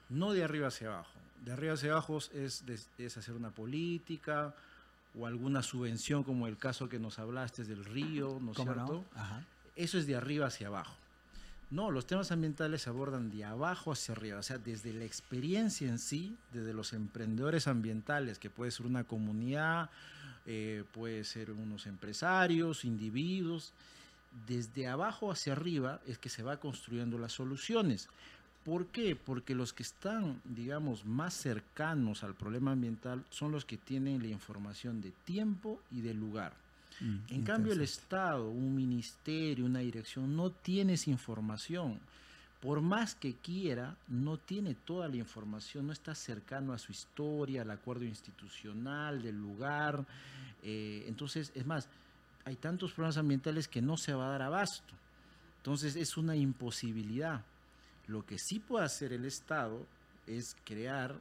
no 0.08 0.32
de 0.32 0.44
arriba 0.44 0.68
hacia 0.68 0.88
abajo 0.88 1.18
de 1.44 1.52
arriba 1.52 1.74
hacia 1.74 1.92
abajo 1.92 2.18
es, 2.18 2.64
es, 2.98 3.16
hacer 3.16 3.34
una 3.34 3.50
política 3.50 4.54
o 5.18 5.26
alguna 5.26 5.62
subvención, 5.62 6.22
como 6.22 6.46
el 6.46 6.58
caso 6.58 6.88
que 6.88 6.98
nos 6.98 7.18
hablaste 7.18 7.64
del 7.64 7.84
río, 7.84 8.38
¿no 8.40 8.52
es 8.52 8.58
cierto? 8.58 9.04
Eso 9.74 9.98
es 9.98 10.06
de 10.06 10.16
arriba 10.16 10.46
hacia 10.46 10.68
abajo. 10.68 10.94
No, 11.70 11.90
los 11.90 12.06
temas 12.06 12.32
ambientales 12.32 12.82
se 12.82 12.90
abordan 12.90 13.30
de 13.30 13.44
abajo 13.44 13.92
hacia 13.92 14.12
arriba, 14.12 14.38
o 14.38 14.42
sea, 14.42 14.58
desde 14.58 14.92
la 14.92 15.04
experiencia 15.04 15.88
en 15.88 15.98
sí, 15.98 16.36
desde 16.52 16.72
los 16.72 16.92
emprendedores 16.92 17.66
ambientales, 17.68 18.38
que 18.38 18.48
puede 18.48 18.70
ser 18.70 18.86
una 18.86 19.04
comunidad, 19.04 19.90
eh, 20.46 20.84
puede 20.92 21.24
ser 21.24 21.50
unos 21.50 21.86
empresarios, 21.86 22.84
individuos, 22.84 23.72
desde 24.46 24.86
abajo 24.86 25.30
hacia 25.30 25.52
arriba 25.52 26.00
es 26.06 26.18
que 26.18 26.28
se 26.28 26.42
va 26.42 26.58
construyendo 26.58 27.18
las 27.18 27.32
soluciones. 27.32 28.08
¿Por 28.68 28.88
qué? 28.88 29.16
Porque 29.16 29.54
los 29.54 29.72
que 29.72 29.82
están, 29.82 30.42
digamos, 30.44 31.06
más 31.06 31.32
cercanos 31.32 32.22
al 32.22 32.34
problema 32.34 32.72
ambiental 32.72 33.24
son 33.30 33.50
los 33.50 33.64
que 33.64 33.78
tienen 33.78 34.20
la 34.20 34.28
información 34.28 35.00
de 35.00 35.10
tiempo 35.24 35.80
y 35.90 36.02
de 36.02 36.12
lugar. 36.12 36.52
Mm, 37.00 37.16
en 37.30 37.42
cambio, 37.44 37.72
el 37.72 37.80
Estado, 37.80 38.50
un 38.50 38.74
ministerio, 38.76 39.64
una 39.64 39.78
dirección, 39.78 40.36
no 40.36 40.50
tiene 40.50 40.92
esa 40.92 41.08
información. 41.08 41.98
Por 42.60 42.82
más 42.82 43.14
que 43.14 43.36
quiera, 43.36 43.96
no 44.06 44.36
tiene 44.36 44.74
toda 44.74 45.08
la 45.08 45.16
información, 45.16 45.86
no 45.86 45.94
está 45.94 46.14
cercano 46.14 46.74
a 46.74 46.78
su 46.78 46.92
historia, 46.92 47.62
al 47.62 47.70
acuerdo 47.70 48.04
institucional, 48.04 49.22
del 49.22 49.38
lugar. 49.40 50.04
Eh, 50.62 51.06
entonces, 51.08 51.52
es 51.54 51.64
más, 51.64 51.88
hay 52.44 52.56
tantos 52.56 52.92
problemas 52.92 53.16
ambientales 53.16 53.66
que 53.66 53.80
no 53.80 53.96
se 53.96 54.12
va 54.12 54.26
a 54.26 54.32
dar 54.32 54.42
abasto. 54.42 54.92
Entonces, 55.56 55.96
es 55.96 56.18
una 56.18 56.36
imposibilidad. 56.36 57.42
Lo 58.08 58.26
que 58.26 58.38
sí 58.38 58.58
puede 58.58 58.84
hacer 58.84 59.12
el 59.12 59.24
Estado 59.24 59.86
es 60.26 60.56
crear, 60.64 61.20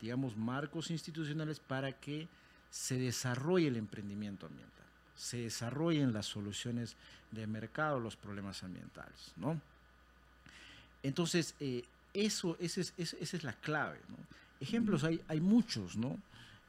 digamos, 0.00 0.36
marcos 0.36 0.90
institucionales 0.90 1.60
para 1.60 1.92
que 1.92 2.28
se 2.70 2.98
desarrolle 2.98 3.68
el 3.68 3.76
emprendimiento 3.76 4.46
ambiental, 4.46 4.86
se 5.16 5.38
desarrollen 5.38 6.12
las 6.12 6.26
soluciones 6.26 6.96
de 7.32 7.46
mercado, 7.46 8.00
los 8.00 8.16
problemas 8.16 8.62
ambientales, 8.62 9.32
¿no? 9.36 9.60
Entonces, 11.02 11.54
eh, 11.60 11.84
eso, 12.14 12.56
esa 12.60 12.80
es, 12.80 13.44
la 13.44 13.52
clave, 13.52 13.98
¿no? 14.08 14.16
Ejemplos 14.60 15.04
hay, 15.04 15.20
hay 15.28 15.40
muchos, 15.40 15.96
¿no? 15.96 16.18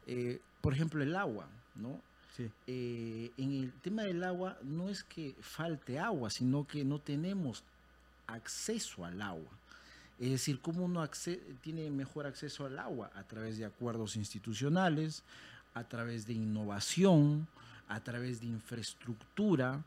Eh, 0.08 0.40
por 0.62 0.74
ejemplo, 0.74 1.02
el 1.02 1.16
agua, 1.16 1.48
¿no? 1.76 2.02
Eh, 2.68 3.32
en 3.38 3.52
el 3.52 3.74
tema 3.82 4.04
del 4.04 4.24
agua 4.24 4.58
no 4.64 4.90
es 4.90 5.04
que 5.04 5.36
falte 5.42 6.00
agua, 6.00 6.30
sino 6.30 6.66
que 6.66 6.86
no 6.86 7.00
tenemos 7.00 7.64
acceso 8.28 9.04
al 9.04 9.22
agua. 9.22 9.52
Es 10.20 10.30
decir, 10.32 10.60
cómo 10.60 10.84
uno 10.84 11.08
tiene 11.62 11.90
mejor 11.90 12.28
acceso 12.28 12.66
al 12.66 12.78
agua 12.78 13.10
a 13.16 13.24
través 13.24 13.58
de 13.58 13.66
acuerdos 13.66 14.18
institucionales, 14.18 15.24
a 15.74 15.86
través 15.86 16.28
de 16.28 16.34
innovación, 16.34 17.48
a 17.88 18.02
través 18.02 18.42
de 18.42 18.48
infraestructura, 18.48 19.82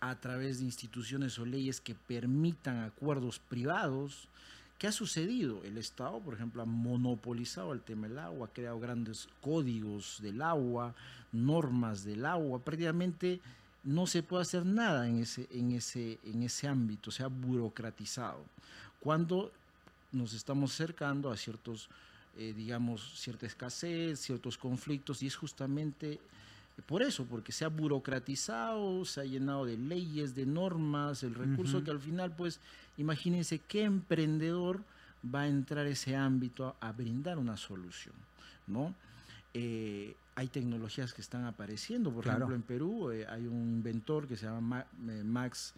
a 0.00 0.14
través 0.20 0.58
de 0.60 0.66
instituciones 0.66 1.38
o 1.38 1.44
leyes 1.44 1.80
que 1.80 1.96
permitan 1.96 2.84
acuerdos 2.84 3.40
privados. 3.40 4.28
¿Qué 4.78 4.86
ha 4.86 4.92
sucedido? 4.92 5.62
El 5.64 5.78
Estado, 5.78 6.20
por 6.20 6.34
ejemplo, 6.34 6.62
ha 6.62 6.66
monopolizado 6.66 7.72
el 7.72 7.80
tema 7.80 8.06
del 8.06 8.18
agua, 8.18 8.46
ha 8.46 8.52
creado 8.52 8.78
grandes 8.78 9.28
códigos 9.40 10.20
del 10.22 10.42
agua, 10.42 10.94
normas 11.32 12.04
del 12.04 12.24
agua. 12.24 12.60
Prácticamente 12.60 13.40
no 13.82 14.06
se 14.06 14.22
puede 14.22 14.42
hacer 14.42 14.64
nada 14.64 15.08
en 15.08 15.18
ese, 15.18 15.48
en 15.50 15.72
ese, 15.72 16.20
en 16.24 16.42
ese 16.42 16.68
ámbito, 16.68 17.10
se 17.10 17.22
ha 17.22 17.28
burocratizado. 17.28 18.44
Cuando 19.00 19.50
nos 20.12 20.32
estamos 20.34 20.72
acercando 20.72 21.30
a 21.30 21.36
ciertos, 21.36 21.88
eh, 22.36 22.52
digamos, 22.56 23.18
cierta 23.18 23.46
escasez, 23.46 24.20
ciertos 24.20 24.58
conflictos, 24.58 25.22
y 25.22 25.26
es 25.26 25.36
justamente 25.36 26.20
por 26.86 27.02
eso, 27.02 27.24
porque 27.26 27.52
se 27.52 27.64
ha 27.64 27.68
burocratizado, 27.68 29.04
se 29.04 29.20
ha 29.20 29.24
llenado 29.24 29.66
de 29.66 29.76
leyes, 29.76 30.34
de 30.34 30.46
normas, 30.46 31.22
el 31.22 31.34
recurso 31.34 31.84
que 31.84 31.90
al 31.90 32.00
final, 32.00 32.34
pues, 32.34 32.60
imagínense 32.96 33.58
qué 33.58 33.84
emprendedor 33.84 34.80
va 35.22 35.42
a 35.42 35.48
entrar 35.48 35.86
a 35.86 35.90
ese 35.90 36.16
ámbito 36.16 36.74
a, 36.80 36.92
brindar 36.92 37.38
una 37.38 37.56
solución, 37.56 38.14
¿no? 38.66 38.94
Eh, 39.54 40.16
hay 40.34 40.48
tecnologías 40.48 41.12
que 41.12 41.20
están 41.20 41.44
apareciendo, 41.44 42.10
por 42.10 42.26
ejemplo, 42.26 42.54
en 42.54 42.62
Perú 42.62 43.10
eh, 43.10 43.26
hay 43.28 43.46
un 43.46 43.74
inventor 43.74 44.26
que 44.26 44.36
se 44.36 44.46
llama 44.46 44.86
Max 45.24 45.74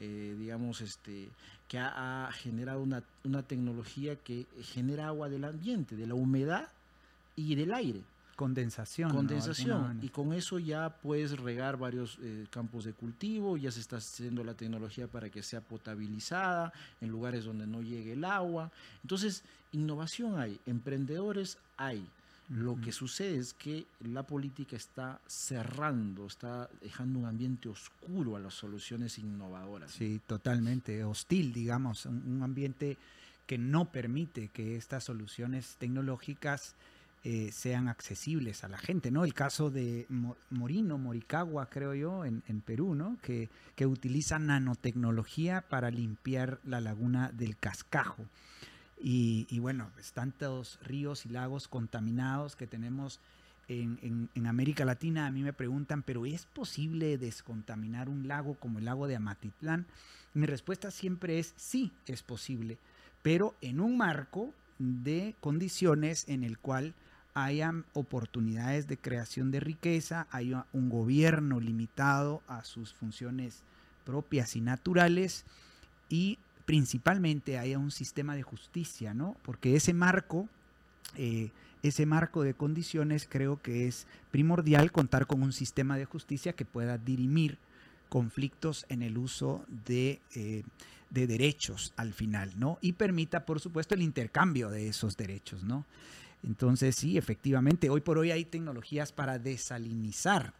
eh, 0.00 0.34
digamos, 0.38 0.80
este, 0.80 1.28
que 1.68 1.78
ha, 1.78 2.28
generado 2.32 2.82
una, 2.82 3.42
tecnología 3.42 4.16
que 4.16 4.46
genera 4.62 5.08
agua 5.08 5.28
del 5.28 5.44
ambiente, 5.44 5.96
de 5.96 6.06
la 6.06 6.14
humedad 6.14 6.68
y 7.36 7.54
del 7.54 7.72
aire. 7.72 8.02
Condensación. 8.36 9.12
Condensación. 9.12 10.00
Y 10.02 10.08
con 10.08 10.32
eso 10.32 10.58
ya 10.58 10.90
puedes 10.90 11.38
regar 11.38 11.76
varios 11.76 12.18
eh, 12.20 12.46
campos 12.50 12.84
de 12.84 12.92
cultivo, 12.92 13.56
ya 13.56 13.70
se 13.70 13.78
está 13.78 13.98
haciendo 13.98 14.42
la 14.42 14.54
tecnología 14.54 15.06
para 15.06 15.30
que 15.30 15.42
sea 15.42 15.60
potabilizada 15.60 16.72
en 17.00 17.10
lugares 17.10 17.44
donde 17.44 17.66
no 17.66 17.80
llegue 17.80 18.14
el 18.14 18.24
agua. 18.24 18.72
Entonces, 19.02 19.44
innovación 19.70 20.38
hay, 20.38 20.58
emprendedores 20.66 21.58
hay. 21.76 22.04
Lo 22.50 22.78
que 22.78 22.92
sucede 22.92 23.38
es 23.38 23.54
que 23.54 23.86
la 24.00 24.22
política 24.22 24.76
está 24.76 25.18
cerrando, 25.26 26.26
está 26.26 26.68
dejando 26.82 27.20
un 27.20 27.24
ambiente 27.24 27.70
oscuro 27.70 28.36
a 28.36 28.40
las 28.40 28.52
soluciones 28.52 29.18
innovadoras. 29.18 29.92
Sí, 29.92 30.20
totalmente 30.26 31.04
hostil, 31.04 31.54
digamos, 31.54 32.04
un, 32.04 32.42
ambiente 32.42 32.98
que 33.46 33.56
no 33.56 33.86
permite 33.86 34.48
que 34.48 34.76
estas 34.76 35.04
soluciones 35.04 35.76
tecnológicas 35.78 36.74
eh, 37.24 37.50
sean 37.50 37.88
accesibles 37.88 38.62
a 38.62 38.68
la 38.68 38.76
gente, 38.76 39.10
¿no? 39.10 39.24
El 39.24 39.32
caso 39.32 39.70
de 39.70 40.06
Morino, 40.50 40.98
Moricagua, 40.98 41.70
creo 41.70 41.94
yo, 41.94 42.26
en, 42.26 42.42
Perú, 42.60 42.94
¿no? 42.94 43.16
Que, 43.22 43.48
que 43.74 43.86
utiliza 43.86 44.38
nanotecnología 44.38 45.62
para 45.62 45.90
limpiar 45.90 46.60
la 46.64 46.82
laguna 46.82 47.30
del 47.32 47.56
cascajo. 47.56 48.26
Y, 49.06 49.58
bueno, 49.58 49.90
pues, 49.92 50.12
tantos 50.12 50.78
ríos 50.82 51.26
y 51.26 51.28
lagos 51.28 51.68
contaminados 51.68 52.56
que 52.56 52.66
tenemos 52.66 53.20
en, 53.68 54.30
América 54.46 54.86
Latina. 54.86 55.26
A 55.26 55.30
mí 55.30 55.42
me 55.42 55.52
preguntan, 55.52 56.02
¿pero 56.02 56.24
es 56.24 56.46
posible 56.46 57.18
descontaminar 57.18 58.08
un 58.08 58.26
lago 58.26 58.54
como 58.54 58.78
el 58.78 58.86
lago 58.86 59.06
de 59.06 59.16
Amatitlán? 59.16 59.84
Mi 60.32 60.46
respuesta 60.46 60.90
siempre 60.90 61.38
es 61.38 61.52
sí, 61.56 61.92
es 62.06 62.22
posible, 62.22 62.78
pero 63.20 63.54
en 63.60 63.78
un 63.78 63.98
marco 63.98 64.54
de 64.78 65.34
condiciones 65.40 66.26
en 66.26 66.42
el 66.42 66.58
cual 66.58 66.94
hayan 67.34 67.84
oportunidades 67.92 68.88
de 68.88 68.96
creación 68.96 69.50
de 69.50 69.60
riqueza, 69.60 70.28
haya 70.30 70.64
un 70.72 70.88
gobierno 70.88 71.60
limitado 71.60 72.42
a 72.48 72.64
sus 72.64 72.94
funciones 72.94 73.64
propias 74.06 74.56
y 74.56 74.62
naturales 74.62 75.44
y 76.08 76.38
principalmente 76.64 77.58
haya 77.58 77.78
un 77.78 77.90
sistema 77.90 78.34
de 78.34 78.42
justicia, 78.42 79.14
¿no? 79.14 79.36
Porque 79.42 79.76
ese 79.76 79.92
marco, 79.92 80.48
eh, 81.16 81.50
ese 81.82 82.06
marco 82.06 82.42
de 82.42 82.54
condiciones 82.54 83.26
creo 83.28 83.60
que 83.60 83.86
es 83.86 84.06
primordial 84.30 84.90
contar 84.90 85.26
con 85.26 85.42
un 85.42 85.52
sistema 85.52 85.96
de 85.96 86.06
justicia 86.06 86.54
que 86.54 86.64
pueda 86.64 86.96
dirimir 86.96 87.58
conflictos 88.08 88.86
en 88.88 89.02
el 89.02 89.18
uso 89.18 89.64
de, 89.86 90.20
eh, 90.34 90.62
de, 91.10 91.26
derechos 91.26 91.92
al 91.96 92.12
final, 92.12 92.52
¿no? 92.56 92.78
Y 92.80 92.92
permita, 92.92 93.44
por 93.44 93.60
supuesto, 93.60 93.94
el 93.94 94.02
intercambio 94.02 94.70
de 94.70 94.88
esos 94.88 95.16
derechos, 95.16 95.64
¿no? 95.64 95.84
Entonces, 96.42 96.94
sí, 96.94 97.18
efectivamente, 97.18 97.90
hoy 97.90 98.00
por 98.00 98.18
hoy 98.18 98.30
hay 98.30 98.44
tecnologías 98.44 99.12
para 99.12 99.38
desalinizar 99.38 100.52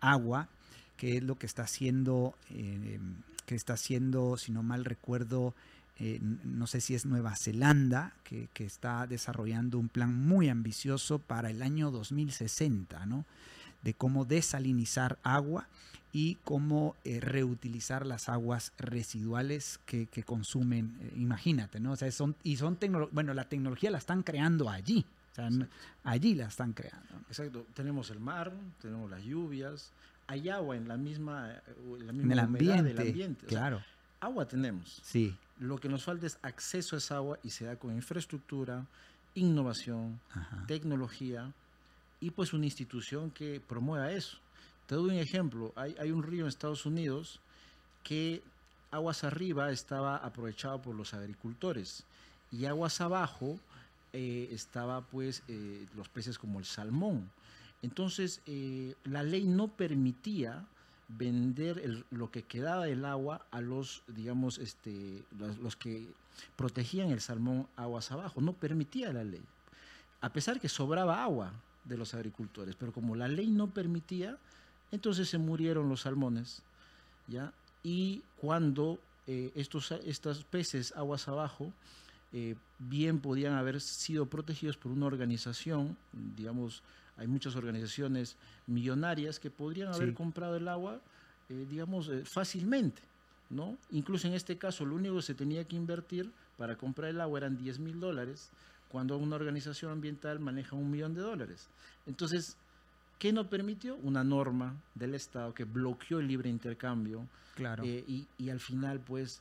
agua, 0.00 0.48
que 0.96 1.16
es 1.16 1.22
lo 1.22 1.38
que 1.38 1.46
está 1.46 1.62
haciendo 1.62 2.34
eh, 2.50 2.98
que 3.46 3.54
está 3.54 3.74
haciendo, 3.74 4.36
si 4.36 4.52
no 4.52 4.62
mal 4.62 4.84
recuerdo, 4.84 5.54
eh, 5.98 6.20
no 6.20 6.66
sé 6.66 6.80
si 6.82 6.94
es 6.94 7.06
Nueva 7.06 7.34
Zelanda, 7.36 8.12
que, 8.24 8.48
está 8.58 9.06
desarrollando 9.06 9.78
un 9.78 9.88
plan 9.88 10.14
muy 10.14 10.50
ambicioso 10.50 11.18
para 11.18 11.50
el 11.50 11.62
año 11.62 11.90
2060, 11.90 13.06
¿no? 13.06 13.24
de 13.82 13.94
cómo 13.94 14.24
desalinizar 14.24 15.18
agua 15.22 15.68
y 16.12 16.36
cómo 16.44 16.96
eh, 17.04 17.20
reutilizar 17.20 18.04
las 18.04 18.28
aguas 18.28 18.72
residuales 18.78 19.80
que, 19.86 20.08
consumen, 20.24 20.96
eh, 21.00 21.12
imagínate, 21.16 21.78
¿no? 21.78 21.92
O 21.92 21.96
sea, 21.96 22.10
son, 22.10 22.34
y 22.42 22.56
son 22.56 22.78
bueno, 23.12 23.32
la 23.32 23.48
tecnología 23.48 23.90
la 23.90 23.98
están 23.98 24.22
creando 24.22 24.68
allí, 24.68 25.04
o 25.32 25.34
sea, 25.34 25.48
allí 26.04 26.34
la 26.34 26.46
están 26.46 26.72
creando. 26.72 27.16
Exacto, 27.28 27.66
tenemos 27.74 28.10
el 28.10 28.18
mar, 28.20 28.52
tenemos 28.80 29.10
las 29.10 29.22
lluvias, 29.22 29.92
hay 30.26 30.48
agua 30.48 30.76
en 30.76 30.88
la 30.88 30.96
misma, 30.96 31.60
la 31.98 32.12
misma 32.12 32.22
en 32.22 32.32
el 32.32 32.38
ambiente, 32.38 32.82
del 32.82 33.08
ambiente. 33.08 33.46
Claro. 33.46 33.82
agua 34.20 34.46
tenemos. 34.46 35.00
Sí. 35.02 35.36
Lo 35.58 35.78
que 35.78 35.88
nos 35.88 36.04
falta 36.04 36.26
es 36.26 36.38
acceso 36.42 36.96
a 36.96 36.98
esa 36.98 37.16
agua 37.16 37.38
y 37.42 37.50
se 37.50 37.64
da 37.64 37.76
con 37.76 37.94
infraestructura, 37.94 38.84
innovación, 39.34 40.20
tecnología 40.66 41.52
y 42.20 42.30
pues 42.30 42.52
una 42.52 42.64
institución 42.64 43.30
que 43.30 43.60
promueva 43.60 44.12
eso. 44.12 44.38
Te 44.86 44.94
doy 44.94 45.10
un 45.10 45.16
ejemplo. 45.16 45.72
Hay, 45.76 46.10
un 46.10 46.22
río 46.22 46.42
en 46.42 46.48
Estados 46.48 46.86
Unidos 46.86 47.40
que 48.02 48.42
aguas 48.90 49.24
arriba 49.24 49.70
estaba 49.70 50.16
aprovechado 50.16 50.80
por 50.80 50.94
los 50.94 51.12
agricultores 51.14 52.04
y 52.52 52.66
aguas 52.66 53.00
abajo 53.00 53.58
eh, 54.12 54.48
estaba 54.52 55.00
pues 55.02 55.42
eh, 55.48 55.86
los 55.96 56.08
peces 56.08 56.38
como 56.38 56.58
el 56.58 56.64
salmón. 56.64 57.30
Entonces 57.82 58.40
eh, 58.46 58.94
la 59.04 59.22
ley 59.22 59.44
no 59.44 59.68
permitía 59.68 60.64
vender 61.08 62.04
lo 62.10 62.30
que 62.30 62.42
quedaba 62.42 62.86
del 62.86 63.04
agua 63.04 63.46
a 63.50 63.60
los, 63.60 64.02
digamos, 64.08 64.58
este, 64.58 65.24
los, 65.60 65.76
que 65.76 66.08
protegían 66.56 67.10
el 67.10 67.20
salmón 67.20 67.68
aguas 67.76 68.10
abajo. 68.10 68.40
No 68.40 68.52
permitía 68.52 69.12
la 69.12 69.24
ley. 69.24 69.42
A 70.20 70.32
pesar 70.32 70.60
que 70.60 70.68
sobraba 70.68 71.22
agua 71.22 71.52
de 71.84 71.96
los 71.96 72.14
agricultores, 72.14 72.74
pero 72.74 72.92
como 72.92 73.14
la 73.14 73.28
ley 73.28 73.48
no 73.48 73.68
permitía, 73.68 74.38
entonces 74.90 75.28
se 75.28 75.38
murieron 75.38 75.88
los 75.88 76.02
salmones, 76.02 76.62
¿ya? 77.28 77.52
Y 77.82 78.22
cuando 78.40 78.98
eh, 79.26 79.52
estos, 79.54 79.92
estos 79.92 80.44
peces 80.44 80.92
aguas 80.96 81.28
abajo 81.28 81.72
eh, 82.38 82.54
bien 82.78 83.18
podían 83.20 83.54
haber 83.54 83.80
sido 83.80 84.26
protegidos 84.26 84.76
por 84.76 84.92
una 84.92 85.06
organización, 85.06 85.96
digamos, 86.36 86.82
hay 87.16 87.26
muchas 87.26 87.56
organizaciones 87.56 88.36
millonarias 88.66 89.40
que 89.40 89.50
podrían 89.50 89.94
haber 89.94 90.12
comprado 90.12 90.56
el 90.56 90.68
agua, 90.68 91.00
eh, 91.48 91.66
digamos, 91.70 92.10
fácilmente, 92.24 93.00
¿no? 93.48 93.78
Incluso 93.90 94.28
en 94.28 94.34
este 94.34 94.58
caso, 94.58 94.84
lo 94.84 94.96
único 94.96 95.16
que 95.16 95.22
se 95.22 95.34
tenía 95.34 95.64
que 95.64 95.76
invertir 95.76 96.30
para 96.58 96.76
comprar 96.76 97.08
el 97.08 97.22
agua 97.22 97.38
eran 97.38 97.56
10 97.56 97.78
mil 97.78 98.00
dólares, 98.00 98.50
cuando 98.90 99.16
una 99.16 99.36
organización 99.36 99.92
ambiental 99.92 100.38
maneja 100.38 100.76
un 100.76 100.90
millón 100.90 101.14
de 101.14 101.22
dólares. 101.22 101.70
Entonces, 102.06 102.58
¿Qué 103.18 103.32
no 103.32 103.48
permitió? 103.48 103.96
Una 103.96 104.22
norma 104.22 104.74
del 104.94 105.14
Estado 105.14 105.54
que 105.54 105.64
bloqueó 105.64 106.18
el 106.18 106.28
libre 106.28 106.50
intercambio. 106.50 107.26
Claro. 107.54 107.82
Eh, 107.84 108.26
y, 108.38 108.50
al 108.50 108.60
final, 108.60 109.00
pues, 109.00 109.36
eh, 109.36 109.40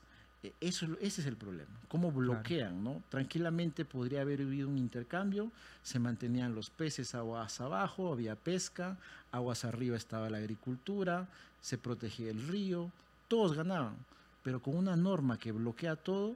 eso, 0.61 0.87
ese 1.01 1.21
es 1.21 1.27
el 1.27 1.37
problema. 1.37 1.71
¿Cómo 1.87 2.11
bloquean? 2.11 2.83
¿no? 2.83 3.01
Tranquilamente 3.09 3.85
podría 3.85 4.21
haber 4.21 4.41
habido 4.41 4.67
un 4.67 4.77
intercambio, 4.77 5.51
se 5.83 5.99
mantenían 5.99 6.55
los 6.55 6.69
peces 6.69 7.15
aguas 7.15 7.61
abajo, 7.61 8.11
había 8.11 8.35
pesca, 8.35 8.97
aguas 9.31 9.65
arriba 9.65 9.97
estaba 9.97 10.29
la 10.29 10.37
agricultura, 10.37 11.27
se 11.61 11.77
protegía 11.77 12.31
el 12.31 12.47
río, 12.47 12.91
todos 13.27 13.55
ganaban. 13.55 13.95
Pero 14.43 14.61
con 14.61 14.75
una 14.75 14.95
norma 14.95 15.39
que 15.39 15.51
bloquea 15.51 15.95
todo, 15.95 16.35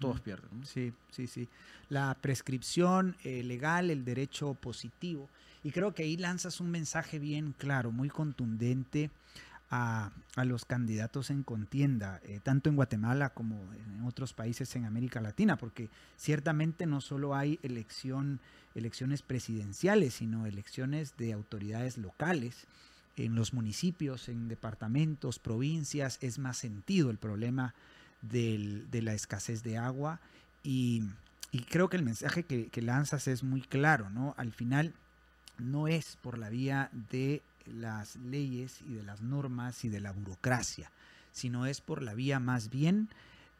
todos 0.00 0.20
pierden. 0.20 0.66
Sí, 0.66 0.92
sí, 1.10 1.26
sí. 1.26 1.48
La 1.88 2.16
prescripción 2.20 3.16
eh, 3.24 3.42
legal, 3.42 3.90
el 3.90 4.04
derecho 4.04 4.54
positivo 4.54 5.28
y 5.64 5.70
creo 5.70 5.92
que 5.92 6.04
ahí 6.04 6.16
lanzas 6.16 6.60
un 6.60 6.70
mensaje 6.70 7.18
bien 7.18 7.54
claro, 7.56 7.90
muy 7.90 8.08
contundente 8.08 9.10
a, 9.70 10.10
los 10.44 10.64
candidatos 10.64 11.30
en 11.30 11.42
contienda, 11.42 12.20
eh, 12.24 12.40
tanto 12.42 12.70
en 12.70 12.76
Guatemala 12.76 13.30
como 13.30 13.60
en 13.74 14.04
otros 14.04 14.32
países 14.32 14.74
en 14.76 14.84
América 14.84 15.20
Latina, 15.20 15.56
porque 15.56 15.90
ciertamente 16.16 16.86
no 16.86 17.00
solo 17.00 17.34
hay 17.34 17.58
elección, 17.62 18.40
elecciones 18.74 19.22
presidenciales, 19.22 20.14
sino 20.14 20.46
elecciones 20.46 21.16
de 21.16 21.32
autoridades 21.32 21.98
locales. 21.98 22.66
En 23.16 23.34
los 23.34 23.52
municipios, 23.52 24.28
en 24.28 24.48
departamentos, 24.48 25.40
provincias, 25.40 26.18
es 26.20 26.38
más 26.38 26.56
sentido 26.56 27.10
el 27.10 27.18
problema 27.18 27.74
de 28.22 29.00
la 29.02 29.12
escasez 29.12 29.62
de 29.62 29.76
agua 29.76 30.20
y, 30.62 31.04
creo 31.70 31.88
que 31.88 31.96
el 31.96 32.04
mensaje 32.04 32.44
que, 32.44 32.66
que 32.68 32.82
lanzas 32.82 33.26
es 33.26 33.42
muy 33.42 33.62
claro, 33.62 34.10
¿no? 34.10 34.34
Al 34.36 34.52
final 34.52 34.92
no 35.58 35.88
es 35.88 36.16
por 36.22 36.38
la 36.38 36.50
vía 36.50 36.90
de 37.10 37.42
las 37.74 38.16
leyes 38.16 38.80
y 38.88 38.94
de 38.94 39.02
las 39.02 39.20
normas 39.20 39.84
y 39.84 39.88
de 39.88 40.00
la 40.00 40.12
burocracia, 40.12 40.90
sino 41.32 41.66
es 41.66 41.80
por 41.80 42.02
la 42.02 42.14
vía 42.14 42.40
más 42.40 42.70
bien 42.70 43.08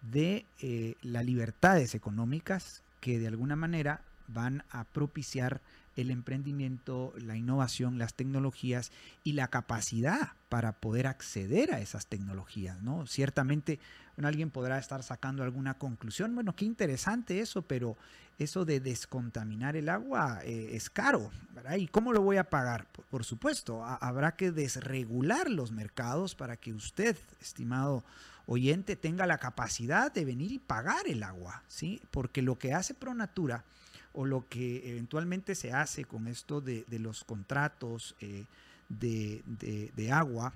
de 0.03 0.45
eh, 0.61 0.95
las 1.03 1.25
libertades 1.25 1.95
económicas 1.95 2.83
que 3.01 3.19
de 3.19 3.27
alguna 3.27 3.57
manera 3.57 4.01
van 4.29 4.63
a 4.71 4.85
propiciar 4.85 5.61
el 5.99 6.13
emprendimiento, 6.13 7.13
la 7.19 7.37
innovación, 7.37 7.99
las 7.99 8.15
tecnologías 8.15 8.93
y 9.25 9.33
la 9.33 9.49
capacidad 9.49 10.33
para 10.49 10.73
poder 10.73 11.09
acceder 11.09 11.75
a 11.75 11.81
esas 11.81 12.07
tecnologías, 12.07 12.81
¿no? 12.83 13.07
Ciertamente 13.07 13.81
alguien 14.25 14.51
podrá 14.51 14.79
estar 14.79 15.03
sacando 15.03 15.43
alguna 15.43 15.75
conclusión, 15.75 16.35
bueno, 16.35 16.55
qué 16.55 16.65
interesante 16.65 17.41
eso, 17.41 17.63
pero 17.63 17.97
eso 18.39 18.65
de 18.65 18.79
descontaminar 18.79 19.77
el 19.77 19.89
agua 19.89 20.41
eh, 20.45 20.71
es 20.73 20.89
caro. 20.89 21.31
¿Y 21.77 21.89
cómo 21.89 22.13
lo 22.13 22.23
voy 22.23 22.37
a 22.37 22.49
pagar? 22.49 22.87
Por, 23.11 23.25
supuesto, 23.25 23.85
habrá 23.85 24.37
que 24.37 24.53
desregular 24.53 25.51
los 25.51 25.73
mercados 25.73 26.37
para 26.37 26.57
que 26.57 26.73
usted, 26.73 27.17
estimado 27.41 28.05
oyente, 28.47 28.95
tenga 28.95 29.27
la 29.27 29.39
capacidad 29.39 30.13
de 30.13 30.25
venir 30.25 30.53
y 30.53 30.59
pagar 30.59 31.09
el 31.09 31.25
agua, 31.25 31.65
¿sí? 31.67 32.01
Porque 32.13 32.41
lo 32.41 32.57
que 32.57 32.73
hace 32.73 32.95
Pronatura 32.95 33.65
o 34.13 34.25
lo 34.25 34.49
que 34.49 34.91
eventualmente 34.91 35.55
se 35.55 35.73
hace 35.73 36.05
con 36.05 36.27
esto 36.29 36.61
de, 36.61 36.85
los 36.91 37.25
contratos 37.25 38.17
eh, 38.21 38.45
de, 38.89 40.13
agua 40.13 40.53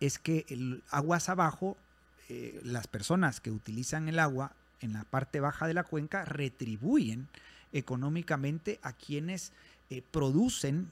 es 0.00 0.18
que 0.18 0.44
el 0.48 0.82
aguas 0.90 1.28
abajo, 1.28 1.76
eh, 2.28 2.60
las 2.62 2.86
personas 2.86 3.40
que 3.40 3.50
utilizan 3.50 4.08
el 4.08 4.18
agua 4.18 4.52
en 4.80 4.92
la 4.92 5.04
parte 5.04 5.40
baja 5.40 5.66
de 5.66 5.74
la 5.74 5.84
cuenca 5.84 6.24
retribuyen 6.24 7.28
económicamente 7.72 8.78
a 8.82 8.92
quienes 8.92 9.52
eh, 9.90 10.02
producen, 10.10 10.90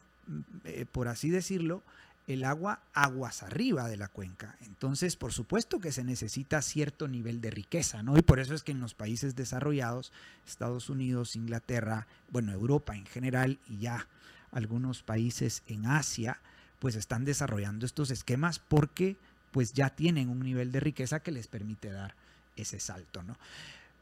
por 0.92 1.08
así 1.08 1.30
decirlo, 1.30 1.82
el 2.26 2.44
agua 2.44 2.82
aguas 2.92 3.42
arriba 3.42 3.88
de 3.88 3.96
la 3.96 4.08
cuenca. 4.08 4.56
Entonces, 4.60 5.16
por 5.16 5.32
supuesto 5.32 5.80
que 5.80 5.92
se 5.92 6.04
necesita 6.04 6.62
cierto 6.62 7.08
nivel 7.08 7.40
de 7.40 7.50
riqueza, 7.50 8.02
¿no? 8.02 8.16
Y 8.16 8.22
por 8.22 8.38
eso 8.38 8.54
es 8.54 8.62
que 8.62 8.72
en 8.72 8.80
los 8.80 8.94
países 8.94 9.34
desarrollados, 9.34 10.12
Estados 10.46 10.88
Unidos, 10.88 11.36
Inglaterra, 11.36 12.06
bueno, 12.30 12.52
Europa 12.52 12.94
en 12.94 13.06
general 13.06 13.58
y 13.68 13.78
ya 13.78 14.06
algunos 14.52 15.02
países 15.02 15.62
en 15.66 15.86
Asia, 15.86 16.40
pues 16.78 16.94
están 16.94 17.24
desarrollando 17.24 17.86
estos 17.86 18.10
esquemas 18.10 18.58
porque 18.58 19.16
pues 19.50 19.72
ya 19.72 19.90
tienen 19.90 20.28
un 20.28 20.40
nivel 20.40 20.72
de 20.72 20.80
riqueza 20.80 21.20
que 21.20 21.30
les 21.30 21.46
permite 21.46 21.90
dar 21.90 22.14
ese 22.56 22.80
salto, 22.80 23.22
¿no? 23.22 23.36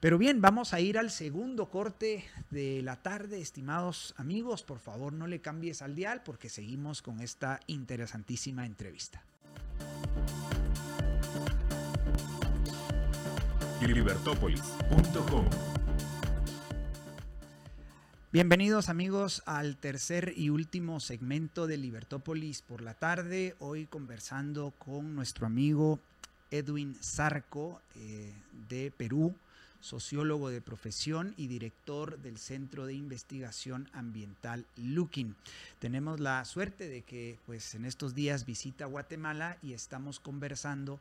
Pero 0.00 0.16
bien, 0.16 0.40
vamos 0.40 0.72
a 0.72 0.80
ir 0.80 0.96
al 0.96 1.10
segundo 1.10 1.66
corte 1.68 2.24
de 2.48 2.80
la 2.80 2.96
tarde, 2.96 3.38
estimados 3.38 4.14
amigos. 4.16 4.62
Por 4.62 4.78
favor, 4.78 5.12
no 5.12 5.26
le 5.26 5.42
cambies 5.42 5.82
al 5.82 5.94
dial 5.94 6.22
porque 6.24 6.48
seguimos 6.48 7.02
con 7.02 7.20
esta 7.20 7.60
interesantísima 7.66 8.64
entrevista. 8.64 9.22
Bienvenidos 18.32 18.88
amigos 18.88 19.42
al 19.44 19.76
tercer 19.76 20.32
y 20.34 20.48
último 20.48 21.00
segmento 21.00 21.66
de 21.66 21.76
Libertópolis 21.76 22.62
por 22.62 22.80
la 22.80 22.94
tarde. 22.94 23.54
Hoy 23.58 23.84
conversando 23.84 24.70
con 24.78 25.14
nuestro 25.14 25.46
amigo 25.46 25.98
Edwin 26.50 26.96
Zarco 27.02 27.82
eh, 27.96 28.32
de 28.66 28.90
Perú 28.96 29.34
sociólogo 29.80 30.50
de 30.50 30.60
profesión 30.60 31.34
y 31.36 31.46
director 31.46 32.18
del 32.18 32.38
Centro 32.38 32.86
de 32.86 32.94
Investigación 32.94 33.88
Ambiental 33.92 34.66
Looking. 34.76 35.34
Tenemos 35.78 36.20
la 36.20 36.44
suerte 36.44 36.88
de 36.88 37.02
que 37.02 37.38
pues 37.46 37.74
en 37.74 37.84
estos 37.84 38.14
días 38.14 38.46
visita 38.46 38.86
Guatemala 38.86 39.56
y 39.62 39.72
estamos 39.72 40.20
conversando 40.20 41.00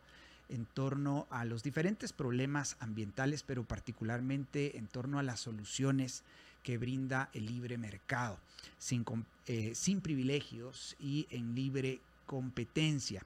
en 0.50 0.66
torno 0.66 1.28
a 1.30 1.46
los 1.46 1.64
diferentes 1.64 2.12
problemas 2.12 2.76
ambientales, 2.80 3.44
pero 3.44 3.64
particularmente 3.64 4.78
en 4.78 4.88
torno 4.88 5.20
a 5.20 5.24
las 5.24 5.40
soluciones 5.40 6.24
que 6.64 6.78
brinda 6.78 7.30
el 7.34 7.46
libre 7.46 7.78
mercado, 7.78 8.38
sin, 8.78 9.06
eh, 9.48 9.74
sin 9.76 10.02
privilegios 10.02 10.96
y 11.00 11.28
en 11.30 11.56
libre 11.56 12.00
competencia. 12.26 13.24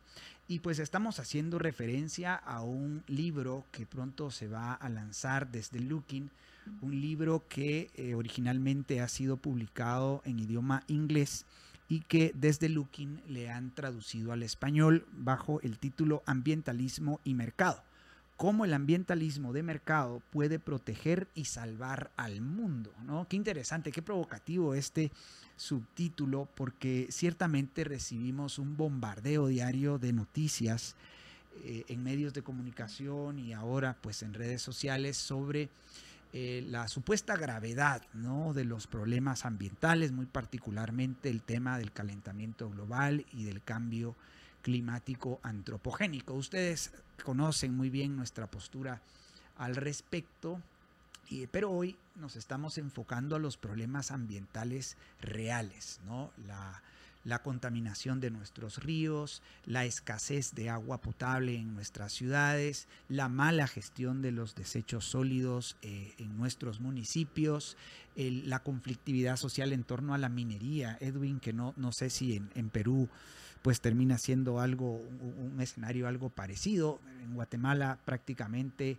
Y 0.47 0.59
pues 0.59 0.79
estamos 0.79 1.19
haciendo 1.19 1.57
referencia 1.57 2.35
a 2.35 2.61
un 2.61 3.03
libro 3.07 3.65
que 3.71 3.85
pronto 3.85 4.29
se 4.29 4.47
va 4.47 4.73
a 4.73 4.89
lanzar 4.89 5.51
desde 5.51 5.79
Looking, 5.79 6.29
un 6.81 7.01
libro 7.01 7.43
que 7.47 7.89
eh, 7.95 8.13
originalmente 8.13 9.01
ha 9.01 9.07
sido 9.07 9.37
publicado 9.37 10.21
en 10.25 10.39
idioma 10.39 10.83
inglés 10.87 11.45
y 11.87 12.01
que 12.01 12.31
desde 12.35 12.69
Looking 12.69 13.21
le 13.27 13.49
han 13.49 13.71
traducido 13.71 14.31
al 14.31 14.43
español 14.43 15.05
bajo 15.11 15.61
el 15.61 15.77
título 15.77 16.23
Ambientalismo 16.25 17.19
y 17.23 17.33
Mercado. 17.33 17.81
Cómo 18.43 18.65
el 18.65 18.73
ambientalismo 18.73 19.53
de 19.53 19.63
mercado 19.63 20.21
puede 20.29 20.59
proteger 20.59 21.29
y 21.33 21.45
salvar 21.45 22.11
al 22.17 22.41
mundo. 22.41 22.91
¿no? 23.05 23.25
Qué 23.29 23.37
interesante, 23.37 23.93
qué 23.93 24.01
provocativo 24.01 24.73
este 24.73 25.13
subtítulo, 25.55 26.49
porque 26.53 27.07
ciertamente 27.09 27.85
recibimos 27.85 28.59
un 28.59 28.75
bombardeo 28.75 29.47
diario 29.47 29.97
de 29.97 30.11
noticias 30.11 30.97
eh, 31.63 31.85
en 31.87 32.03
medios 32.03 32.33
de 32.33 32.41
comunicación 32.41 33.39
y 33.39 33.53
ahora 33.53 33.95
pues 34.01 34.23
en 34.23 34.33
redes 34.33 34.61
sociales 34.61 35.15
sobre 35.15 35.69
eh, 36.33 36.65
la 36.67 36.89
supuesta 36.89 37.37
gravedad 37.37 38.01
¿no? 38.13 38.53
de 38.53 38.65
los 38.65 38.87
problemas 38.87 39.45
ambientales, 39.45 40.11
muy 40.11 40.25
particularmente 40.25 41.29
el 41.29 41.41
tema 41.43 41.77
del 41.77 41.93
calentamiento 41.93 42.69
global 42.69 43.25
y 43.31 43.45
del 43.45 43.63
cambio 43.63 44.11
climático 44.11 44.32
antropogénico. 45.43 46.33
Ustedes 46.33 46.91
conocen 47.23 47.75
muy 47.75 47.89
bien 47.89 48.15
nuestra 48.15 48.47
postura 48.47 49.01
al 49.57 49.75
respecto, 49.75 50.61
pero 51.51 51.71
hoy 51.71 51.97
nos 52.15 52.35
estamos 52.35 52.77
enfocando 52.77 53.35
a 53.35 53.39
los 53.39 53.57
problemas 53.57 54.11
ambientales 54.11 54.97
reales, 55.19 55.99
¿no? 56.05 56.31
La, 56.47 56.81
la 57.23 57.39
contaminación 57.39 58.19
de 58.19 58.31
nuestros 58.31 58.83
ríos, 58.83 59.41
la 59.65 59.85
escasez 59.85 60.53
de 60.55 60.69
agua 60.69 60.99
potable 60.99 61.55
en 61.55 61.73
nuestras 61.73 62.11
ciudades, 62.11 62.87
la 63.07 63.29
mala 63.29 63.67
gestión 63.67 64.21
de 64.21 64.31
los 64.31 64.55
desechos 64.55 65.05
sólidos 65.05 65.77
eh, 65.81 66.13
en 66.17 66.37
nuestros 66.37 66.79
municipios, 66.79 67.77
la 68.15 68.59
conflictividad 68.59 69.37
social 69.37 69.73
en 69.73 69.83
torno 69.83 70.13
a 70.13 70.19
la 70.19 70.29
minería, 70.29 70.97
Edwin, 70.99 71.39
que 71.39 71.53
no, 71.53 71.73
no 71.77 71.91
sé 71.91 72.09
si 72.09 72.35
en, 72.35 72.69
Perú 72.69 73.09
pues 73.63 73.81
termina 73.81 74.19
siendo 74.19 74.59
algo, 74.59 74.97
un, 74.97 75.57
escenario 75.59 76.07
algo 76.07 76.29
parecido. 76.29 76.99
En 77.23 77.33
Guatemala 77.33 77.97
prácticamente 78.05 78.97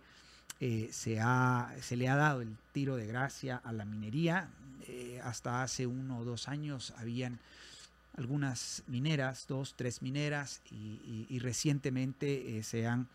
eh, 0.59 0.89
se, 0.91 1.21
ha, 1.21 1.73
se 1.81 1.95
le 1.95 2.09
ha 2.09 2.15
dado 2.15 2.41
el 2.41 2.57
tiro 2.73 2.97
de 2.97 3.05
gracia 3.05 3.61
a 3.63 3.71
la 3.71 3.85
minería. 3.85 4.49
Eh, 4.87 5.21
hasta 5.23 5.63
hace 5.63 5.87
uno 5.87 6.19
o 6.19 6.25
dos 6.25 6.49
años 6.49 6.93
habían 6.97 7.39
algunas 8.17 8.83
mineras, 8.87 9.45
dos, 9.47 9.75
tres 9.75 10.01
mineras, 10.01 10.61
y, 10.71 11.39
recientemente 11.39 12.57
eh, 12.57 12.63
se 12.63 12.87
han 12.87 13.07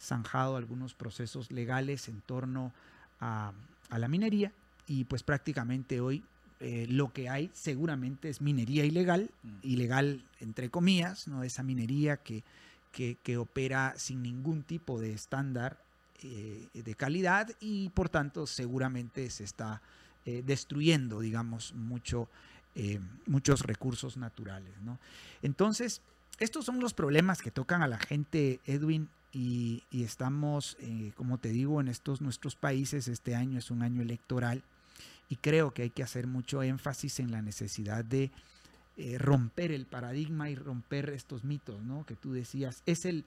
zanjado 0.00 0.56
algunos 0.56 0.94
procesos 0.94 1.50
legales 1.50 2.08
en 2.08 2.20
torno 2.20 2.72
a, 3.20 3.52
la 3.90 4.08
minería 4.08 4.52
y 4.86 5.04
pues 5.04 5.22
prácticamente 5.22 6.00
hoy 6.00 6.22
eh, 6.60 6.86
lo 6.88 7.12
que 7.12 7.28
hay 7.28 7.50
seguramente 7.52 8.28
es 8.28 8.40
minería 8.40 8.84
ilegal, 8.84 9.30
mm. 9.42 9.48
ilegal 9.62 10.24
entre 10.40 10.70
comillas, 10.70 11.28
¿no? 11.28 11.42
esa 11.42 11.62
minería 11.62 12.18
que, 12.18 12.44
que, 12.92 13.36
opera 13.36 13.94
sin 13.96 14.22
ningún 14.22 14.62
tipo 14.62 15.00
de 15.00 15.12
estándar 15.12 15.78
eh, 16.22 16.66
de 16.72 16.94
calidad 16.94 17.48
y 17.60 17.90
por 17.90 18.08
tanto 18.08 18.46
seguramente 18.46 19.30
se 19.30 19.44
está 19.44 19.82
destruyendo, 20.44 21.20
digamos, 21.20 21.72
mucho 21.72 22.28
eh, 22.80 23.00
muchos 23.26 23.62
recursos 23.62 24.16
naturales. 24.16 24.72
Entonces, 25.42 26.00
estos 26.38 26.64
son 26.64 26.78
los 26.78 26.94
problemas 26.94 27.42
que 27.42 27.50
tocan 27.50 27.82
a 27.82 27.88
la 27.88 27.98
gente, 27.98 28.60
Edwin, 28.66 29.08
y, 29.32 29.82
estamos, 29.90 30.76
eh, 30.78 31.10
como 31.16 31.38
te 31.38 31.48
digo, 31.48 31.80
en 31.80 31.88
estos 31.88 32.20
nuestros 32.20 32.54
países, 32.54 33.08
este 33.08 33.34
año 33.34 33.58
es 33.58 33.72
un 33.72 33.82
año 33.82 34.00
electoral 34.00 34.62
y 35.28 35.36
creo 35.36 35.72
que 35.72 35.82
hay 35.82 35.90
que 35.90 36.02
hacer 36.02 36.26
mucho 36.26 36.62
énfasis 36.62 37.20
en 37.20 37.30
la 37.30 37.42
necesidad 37.42 38.04
de 38.04 38.30
eh, 38.96 39.18
romper 39.18 39.72
el 39.72 39.86
paradigma 39.86 40.50
y 40.50 40.54
romper 40.54 41.10
estos 41.10 41.44
mitos, 41.44 41.82
¿no? 41.82 42.04
Que 42.06 42.16
tú 42.16 42.32
decías, 42.32 42.82
es 42.86 43.04
el 43.04 43.24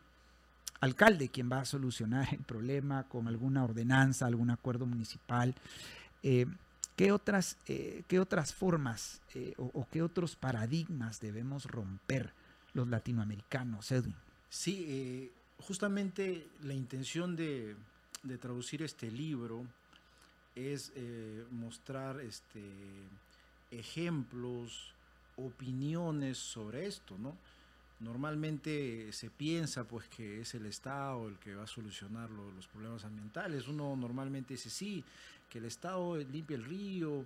alcalde 0.79 1.29
quien 1.29 1.51
va 1.51 1.61
a 1.61 1.65
solucionar 1.65 2.27
el 2.33 2.43
problema 2.43 3.03
con 3.03 3.27
alguna 3.27 3.63
ordenanza, 3.63 4.25
algún 4.25 4.49
acuerdo 4.49 4.85
municipal. 4.85 5.55
¿Qué 7.01 7.11
otras, 7.11 7.57
eh, 7.67 8.03
qué 8.07 8.19
otras 8.19 8.53
formas 8.53 9.21
eh, 9.33 9.55
o, 9.57 9.87
qué 9.89 10.03
otros 10.03 10.35
paradigmas 10.35 11.19
debemos 11.19 11.65
romper 11.65 12.31
los 12.73 12.87
latinoamericanos, 12.87 13.91
Edwin? 13.91 14.15
Sí, 14.49 14.85
eh, 14.87 15.31
justamente 15.57 16.47
la 16.61 16.75
intención 16.75 17.35
de, 17.35 17.75
traducir 18.39 18.83
este 18.83 19.09
libro 19.09 19.65
es 20.55 20.91
mostrar 21.51 22.19
este, 22.21 22.61
ejemplos, 23.71 24.93
opiniones 25.37 26.37
sobre 26.37 26.85
esto, 26.85 27.17
¿no? 27.17 27.35
Normalmente 27.99 29.11
se 29.13 29.29
piensa 29.29 29.83
pues 29.83 30.07
que 30.07 30.41
es 30.41 30.55
el 30.55 30.65
Estado 30.65 31.27
el 31.27 31.37
que 31.37 31.53
va 31.53 31.63
a 31.63 31.67
solucionar 31.67 32.29
los 32.31 32.67
problemas 32.67 33.05
ambientales. 33.05 33.67
Uno 33.67 33.95
normalmente 33.95 34.55
dice 34.55 34.71
sí, 34.71 35.03
que 35.47 35.59
el 35.59 35.65
Estado 35.65 36.17
limpie 36.17 36.57
el 36.57 36.63
río, 36.63 37.25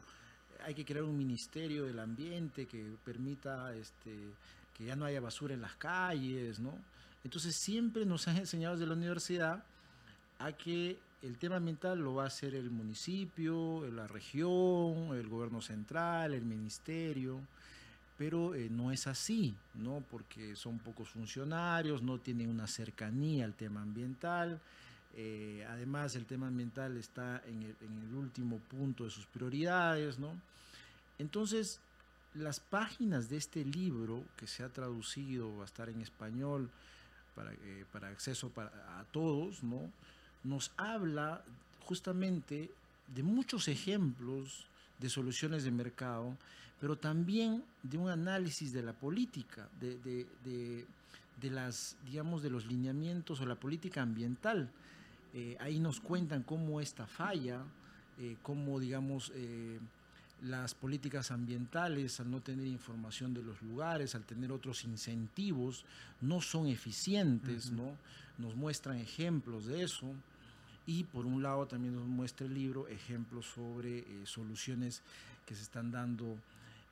hay 0.66 0.74
que 0.74 0.84
crear 0.84 1.06
un 1.06 1.18
ministerio 1.18 1.86
del 1.86 2.00
ambiente 2.00 2.66
que 2.66 2.84
permita 3.06 3.74
este, 3.74 4.12
que 4.78 4.86
ya 4.86 4.96
no 4.96 5.06
haya 5.06 5.22
basura 5.22 5.54
en 5.54 5.62
las 5.62 5.76
calles, 5.76 6.60
¿no? 6.60 6.78
Entonces 7.24 7.56
siempre 7.56 8.06
nos 8.06 8.28
han 8.28 8.38
enseñado 8.38 8.76
desde 8.76 8.88
la 8.88 8.96
universidad 8.96 9.64
a 10.40 10.52
que 10.52 10.98
el 11.26 11.38
tema 11.38 11.56
ambiental 11.56 12.00
lo 12.00 12.14
va 12.14 12.26
a 12.26 12.28
hacer 12.28 12.54
el 12.54 12.70
municipio, 12.70 13.84
la 13.92 14.08
región, 14.08 15.16
el 15.16 15.28
gobierno 15.28 15.60
central, 15.60 16.36
el 16.36 16.46
ministerio, 16.46 17.40
pero 18.16 18.54
eh, 18.54 18.70
no 18.70 18.92
es 18.92 19.08
así, 19.08 19.56
¿no? 19.74 20.04
Porque 20.12 20.56
son 20.56 20.78
pocos 20.78 21.10
funcionarios, 21.10 22.04
no 22.04 22.20
tienen 22.20 22.50
una 22.50 22.68
cercanía 22.68 23.44
al 23.46 23.56
tema 23.56 23.82
ambiental. 23.82 24.60
Eh, 25.16 25.66
además, 25.68 26.16
el 26.16 26.26
tema 26.26 26.48
ambiental 26.48 26.96
está 26.98 27.42
en 27.48 27.64
el, 27.64 28.16
último 28.16 28.60
punto 28.60 29.06
de 29.06 29.10
sus 29.10 29.26
prioridades, 29.26 30.20
¿no? 30.20 30.30
Entonces, 31.18 31.80
las 32.36 32.60
páginas 32.60 33.30
de 33.30 33.38
este 33.38 33.66
libro, 33.66 34.24
que 34.38 34.46
se 34.46 34.64
ha 34.64 34.70
traducido, 34.70 35.58
va 35.58 35.64
a 35.64 35.66
estar 35.66 35.90
en 35.90 36.02
español 36.02 36.70
para, 37.34 37.52
eh, 37.52 37.86
para 37.92 38.10
acceso 38.10 38.50
para, 38.50 38.70
a 39.00 39.04
todos, 39.12 39.64
¿no? 39.64 39.90
Nos 40.46 40.72
habla 40.78 41.44
justamente 41.86 42.72
de 43.14 43.24
muchos 43.24 43.68
ejemplos 43.68 44.66
de 45.00 45.10
soluciones 45.10 45.64
de 45.66 45.72
mercado, 45.72 46.38
pero 46.80 46.96
también 46.96 47.64
de 47.84 47.98
un 47.98 48.10
análisis 48.10 48.72
de 48.72 48.82
la 48.82 48.94
política, 48.94 49.68
de, 49.82 49.98
de, 50.00 50.86
de 51.42 51.50
las, 51.50 51.98
digamos, 52.06 52.42
de 52.42 52.50
los 52.50 52.66
lineamientos 52.66 53.42
o 53.42 53.46
la 53.46 53.56
política 53.56 54.02
ambiental 54.02 54.70
eh, 55.38 55.58
ahí 55.60 55.82
nos 55.82 56.00
cuentan 56.00 56.44
cómo 56.44 56.80
esta 56.80 57.06
falla, 57.06 57.60
eh, 58.22 58.38
cómo, 58.42 58.80
digamos, 58.80 59.34
eh, 59.36 59.80
las 60.44 60.74
políticas 60.74 61.30
ambientales, 61.30 62.22
al 62.22 62.32
no 62.32 62.40
tener 62.40 62.66
información 62.68 63.34
de 63.34 63.44
los 63.44 63.62
lugares, 63.62 64.16
al 64.16 64.24
tener 64.24 64.54
otros 64.54 64.86
incentivos, 64.86 65.84
no 66.22 66.40
son 66.40 66.68
eficientes, 66.68 67.70
¿no? 67.70 67.98
Nos 68.38 68.56
muestran 68.56 68.98
ejemplos 68.98 69.66
de 69.66 69.84
eso. 69.84 70.08
Y 70.88 71.04
por 71.04 71.26
un 71.26 71.42
lado 71.42 71.66
también 71.66 71.96
nos 71.96 72.06
muestra 72.06 72.46
el 72.46 72.54
libro 72.54 72.88
ejemplos 72.88 73.46
sobre 73.46 74.04
soluciones 74.26 75.02
que 75.46 75.56
se 75.56 75.64
están 75.64 75.92
dando 75.92 76.38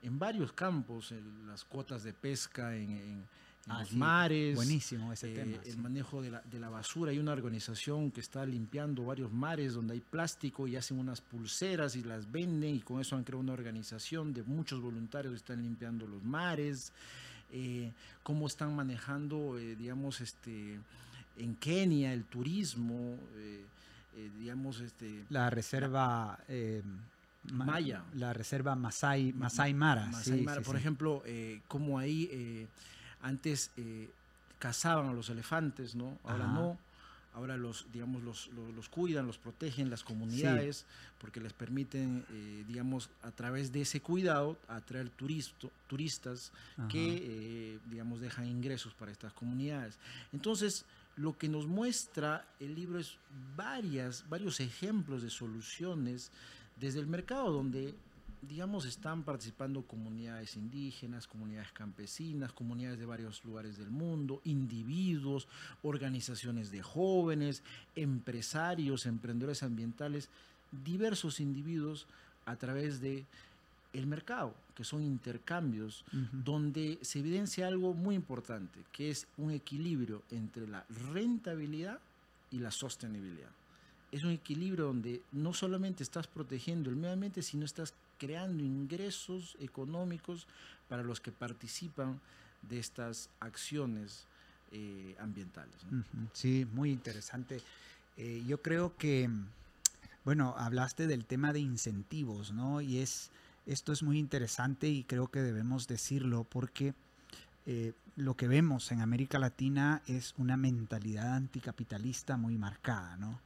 en 0.01 0.19
varios 0.19 0.51
campos, 0.51 1.11
en 1.11 1.47
las 1.47 1.63
cuotas 1.63 2.03
de 2.03 2.13
pesca 2.13 2.75
en 2.75 3.23
Ah, 3.67 3.79
los 3.79 3.93
mares. 3.93 4.55
Buenísimo 4.55 5.13
ese 5.13 5.31
eh, 5.31 5.35
tema. 5.35 5.57
El 5.65 5.77
manejo 5.77 6.21
de 6.21 6.31
la, 6.31 6.41
de 6.41 6.59
la, 6.59 6.69
basura. 6.69 7.11
Hay 7.11 7.19
una 7.19 7.31
organización 7.31 8.11
que 8.11 8.19
está 8.19 8.45
limpiando 8.45 9.05
varios 9.05 9.31
mares 9.31 9.73
donde 9.73 9.93
hay 9.93 10.01
plástico 10.01 10.67
y 10.67 10.75
hacen 10.75 10.99
unas 10.99 11.21
pulseras 11.21 11.95
y 11.95 12.03
las 12.03 12.29
venden 12.29 12.75
y 12.75 12.79
con 12.81 12.99
eso 12.99 13.15
han 13.15 13.23
creado 13.23 13.39
una 13.39 13.53
organización 13.53 14.33
de 14.33 14.43
muchos 14.43 14.81
voluntarios 14.81 15.31
que 15.31 15.37
están 15.37 15.63
limpiando 15.63 16.05
los 16.05 16.21
mares. 16.23 16.91
Eh, 17.53 17.93
cómo 18.21 18.47
están 18.47 18.75
manejando, 18.75 19.57
eh, 19.57 19.77
digamos, 19.77 20.19
este, 20.19 20.77
en 21.37 21.55
Kenia 21.55 22.11
el 22.11 22.25
turismo, 22.25 23.17
digamos, 24.37 24.79
este... 24.79 25.25
La 25.29 25.49
reserva... 25.49 26.39
Maya. 27.51 28.05
La 28.13 28.31
reserva 28.31 28.73
Masai, 28.73 29.33
Masai 29.33 29.73
Mara. 29.73 30.09
Mara. 30.43 30.61
Por 30.61 30.77
ejemplo, 30.77 31.23
cómo 31.67 31.99
ahí 31.99 32.67
antes 33.23 33.71
eh, 33.77 34.09
cazaban 34.59 35.07
a 35.07 35.13
los 35.13 35.29
elefantes, 35.29 35.95
¿no? 35.95 36.19
Ahora 36.23 36.45
no. 36.45 36.77
Ahora 37.33 37.57
los, 37.57 37.87
digamos, 37.91 38.21
los, 38.21 38.51
los, 38.75 38.89
cuidan, 38.89 39.25
los 39.25 39.39
protegen 39.39 39.89
las 39.89 40.03
comunidades, 40.03 40.85
porque 41.17 41.39
les 41.39 41.51
permiten, 41.51 42.23
eh, 42.29 42.63
digamos, 42.67 43.09
a 43.23 43.31
través 43.31 43.71
de 43.71 43.81
ese 43.81 44.01
cuidado, 44.01 44.55
atraer 44.67 45.09
turisto, 45.09 45.71
turistas 45.87 46.51
que, 46.89 47.17
eh, 47.23 47.79
digamos, 47.89 48.21
dejan 48.21 48.45
ingresos 48.45 48.93
para 48.93 49.11
estas 49.11 49.33
comunidades. 49.33 49.97
Entonces, 50.31 50.85
lo 51.15 51.37
que 51.37 51.47
nos 51.47 51.67
muestra 51.67 52.45
el 52.59 52.75
libro 52.75 52.99
es 52.99 53.17
varias, 53.55 54.27
varios 54.29 54.59
ejemplos 54.59 55.21
de 55.21 55.29
soluciones 55.29 56.31
desde 56.79 56.99
el 56.99 57.07
mercado, 57.07 57.51
donde 57.51 57.93
digamos, 58.47 58.85
están 58.85 59.23
participando 59.23 59.83
comunidades 59.83 60.55
indígenas, 60.55 61.27
comunidades 61.27 61.71
campesinas, 61.71 62.51
comunidades 62.51 62.99
de 62.99 63.05
varios 63.05 63.43
lugares 63.45 63.77
del 63.77 63.89
mundo, 63.89 64.41
individuos, 64.43 65.47
organizaciones 65.81 66.71
de 66.71 66.81
jóvenes, 66.81 67.63
empresarios, 67.95 69.05
emprendedores 69.05 69.63
ambientales, 69.63 70.29
diversos 70.83 71.39
individuos 71.39 72.05
a 72.45 72.55
través 72.55 72.99
de 72.99 73.25
el 73.93 74.07
mercado, 74.07 74.53
que 74.75 74.83
son 74.83 75.03
intercambios, 75.03 76.03
donde 76.31 76.97
se 77.01 77.19
evidencia 77.19 77.67
algo 77.67 77.93
muy 77.93 78.15
importante, 78.15 78.79
que 78.91 79.09
es 79.09 79.27
un 79.37 79.51
equilibrio 79.51 80.23
entre 80.31 80.67
la 80.67 80.85
rentabilidad 81.11 81.99
y 82.51 82.59
la 82.59 82.71
sostenibilidad. 82.71 83.49
Es 84.11 84.23
un 84.23 84.31
equilibrio 84.31 84.85
donde 84.85 85.21
no 85.31 85.53
solamente 85.53 86.03
estás 86.03 86.27
protegiendo 86.27 86.89
el 86.89 86.95
medio 86.95 87.13
ambiente, 87.13 87.41
sino 87.41 87.65
estás 87.65 87.93
creando 88.17 88.63
ingresos 88.63 89.57
económicos 89.59 90.47
para 90.87 91.03
los 91.03 91.19
que 91.19 91.31
participan 91.31 92.19
de 92.69 92.79
estas 92.79 93.29
acciones 93.39 94.25
eh, 94.71 95.15
ambientales. 95.19 95.75
Sí, 96.33 96.65
muy 96.73 96.91
interesante. 96.91 97.61
Eh, 98.17 98.43
yo 98.47 98.61
creo 98.61 98.95
que, 98.97 99.29
bueno, 100.25 100.55
hablaste 100.57 101.07
del 101.07 101.25
tema 101.25 101.53
de 101.53 101.59
incentivos, 101.59 102.51
¿no? 102.51 102.81
Y 102.81 102.97
es 102.97 103.29
esto 103.65 103.93
es 103.93 104.03
muy 104.03 104.19
interesante 104.19 104.87
y 104.87 105.03
creo 105.03 105.27
que 105.27 105.41
debemos 105.41 105.87
decirlo 105.87 106.43
porque 106.43 106.93
eh, 107.65 107.93
lo 108.15 108.35
que 108.35 108.47
vemos 108.47 108.91
en 108.91 109.01
América 109.01 109.39
Latina 109.39 110.01
es 110.07 110.33
una 110.37 110.57
mentalidad 110.57 111.35
anticapitalista 111.35 112.37
muy 112.37 112.57
marcada, 112.57 113.15
¿no? 113.17 113.39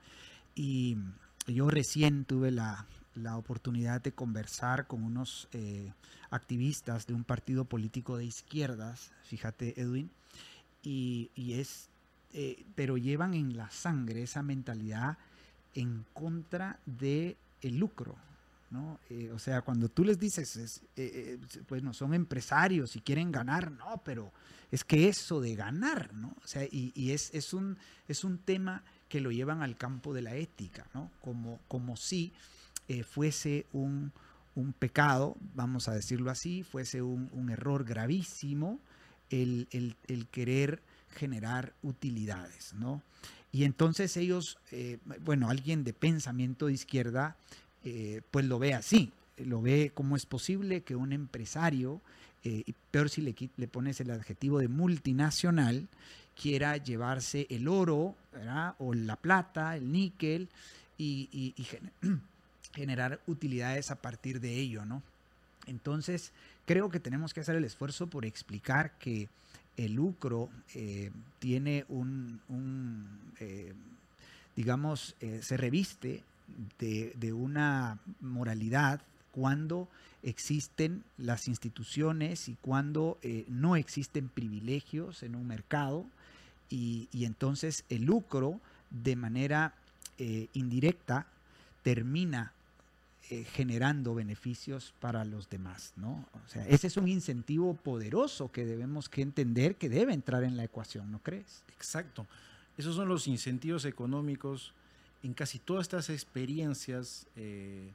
Y 0.55 0.97
yo 1.45 1.69
recién 1.69 2.25
tuve 2.25 2.51
la, 2.51 2.85
oportunidad 3.35 4.01
de 4.01 4.11
conversar 4.11 4.85
con 4.85 5.03
unos 5.03 5.47
eh, 5.51 5.91
activistas 6.29 7.07
de 7.07 7.15
un 7.15 7.23
partido 7.23 7.65
político 7.65 8.17
de 8.17 8.25
izquierdas, 8.25 9.11
fíjate 9.23 9.79
Edwin, 9.79 10.11
y, 10.83 11.31
es, 11.35 11.89
eh, 12.33 12.63
pero 12.75 12.97
llevan 12.97 13.33
en 13.33 13.57
la 13.57 13.69
sangre 13.71 14.21
esa 14.21 14.43
mentalidad 14.43 15.17
en 15.73 16.05
contra 16.13 16.79
de 16.85 17.37
lucro, 17.63 18.17
¿no? 18.69 18.99
Eh, 19.09 19.31
o 19.31 19.39
sea, 19.39 19.61
cuando 19.61 19.89
tú 19.89 20.03
les 20.03 20.19
dices, 20.19 20.81
eh, 20.95 21.39
eh, 21.55 21.61
bueno, 21.69 21.93
son 21.93 22.13
empresarios 22.13 22.95
y 22.95 23.01
quieren 23.01 23.31
ganar, 23.31 23.71
no, 23.71 24.01
pero 24.03 24.31
es 24.71 24.83
que 24.83 25.07
eso 25.07 25.39
de 25.39 25.55
ganar, 25.55 26.13
¿no? 26.13 26.35
O 26.43 26.47
sea, 26.47 26.63
y, 26.69 27.11
es, 27.11 27.33
es, 27.33 27.53
un, 27.53 27.77
es 28.07 28.23
un 28.23 28.37
tema 28.39 28.83
que 29.07 29.21
lo 29.21 29.31
llevan 29.31 29.61
al 29.61 29.77
campo 29.77 30.13
de 30.13 30.21
la 30.21 30.35
ética, 30.35 30.87
¿no? 30.93 31.11
Como, 31.21 31.59
como 31.67 31.95
si 31.95 32.33
fuese 33.09 33.65
un, 33.73 34.11
pecado, 34.79 35.37
vamos 35.53 35.87
a 35.87 35.93
decirlo 35.93 36.31
así, 36.31 36.63
fuese 36.63 37.01
un, 37.01 37.49
error 37.49 37.85
gravísimo 37.85 38.79
el, 39.29 39.67
querer 40.31 40.81
generar 41.09 41.73
utilidades, 41.83 42.73
¿no? 42.73 43.01
Y 43.51 43.63
entonces 43.63 44.17
ellos, 44.17 44.57
bueno, 45.21 45.49
alguien 45.49 45.85
de 45.85 45.93
pensamiento 45.93 46.67
de 46.67 46.73
izquierda 46.73 47.37
eh, 47.89 48.21
pues 48.31 48.43
lo 48.43 48.59
ve 48.59 48.73
así, 48.73 49.13
lo 49.37 49.61
ve 49.61 49.91
como 49.93 50.17
es 50.17 50.25
posible 50.25 50.81
que 50.81 50.97
un 50.97 51.13
empresario, 51.13 52.01
eh, 52.43 52.63
y 52.65 52.75
peor 52.91 53.09
si 53.09 53.21
le, 53.21 53.67
pones 53.69 54.01
el 54.01 54.11
adjetivo 54.11 54.59
de 54.59 54.67
multinacional, 54.67 55.87
quiera 56.35 56.75
llevarse 56.75 57.47
el 57.49 57.69
oro 57.69 58.13
o 58.79 58.93
la 58.93 59.15
plata, 59.15 59.77
el 59.77 59.89
níquel 59.89 60.49
y, 60.97 61.53
generar 62.73 63.21
utilidades 63.25 63.89
a 63.89 63.95
partir 63.95 64.41
de 64.41 64.55
ello, 64.55 64.83
¿no? 64.83 65.01
Entonces, 65.65 66.33
creo 66.65 66.89
que 66.89 66.99
tenemos 66.99 67.33
que 67.33 67.39
hacer 67.39 67.55
el 67.55 67.63
esfuerzo 67.63 68.07
por 68.07 68.25
explicar 68.25 68.91
que 68.99 69.29
el 69.77 69.93
lucro 69.93 70.49
eh, 70.75 71.09
tiene 71.39 71.85
un, 71.87 72.41
digamos, 74.57 75.15
se 75.41 75.55
reviste 75.55 76.23
de, 76.79 77.33
una 77.33 77.99
moralidad 78.21 79.01
cuando 79.31 79.87
existen 80.23 81.03
las 81.17 81.47
instituciones 81.47 82.49
y 82.49 82.55
cuando 82.61 83.17
eh, 83.21 83.45
no 83.47 83.75
existen 83.75 84.29
privilegios 84.29 85.23
en 85.23 85.35
un 85.35 85.47
mercado 85.47 86.05
y, 86.69 87.07
entonces 87.13 87.83
el 87.89 88.05
lucro 88.05 88.59
de 88.89 89.15
manera 89.15 89.73
eh, 90.17 90.47
indirecta 90.53 91.27
termina 91.83 92.51
eh, 93.29 93.43
generando 93.43 94.15
beneficios 94.15 94.93
para 95.01 95.25
los 95.25 95.49
demás, 95.49 95.93
¿no? 95.97 96.25
O 96.45 96.47
sea, 96.47 96.65
ese 96.67 96.87
es 96.87 96.97
un 96.97 97.09
incentivo 97.09 97.73
poderoso 97.73 98.51
que 98.51 98.65
debemos 98.65 99.09
que 99.09 99.21
entender 99.21 99.75
que 99.75 99.89
debe 99.89 100.13
entrar 100.13 100.43
en 100.43 100.55
la 100.55 100.63
ecuación, 100.63 101.11
¿no 101.11 101.19
crees? 101.19 101.61
Exacto. 101.75 102.25
Esos 102.77 102.95
son 102.95 103.09
los 103.09 103.27
incentivos 103.27 103.85
económicos 103.85 104.73
en 105.23 105.33
casi 105.33 105.59
todas 105.59 105.83
estas 105.83 106.09
experiencias 106.09 107.25
eh, 107.35 107.91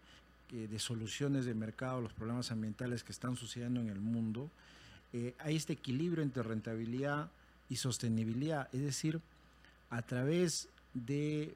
de 0.51 0.79
soluciones 0.79 1.45
de 1.47 1.55
mercado, 1.55 2.01
los 2.01 2.12
problemas 2.12 2.51
ambientales 2.51 3.03
que 3.03 3.12
están 3.12 3.37
sucediendo 3.37 3.81
en 3.81 3.89
el 3.89 4.01
mundo, 4.01 4.51
eh, 5.12 5.35
hay 5.39 5.57
este 5.57 5.75
equilibrio 5.75 6.23
entre 6.23 6.43
rentabilidad 6.43 7.31
y 7.68 7.77
sostenibilidad, 7.77 8.68
es 8.73 8.83
decir, 8.83 9.20
a 9.91 10.03
través 10.03 10.68
de 10.95 11.55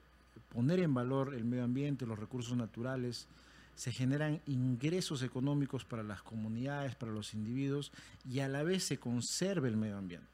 poner 0.52 0.80
en 0.80 0.94
valor 0.94 1.34
el 1.34 1.44
medio 1.44 1.64
ambiente, 1.64 2.06
los 2.06 2.18
recursos 2.18 2.56
naturales, 2.56 3.26
se 3.74 3.92
generan 3.92 4.40
ingresos 4.46 5.22
económicos 5.22 5.84
para 5.84 6.02
las 6.02 6.22
comunidades, 6.22 6.94
para 6.94 7.12
los 7.12 7.34
individuos, 7.34 7.92
y 8.30 8.40
a 8.40 8.48
la 8.48 8.62
vez 8.62 8.84
se 8.84 8.98
conserva 8.98 9.68
el 9.68 9.76
medio 9.76 9.98
ambiente. 9.98 10.26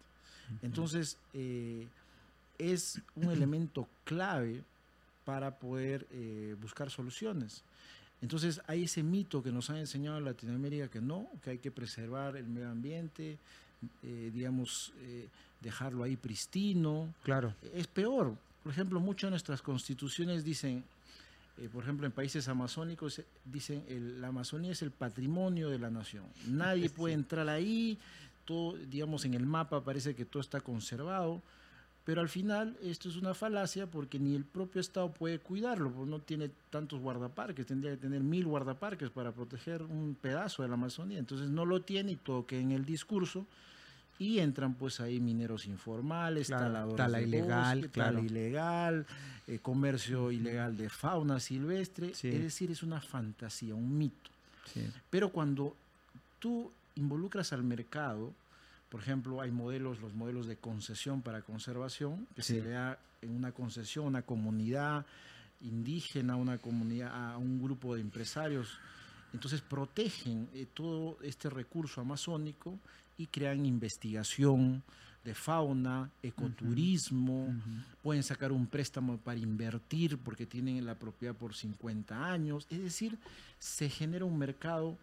Entonces, 0.63 1.17
eh, 1.33 1.89
es 2.59 3.01
un 3.17 3.31
elemento 3.31 3.89
clave 4.05 4.63
para 5.25 5.59
poder 5.59 6.07
eh, 6.11 6.57
buscar 6.61 6.91
soluciones. 6.91 7.63
Entonces 8.21 8.61
hay 8.67 8.85
ese 8.85 9.03
mito 9.03 9.43
que 9.43 9.51
nos 9.51 9.71
han 9.71 9.79
enseñado 9.79 10.19
en 10.19 10.25
Latinoamérica 10.25 10.89
que 10.89 11.01
no, 11.01 11.29
que 11.43 11.51
hay 11.51 11.59
que 11.59 11.71
preservar 11.71 12.37
el 12.37 12.47
medio 12.47 12.71
ambiente, 12.71 13.39
eh, 14.03 14.31
digamos, 14.33 14.93
eh, 15.01 15.29
dejarlo 15.61 16.05
ahí 16.05 16.17
pristino. 16.17 17.13
Claro. 17.25 17.55
Es 17.75 17.87
peor. 17.87 18.37
Por 18.63 18.73
ejemplo, 18.73 19.01
muchas 19.01 19.29
de 19.29 19.31
nuestras 19.31 19.61
constituciones 19.61 20.45
dicen, 20.45 20.85
por 21.73 21.83
ejemplo, 21.83 22.07
en 22.07 22.13
países 22.13 22.47
amazónicos, 22.47 23.21
dicen 23.45 23.85
el, 23.89 24.21
la 24.21 24.29
Amazonía 24.29 24.71
es 24.71 24.83
el 24.83 24.93
patrimonio 24.93 25.69
de 25.69 25.81
la 25.81 25.91
nación. 25.91 26.25
Nadie 26.47 26.89
puede 26.91 27.15
entrar 27.15 27.49
ahí, 27.49 27.99
todo, 28.45 28.77
digamos, 28.77 29.25
en 29.25 29.35
el 29.35 29.47
mapa 29.47 29.83
parece 29.83 30.15
que 30.15 30.25
todo 30.25 30.41
está 30.41 30.61
conservado. 30.61 31.43
Pero 32.05 32.21
al 32.21 32.29
final 32.29 32.77
esto 32.83 33.09
es 33.09 33.17
una 33.17 33.33
falacia 33.33 33.87
porque 33.87 34.19
ni 34.19 34.35
el 34.35 34.45
propio 34.45 34.81
Estado 34.81 35.13
puede 35.13 35.39
cuidarlo, 35.39 35.91
porque 35.93 36.11
no 36.11 36.19
tiene 36.19 36.51
tantos 36.71 37.01
guardaparques, 37.01 37.65
tendría 37.67 37.93
que 37.93 37.99
tener 37.99 38.23
mil 38.23 38.45
guardaparques 38.45 39.11
para 39.11 39.31
proteger 39.31 39.83
un 39.83 40.17
pedazo 40.21 40.63
de 40.63 40.69
la 40.69 40.75
Amazonía. 40.75 41.19
Entonces 41.19 41.51
no 41.51 41.65
lo 41.65 41.83
tiene 41.83 42.13
y 42.13 42.17
todo 42.17 42.45
que 42.45 42.61
en 42.61 42.73
el 42.73 42.85
discurso 42.85 43.47
y 44.19 44.39
entran 44.39 44.75
pues 44.75 45.01
ahí 45.01 45.21
mineros 45.21 45.67
informales, 45.67 46.49
taladores 46.49 46.97
tala 46.97 47.21
ilegal, 47.21 47.91
tala 47.91 48.21
ilegal, 48.21 49.07
eh, 49.47 49.59
comercio 49.61 50.31
ilegal 50.31 50.77
de 50.77 50.89
fauna 50.89 51.41
silvestre, 51.41 52.11
es 52.11 52.23
decir, 52.23 52.71
es 52.71 52.83
una 52.83 53.01
fantasía, 53.01 53.75
un 53.75 53.97
mito. 53.97 54.31
Pero 55.11 55.31
cuando 55.31 55.77
tú 56.39 56.71
involucras 56.95 57.53
al 57.53 57.63
mercado, 57.63 58.33
por 58.93 59.01
ejemplo, 59.01 59.41
hay 59.41 59.51
modelos, 59.51 60.03
los 60.03 60.13
modelos 60.13 60.47
de 60.47 60.59
concesión 60.59 61.23
para 61.23 61.41
conservación, 61.41 62.29
que 62.37 62.43
se 62.43 62.61
le 62.61 62.73
da 62.73 62.99
en 63.23 63.35
una 63.35 63.51
concesión 63.51 64.05
a 64.05 64.09
una 64.09 64.23
comunidad 64.23 65.07
indígena, 65.63 66.37
una 66.37 66.59
comunidad, 66.59 67.33
a 67.33 67.39
un 67.39 67.63
grupo 67.63 67.95
de 67.95 68.03
empresarios. 68.03 68.79
Entonces 69.33 69.63
protegen 69.63 70.47
eh, 70.53 70.67
todo 70.75 71.17
este 71.23 71.49
recurso 71.49 72.03
amazónico 72.03 72.79
y 73.17 73.29
crean 73.29 73.65
investigación 73.65 74.83
de 75.25 75.35
fauna, 75.35 76.11
ecoturismo, 76.23 77.49
pueden 78.03 78.23
sacar 78.23 78.53
un 78.53 78.67
préstamo 78.67 79.17
para 79.17 79.41
invertir 79.41 80.19
porque 80.19 80.45
tienen 80.45 80.85
la 80.85 80.97
propiedad 80.97 81.35
por 81.35 81.55
50 81.55 82.31
años. 82.31 82.67
Es 82.69 82.83
decir, 82.83 83.19
se 83.59 83.89
genera 83.89 84.27
un 84.27 84.37
mercado 84.37 84.99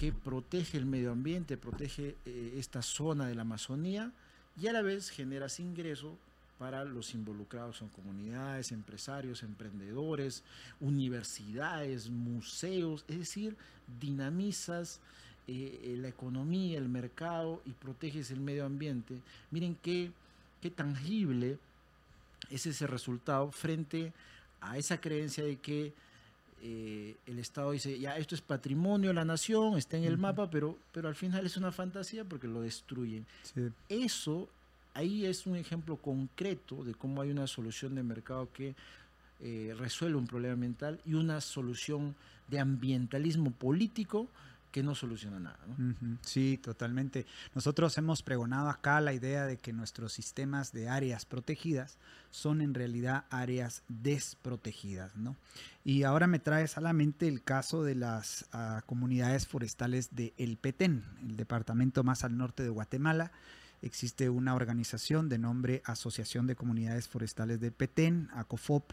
que 0.00 0.12
protege 0.12 0.78
el 0.78 0.86
medio 0.86 1.12
ambiente, 1.12 1.58
protege 1.58 2.16
eh, 2.24 2.54
esta 2.56 2.80
zona 2.80 3.26
de 3.26 3.34
la 3.34 3.42
Amazonía 3.42 4.10
y 4.58 4.66
a 4.66 4.72
la 4.72 4.80
vez 4.80 5.10
generas 5.10 5.60
ingreso 5.60 6.16
para 6.58 6.86
los 6.86 7.12
involucrados 7.12 7.82
en 7.82 7.88
comunidades, 7.88 8.72
empresarios, 8.72 9.42
emprendedores, 9.42 10.42
universidades, 10.80 12.08
museos, 12.08 13.04
es 13.08 13.18
decir, 13.18 13.58
dinamizas 14.00 15.00
eh, 15.46 15.96
la 15.98 16.08
economía, 16.08 16.78
el 16.78 16.88
mercado 16.88 17.60
y 17.66 17.72
proteges 17.72 18.30
el 18.30 18.40
medio 18.40 18.64
ambiente. 18.64 19.20
Miren 19.50 19.76
qué, 19.82 20.12
qué 20.62 20.70
tangible 20.70 21.58
es 22.48 22.64
ese 22.64 22.86
resultado 22.86 23.52
frente 23.52 24.14
a 24.62 24.78
esa 24.78 24.98
creencia 24.98 25.44
de 25.44 25.56
que 25.56 25.92
eh, 26.62 27.16
el 27.26 27.38
Estado 27.38 27.72
dice, 27.72 27.98
ya, 27.98 28.16
esto 28.16 28.34
es 28.34 28.42
patrimonio 28.42 29.08
de 29.08 29.14
la 29.14 29.24
nación, 29.24 29.78
está 29.78 29.96
en 29.96 30.04
el 30.04 30.18
mapa, 30.18 30.50
pero, 30.50 30.76
pero 30.92 31.08
al 31.08 31.14
final 31.14 31.46
es 31.46 31.56
una 31.56 31.72
fantasía 31.72 32.24
porque 32.24 32.48
lo 32.48 32.60
destruyen. 32.60 33.26
Eso, 33.88 34.48
ahí 34.92 35.24
es 35.24 35.46
un 35.46 35.56
ejemplo 35.56 35.96
concreto 35.96 36.84
de 36.84 36.94
cómo 36.94 37.22
hay 37.22 37.30
una 37.30 37.46
solución 37.46 37.94
de 37.94 38.02
mercado 38.02 38.48
que 38.52 38.74
eh, 39.40 39.74
resuelve 39.78 40.18
un 40.18 40.26
problema 40.26 40.52
ambiental 40.52 41.00
y 41.06 41.14
una 41.14 41.40
solución 41.40 42.14
de 42.48 42.58
ambientalismo 42.58 43.52
político 43.52 44.28
que 44.70 44.82
no 44.82 44.94
soluciona 44.94 45.40
nada. 45.40 45.58
Sí, 46.22 46.58
totalmente. 46.62 47.26
Nosotros 47.54 47.96
hemos 47.98 48.22
pregonado 48.22 48.68
acá 48.68 49.00
la 49.00 49.12
idea 49.12 49.46
de 49.46 49.56
que 49.56 49.72
nuestros 49.72 50.12
sistemas 50.12 50.72
de 50.72 50.88
áreas 50.88 51.24
protegidas 51.24 51.98
son 52.30 52.60
en 52.60 52.74
realidad 52.74 53.24
áreas 53.30 53.82
desprotegidas, 53.88 55.16
¿no? 55.16 55.36
Y 55.84 56.04
ahora 56.04 56.26
me 56.26 56.38
traes 56.38 56.76
a 56.76 56.80
la 56.80 56.92
mente 56.92 57.26
el 57.26 57.42
caso 57.42 57.82
de 57.82 57.94
las 57.94 58.46
ah, 58.52 58.82
comunidades 58.86 59.46
forestales 59.46 60.14
de 60.14 60.34
El 60.36 60.56
Petén, 60.56 61.04
el 61.22 61.36
departamento 61.36 62.04
más 62.04 62.22
al 62.24 62.36
norte 62.36 62.62
de 62.62 62.68
Guatemala. 62.68 63.32
Existe 63.82 64.28
una 64.28 64.54
organización 64.54 65.28
de 65.28 65.38
nombre 65.38 65.82
Asociación 65.86 66.46
de 66.46 66.54
Comunidades 66.54 67.08
Forestales 67.08 67.60
de 67.60 67.72
Petén, 67.72 68.28
ACOFOP, 68.34 68.92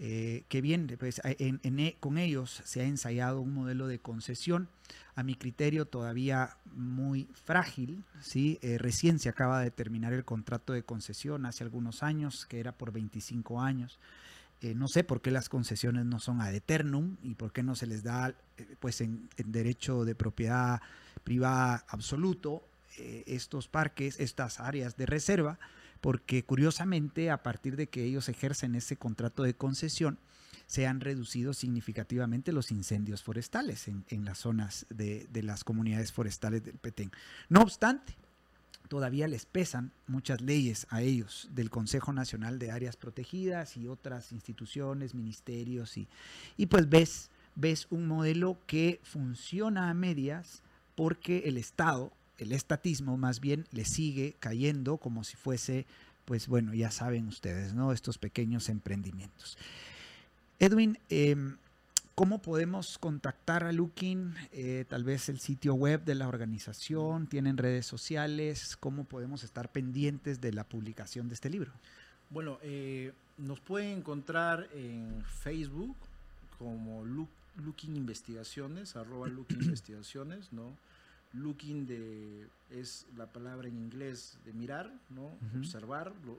eh, 0.00 0.44
que 0.48 0.60
bien, 0.60 0.86
pues, 0.96 1.20
e, 1.24 1.96
con 1.98 2.18
ellos 2.18 2.62
se 2.64 2.80
ha 2.80 2.84
ensayado 2.84 3.40
un 3.40 3.52
modelo 3.52 3.88
de 3.88 3.98
concesión, 3.98 4.68
a 5.16 5.24
mi 5.24 5.34
criterio 5.34 5.86
todavía 5.86 6.56
muy 6.66 7.28
frágil, 7.32 8.04
¿sí? 8.20 8.60
Eh, 8.62 8.78
recién 8.78 9.18
se 9.18 9.28
acaba 9.28 9.60
de 9.60 9.72
terminar 9.72 10.12
el 10.12 10.24
contrato 10.24 10.72
de 10.72 10.84
concesión 10.84 11.46
hace 11.46 11.64
algunos 11.64 12.04
años, 12.04 12.46
que 12.46 12.60
era 12.60 12.70
por 12.70 12.92
25 12.92 13.60
años. 13.60 13.98
Eh, 14.60 14.74
no 14.76 14.86
sé 14.86 15.02
por 15.02 15.20
qué 15.20 15.32
las 15.32 15.48
concesiones 15.48 16.04
no 16.04 16.20
son 16.20 16.40
ad 16.40 16.54
eternum 16.54 17.16
y 17.22 17.34
por 17.34 17.52
qué 17.52 17.64
no 17.64 17.74
se 17.74 17.86
les 17.86 18.04
da 18.04 18.36
pues 18.78 19.00
en, 19.00 19.28
derecho 19.36 20.04
de 20.04 20.14
propiedad 20.14 20.80
privada 21.24 21.84
absoluto 21.88 22.64
estos 23.26 23.68
parques, 23.68 24.18
estas 24.18 24.58
áreas 24.58 24.96
de 24.96 25.06
reserva 25.06 25.58
porque 26.00 26.44
curiosamente 26.44 27.30
a 27.30 27.42
partir 27.42 27.76
de 27.76 27.88
que 27.88 28.04
ellos 28.04 28.28
ejercen 28.28 28.74
ese 28.74 28.96
contrato 28.96 29.42
de 29.42 29.54
concesión, 29.54 30.18
se 30.66 30.86
han 30.86 31.00
reducido 31.00 31.54
significativamente 31.54 32.52
los 32.52 32.70
incendios 32.70 33.22
forestales 33.22 33.88
en, 33.88 34.24
las 34.24 34.38
zonas 34.38 34.86
de, 34.90 35.26
las 35.42 35.64
comunidades 35.64 36.12
forestales 36.12 36.62
del 36.62 36.76
Petén. 36.76 37.10
No 37.48 37.62
obstante, 37.62 38.14
todavía 38.88 39.28
les 39.28 39.46
pesan 39.46 39.92
muchas 40.06 40.42
leyes 40.42 40.86
a 40.90 41.00
ellos 41.00 41.48
del 41.52 41.70
Consejo 41.70 42.12
Nacional 42.12 42.58
de 42.58 42.70
Áreas 42.70 42.96
Protegidas 42.96 43.78
y 43.78 43.88
otras 43.88 44.30
instituciones, 44.30 45.14
ministerios, 45.14 45.96
y, 45.96 46.06
y 46.58 46.66
pues 46.66 46.88
ves, 46.90 47.30
ves 47.54 47.86
un 47.88 48.06
modelo 48.06 48.58
que 48.66 49.00
funciona 49.04 49.88
a 49.88 49.94
medias 49.94 50.62
porque 50.94 51.44
el 51.46 51.56
Estado 51.56 52.12
el 52.38 52.52
estatismo 52.52 53.16
más 53.16 53.40
bien 53.40 53.66
le 53.72 53.84
sigue 53.84 54.36
cayendo 54.38 54.96
como 54.96 55.24
si 55.24 55.36
fuese, 55.36 55.86
pues 56.24 56.48
bueno, 56.48 56.72
ya 56.74 56.90
saben 56.90 57.28
ustedes, 57.28 57.74
¿no? 57.74 57.92
Estos 57.92 58.18
pequeños 58.18 58.68
emprendimientos. 58.68 59.58
Edwin, 60.60 60.98
em, 61.08 61.56
¿cómo 62.14 62.40
podemos 62.40 62.98
contactar 62.98 63.64
a 63.64 63.72
Looking? 63.72 64.34
Eh, 64.52 64.84
tal 64.88 65.04
vez 65.04 65.28
el 65.28 65.40
sitio 65.40 65.74
web 65.74 66.04
de 66.04 66.14
la 66.14 66.28
organización, 66.28 67.26
tienen 67.26 67.56
redes 67.56 67.86
sociales, 67.86 68.76
¿cómo 68.76 69.04
podemos 69.04 69.44
estar 69.44 69.70
pendientes 69.70 70.40
de 70.40 70.52
la 70.52 70.64
publicación 70.64 71.28
de 71.28 71.34
este 71.34 71.50
libro? 71.50 71.72
Bueno, 72.30 72.58
eh, 72.62 73.12
nos 73.38 73.60
pueden 73.60 73.98
encontrar 73.98 74.68
en 74.74 75.24
Facebook 75.24 75.96
como 76.58 77.04
Looking 77.04 77.96
Investigaciones, 77.96 78.96
arroba 78.96 79.28
Looking 79.28 79.62
Investigaciones, 79.62 80.52
¿no? 80.52 80.76
Looking 81.42 81.86
de, 81.86 82.46
es 82.70 83.06
la 83.16 83.26
palabra 83.26 83.68
en 83.68 83.76
inglés 83.76 84.38
de 84.44 84.52
mirar, 84.52 84.92
¿no? 85.10 85.32
Observar, 85.58 86.12
lo, 86.24 86.36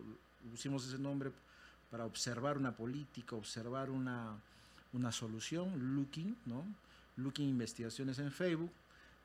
pusimos 0.49 0.87
ese 0.87 0.99
nombre 0.99 1.31
para 1.91 2.05
observar 2.05 2.57
una 2.57 2.75
política, 2.75 3.35
observar 3.35 3.89
una, 3.89 4.35
una 4.93 5.11
solución, 5.11 5.95
Looking, 5.95 6.35
¿no? 6.45 6.63
Looking 7.17 7.49
Investigaciones 7.49 8.19
en 8.19 8.31
Facebook. 8.31 8.71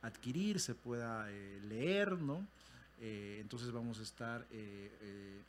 adquirir, 0.03 0.59
se 0.59 0.75
pueda 0.75 1.27
leer, 1.67 2.11
¿no? 2.13 2.45
entonces 3.03 3.71
vamos 3.71 3.99
a 3.99 4.03
estar 4.03 4.45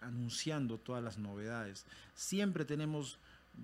anunciando 0.01 0.79
todas 0.79 1.05
las 1.05 1.19
novedades. 1.19 1.85
Siempre 2.15 2.65
tenemos 2.65 3.19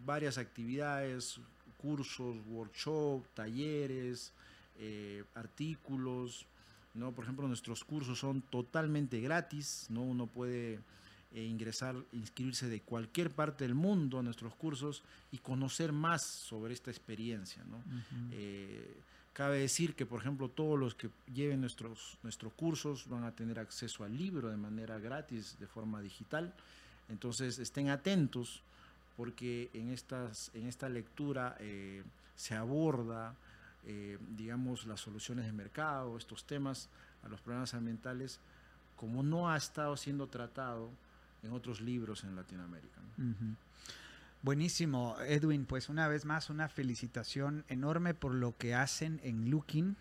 varias 0.05 0.37
actividades, 0.37 1.41
cursos, 1.79 2.37
workshops, 2.49 3.29
talleres, 3.35 4.33
eh, 4.79 5.24
artículos, 5.35 6.47
¿no? 6.95 7.12
Por 7.12 7.24
ejemplo, 7.24 7.49
nuestros 7.49 7.85
cursos 7.85 8.18
son 8.18 8.43
totalmente 8.43 9.20
gratis, 9.20 9.87
¿no? 9.89 10.03
Uno 10.03 10.26
puede 10.26 10.81
eh, 11.33 11.45
ingresar, 11.45 11.97
inscribirse 12.12 12.68
de 12.68 12.81
cualquier 12.81 13.31
parte 13.31 13.64
del 13.64 13.74
mundo 13.74 14.18
a 14.18 14.22
nuestros 14.22 14.55
cursos 14.55 15.03
y 15.31 15.39
conocer 15.39 15.93
más 15.93 16.22
sobre 16.22 16.74
esta 16.74 16.91
experiencia, 16.91 17.62
¿no? 17.64 17.83
Eh, 18.33 18.97
cabe 19.33 19.59
decir 19.59 19.95
que, 19.95 20.07
por 20.07 20.20
ejemplo, 20.20 20.49
todos 20.49 20.79
los 20.79 20.95
que 20.95 21.11
lleven 21.33 21.61
nuestros, 21.61 22.18
nuestros 22.22 22.53
cursos 22.55 23.09
van 23.09 23.24
a 23.24 23.33
tener 23.33 23.59
acceso 23.59 24.05
al 24.05 24.16
libro 24.16 24.49
de 24.49 24.57
manera 24.57 24.99
gratis, 24.99 25.57
de 25.59 25.66
forma 25.66 26.01
digital. 26.01 26.55
Entonces, 27.09 27.59
estén 27.59 27.89
atentos 27.91 28.62
porque 29.19 29.69
en, 29.75 29.91
estas, 29.91 30.53
en 30.55 30.69
esta 30.69 30.89
lectura 30.89 31.57
eh, 31.59 32.05
se 32.37 32.55
aborda, 32.55 33.35
eh, 33.85 34.16
digamos, 34.37 34.87
las 34.87 35.01
soluciones 35.01 35.45
de 35.45 35.53
mercado, 35.53 36.16
estos 36.16 36.47
temas 36.47 36.89
a 37.25 37.29
los 37.29 37.41
problemas 37.41 37.75
ambientales, 37.75 38.39
como 38.95 39.25
no 39.25 39.51
ha 39.51 39.57
estado 39.57 39.97
siendo 39.97 40.29
tratado 40.29 40.89
en 41.43 41.51
otros 41.51 41.81
libros 41.81 42.23
en 42.23 42.37
Latinoamérica. 42.37 43.01
Buenísimo, 44.43 45.16
Edwin. 45.27 45.64
Pues 45.64 45.89
una 45.89 46.07
vez 46.07 46.25
más, 46.25 46.49
una 46.49 46.69
felicitación 46.69 47.64
enorme 47.66 48.14
por 48.14 48.33
lo 48.33 48.57
que 48.57 48.77
hacen 48.77 49.21
en 49.25 49.51
Looking 49.51 49.97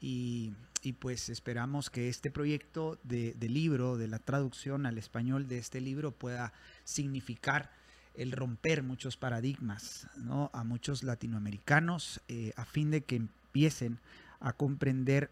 y, 0.00 0.52
pues 1.00 1.28
esperamos 1.28 1.90
que 1.90 2.08
este 2.08 2.30
proyecto 2.30 3.00
de, 3.02 3.34
libro, 3.48 3.96
de 3.96 4.06
la 4.06 4.20
traducción 4.20 4.86
al 4.86 4.96
español 4.96 5.48
de 5.48 5.58
este 5.58 5.80
libro 5.80 6.12
pueda 6.12 6.52
significar 6.84 7.82
el 8.14 8.32
romper 8.32 8.82
muchos 8.82 9.16
paradigmas 9.16 10.08
¿no? 10.16 10.50
a 10.52 10.64
muchos 10.64 11.02
latinoamericanos 11.02 12.20
eh, 12.28 12.52
a 12.56 12.64
fin 12.64 12.90
de 12.90 13.02
que 13.02 13.16
empiecen 13.16 13.98
a 14.40 14.52
comprender 14.52 15.30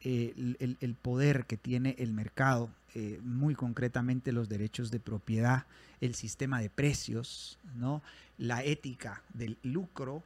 eh, 0.00 0.34
el, 0.58 0.94
poder 0.94 1.46
que 1.46 1.56
tiene 1.56 1.96
el 1.98 2.12
mercado, 2.12 2.68
eh, 2.94 3.20
muy 3.22 3.54
concretamente 3.54 4.32
los 4.32 4.50
derechos 4.50 4.90
de 4.90 5.00
propiedad, 5.00 5.64
el 6.00 6.14
sistema 6.14 6.60
de 6.60 6.68
precios, 6.68 7.58
¿no? 7.76 8.02
la 8.36 8.62
ética 8.62 9.22
del 9.32 9.56
lucro 9.62 10.22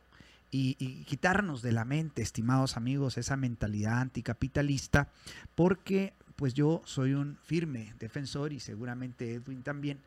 y, 0.50 0.76
y, 0.80 1.04
quitarnos 1.04 1.62
de 1.62 1.72
la 1.72 1.84
mente, 1.84 2.22
estimados 2.22 2.76
amigos, 2.76 3.18
esa 3.18 3.36
mentalidad 3.36 4.00
anticapitalista, 4.00 5.10
porque 5.54 6.12
pues 6.34 6.54
yo 6.54 6.82
soy 6.84 7.14
un 7.14 7.36
firme 7.44 7.94
defensor 8.00 8.52
y 8.52 8.60
seguramente 8.60 9.34
Edwin 9.34 9.62
también 9.62 10.00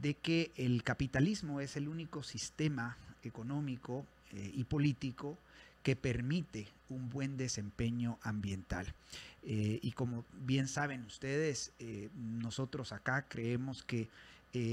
de 0.00 0.14
que 0.14 0.50
el 0.56 0.82
capitalismo 0.82 1.60
es 1.60 1.76
el 1.76 1.86
único 1.86 2.22
sistema 2.22 2.96
económico 3.22 4.06
eh, 4.32 4.50
y 4.54 4.64
político 4.64 5.36
que 5.82 5.96
permite 5.96 6.66
un 6.88 7.10
buen 7.10 7.36
desempeño 7.36 8.18
ambiental. 8.22 8.86
Eh, 9.44 9.80
y 9.82 9.92
como 9.92 10.24
bien 10.32 10.66
saben 10.66 11.04
ustedes, 11.04 11.72
eh, 11.78 12.08
nosotros 12.16 12.92
acá 12.92 13.26
creemos 13.28 13.82
que 13.82 14.08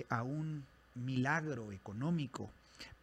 a 0.10 0.24
un 0.24 0.66
milagro 0.94 1.72
económico 1.72 2.52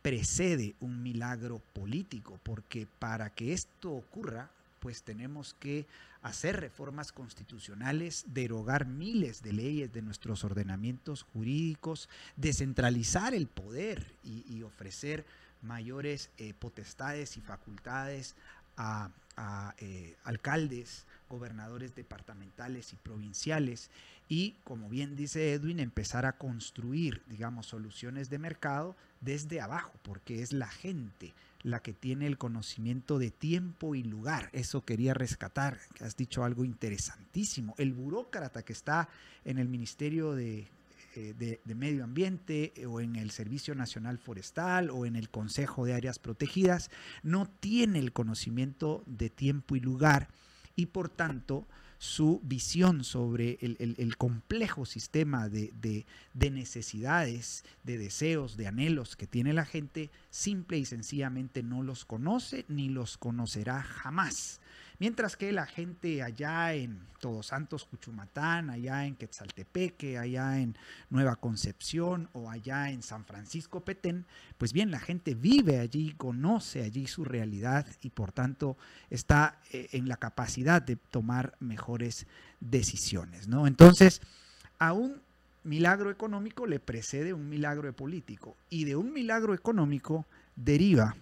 precede 0.02 0.74
un 0.80 1.02
milagro 1.02 1.62
político, 1.72 2.38
porque 2.42 2.86
para 2.98 3.30
que 3.30 3.54
esto 3.54 3.92
ocurra, 3.92 4.50
pues 4.86 5.02
tenemos 5.02 5.52
que 5.54 5.84
hacer 6.22 6.60
reformas 6.60 7.10
constitucionales, 7.10 8.24
derogar 8.28 8.86
miles 8.86 9.42
de 9.42 9.52
leyes 9.52 9.92
de 9.92 10.00
nuestros 10.00 10.44
ordenamientos 10.44 11.24
jurídicos, 11.24 12.08
descentralizar 12.36 13.34
el 13.34 13.48
poder 13.48 14.06
y, 14.22 14.62
ofrecer 14.62 15.26
mayores 15.60 16.30
eh, 16.38 16.54
potestades 16.56 17.36
y 17.36 17.40
facultades 17.40 18.36
a, 18.76 19.10
eh, 19.78 20.14
alcaldes, 20.22 21.04
gobernadores 21.28 21.96
departamentales 21.96 22.92
y 22.92 22.96
provinciales 22.96 23.90
y, 24.28 24.54
como 24.62 24.88
bien 24.88 25.16
dice 25.16 25.52
Edwin, 25.52 25.80
empezar 25.80 26.26
a 26.26 26.34
construir, 26.34 27.24
digamos, 27.26 27.66
soluciones 27.66 28.30
de 28.30 28.38
mercado 28.38 28.94
desde 29.20 29.60
abajo, 29.60 29.90
porque 30.02 30.42
es 30.42 30.52
la 30.52 30.68
gente 30.68 31.34
la 31.66 31.80
que 31.80 31.92
tiene 31.92 32.28
el 32.28 32.38
conocimiento 32.38 33.18
de 33.18 33.32
tiempo 33.32 33.96
y 33.96 34.04
lugar. 34.04 34.50
Eso 34.52 34.84
quería 34.84 35.14
rescatar, 35.14 35.80
que 35.94 36.04
has 36.04 36.16
dicho 36.16 36.44
algo 36.44 36.64
interesantísimo. 36.64 37.74
El 37.76 37.92
burócrata 37.92 38.62
que 38.62 38.72
está 38.72 39.08
en 39.44 39.58
el 39.58 39.68
Ministerio 39.68 40.36
de, 40.36 40.68
eh, 41.16 41.58
de, 41.64 41.74
Medio 41.74 42.04
Ambiente 42.04 42.72
o 42.88 43.00
en 43.00 43.16
el 43.16 43.32
Servicio 43.32 43.74
Nacional 43.74 44.18
Forestal 44.18 44.90
o 44.90 45.06
en 45.06 45.16
el 45.16 45.28
Consejo 45.28 45.84
de 45.84 45.94
Áreas 45.94 46.20
Protegidas 46.20 46.88
no 47.24 47.50
tiene 47.58 47.98
el 47.98 48.12
conocimiento 48.12 49.02
de 49.06 49.28
tiempo 49.28 49.74
y 49.74 49.80
lugar 49.80 50.28
y 50.76 50.86
por 50.86 51.08
tanto 51.08 51.66
su 51.98 52.40
visión 52.42 53.04
sobre 53.04 53.58
el, 53.60 54.16
complejo 54.16 54.84
sistema 54.84 55.48
de, 55.48 55.72
de, 56.34 56.50
necesidades, 56.50 57.64
de 57.84 57.98
deseos, 57.98 58.56
de 58.56 58.66
anhelos 58.66 59.16
que 59.16 59.26
tiene 59.26 59.52
la 59.52 59.64
gente, 59.64 60.10
simple 60.30 60.78
y 60.78 60.84
sencillamente 60.84 61.62
no 61.62 61.82
los 61.82 62.04
conoce 62.04 62.64
ni 62.68 62.88
los 62.88 63.16
conocerá 63.16 63.82
jamás. 63.82 64.60
Mientras 64.98 65.36
que 65.36 65.52
la 65.52 65.66
gente 65.66 66.22
allá 66.22 66.72
en 66.72 67.06
Todos 67.20 67.48
Santos, 67.48 67.84
Cuchumatán, 67.84 68.70
allá 68.70 69.06
en 69.06 69.16
Quetzaltepeque, 69.16 70.18
allá 70.18 70.58
en 70.58 70.76
Nueva 71.10 71.36
Concepción 71.36 72.28
o 72.32 72.50
allá 72.50 72.90
en 72.90 73.02
San 73.02 73.24
Francisco 73.24 73.80
Petén, 73.80 74.24
pues 74.56 74.72
bien, 74.72 74.90
la 74.90 75.00
gente 75.00 75.34
vive 75.34 75.80
allí, 75.80 76.12
conoce 76.12 76.82
allí 76.82 77.06
su 77.06 77.24
realidad 77.24 77.86
y 78.00 78.10
por 78.10 78.32
tanto 78.32 78.76
está 79.10 79.58
eh, 79.72 79.88
en 79.92 80.08
la 80.08 80.16
capacidad 80.16 80.80
de 80.80 80.96
tomar 80.96 81.56
mejores 81.60 82.26
decisiones, 82.60 83.48
¿no? 83.48 83.66
Entonces, 83.66 84.22
a 84.78 84.92
un 84.92 85.20
milagro 85.64 86.10
económico 86.10 86.66
le 86.66 86.80
precede 86.80 87.32
un 87.34 87.48
milagro 87.48 87.92
político 87.92 88.56
y 88.70 88.84
de 88.84 88.96
un 88.96 89.12
milagro 89.12 89.52
económico 89.52 90.26
deriva 90.54 91.16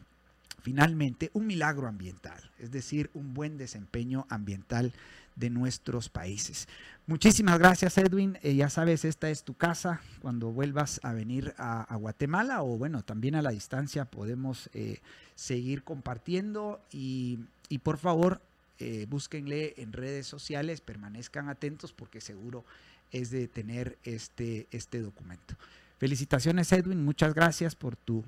finalmente 0.64 1.30
un 1.34 1.46
milagro 1.46 1.86
ambiental, 1.86 2.50
es 2.58 2.70
decir, 2.70 3.10
un 3.12 3.34
buen 3.34 3.58
desempeño 3.58 4.26
ambiental 4.30 4.94
de 5.36 5.50
nuestros 5.50 6.08
países. 6.08 6.68
Muchísimas 7.06 7.58
gracias 7.58 7.98
Edwin, 7.98 8.38
eh, 8.42 8.54
ya 8.54 8.70
sabes, 8.70 9.04
esta 9.04 9.28
es 9.28 9.44
tu 9.44 9.52
casa 9.52 10.00
cuando 10.22 10.52
vuelvas 10.52 11.00
a 11.02 11.12
venir 11.12 11.54
a, 11.58 11.94
Guatemala 11.96 12.62
o 12.62 12.78
bueno, 12.78 13.02
también 13.02 13.34
a 13.34 13.42
la 13.42 13.50
distancia 13.50 14.06
podemos 14.06 14.70
eh, 14.72 15.00
seguir 15.34 15.84
compartiendo 15.84 16.80
y, 16.90 17.40
por 17.82 17.98
favor 17.98 18.40
eh, 18.78 19.06
búsquenle 19.08 19.74
en 19.76 19.92
redes 19.92 20.26
sociales, 20.26 20.80
permanezcan 20.80 21.50
atentos 21.50 21.92
porque 21.92 22.22
seguro 22.22 22.64
es 23.12 23.30
de 23.30 23.48
tener 23.48 23.98
este, 24.02 24.66
este 24.70 25.02
documento. 25.02 25.56
Felicitaciones 25.98 26.72
Edwin, 26.72 27.04
muchas 27.04 27.34
gracias 27.34 27.74
por 27.74 27.96
tu 27.96 28.24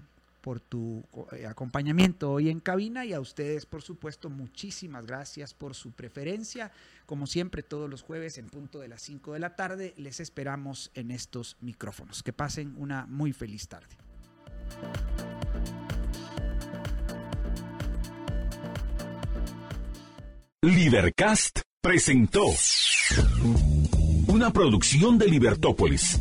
por 0.46 0.60
tu 0.60 1.04
eh, 1.32 1.44
acompañamiento 1.44 2.30
hoy 2.30 2.50
en 2.50 2.60
cabina 2.60 3.04
y 3.04 3.12
a 3.12 3.18
ustedes, 3.18 3.66
por 3.66 3.82
supuesto, 3.82 4.30
muchísimas 4.30 5.04
gracias 5.04 5.54
por 5.54 5.74
su 5.74 5.90
preferencia. 5.90 6.70
Como 7.04 7.26
siempre, 7.26 7.64
todos 7.64 7.90
los 7.90 8.02
jueves 8.02 8.38
en 8.38 8.46
punto 8.46 8.78
de 8.78 8.86
las 8.86 9.02
5 9.02 9.32
de 9.32 9.40
la 9.40 9.56
tarde, 9.56 9.92
les 9.96 10.20
esperamos 10.20 10.92
en 10.94 11.10
estos 11.10 11.56
micrófonos. 11.60 12.22
Que 12.22 12.32
pasen 12.32 12.76
una 12.76 13.06
muy 13.06 13.32
feliz 13.32 13.66
tarde. 13.66 13.96
Libercast 20.62 21.58
presentó 21.82 22.44
una 24.28 24.52
producción 24.52 25.18
de 25.18 25.26
Libertópolis. 25.26 26.20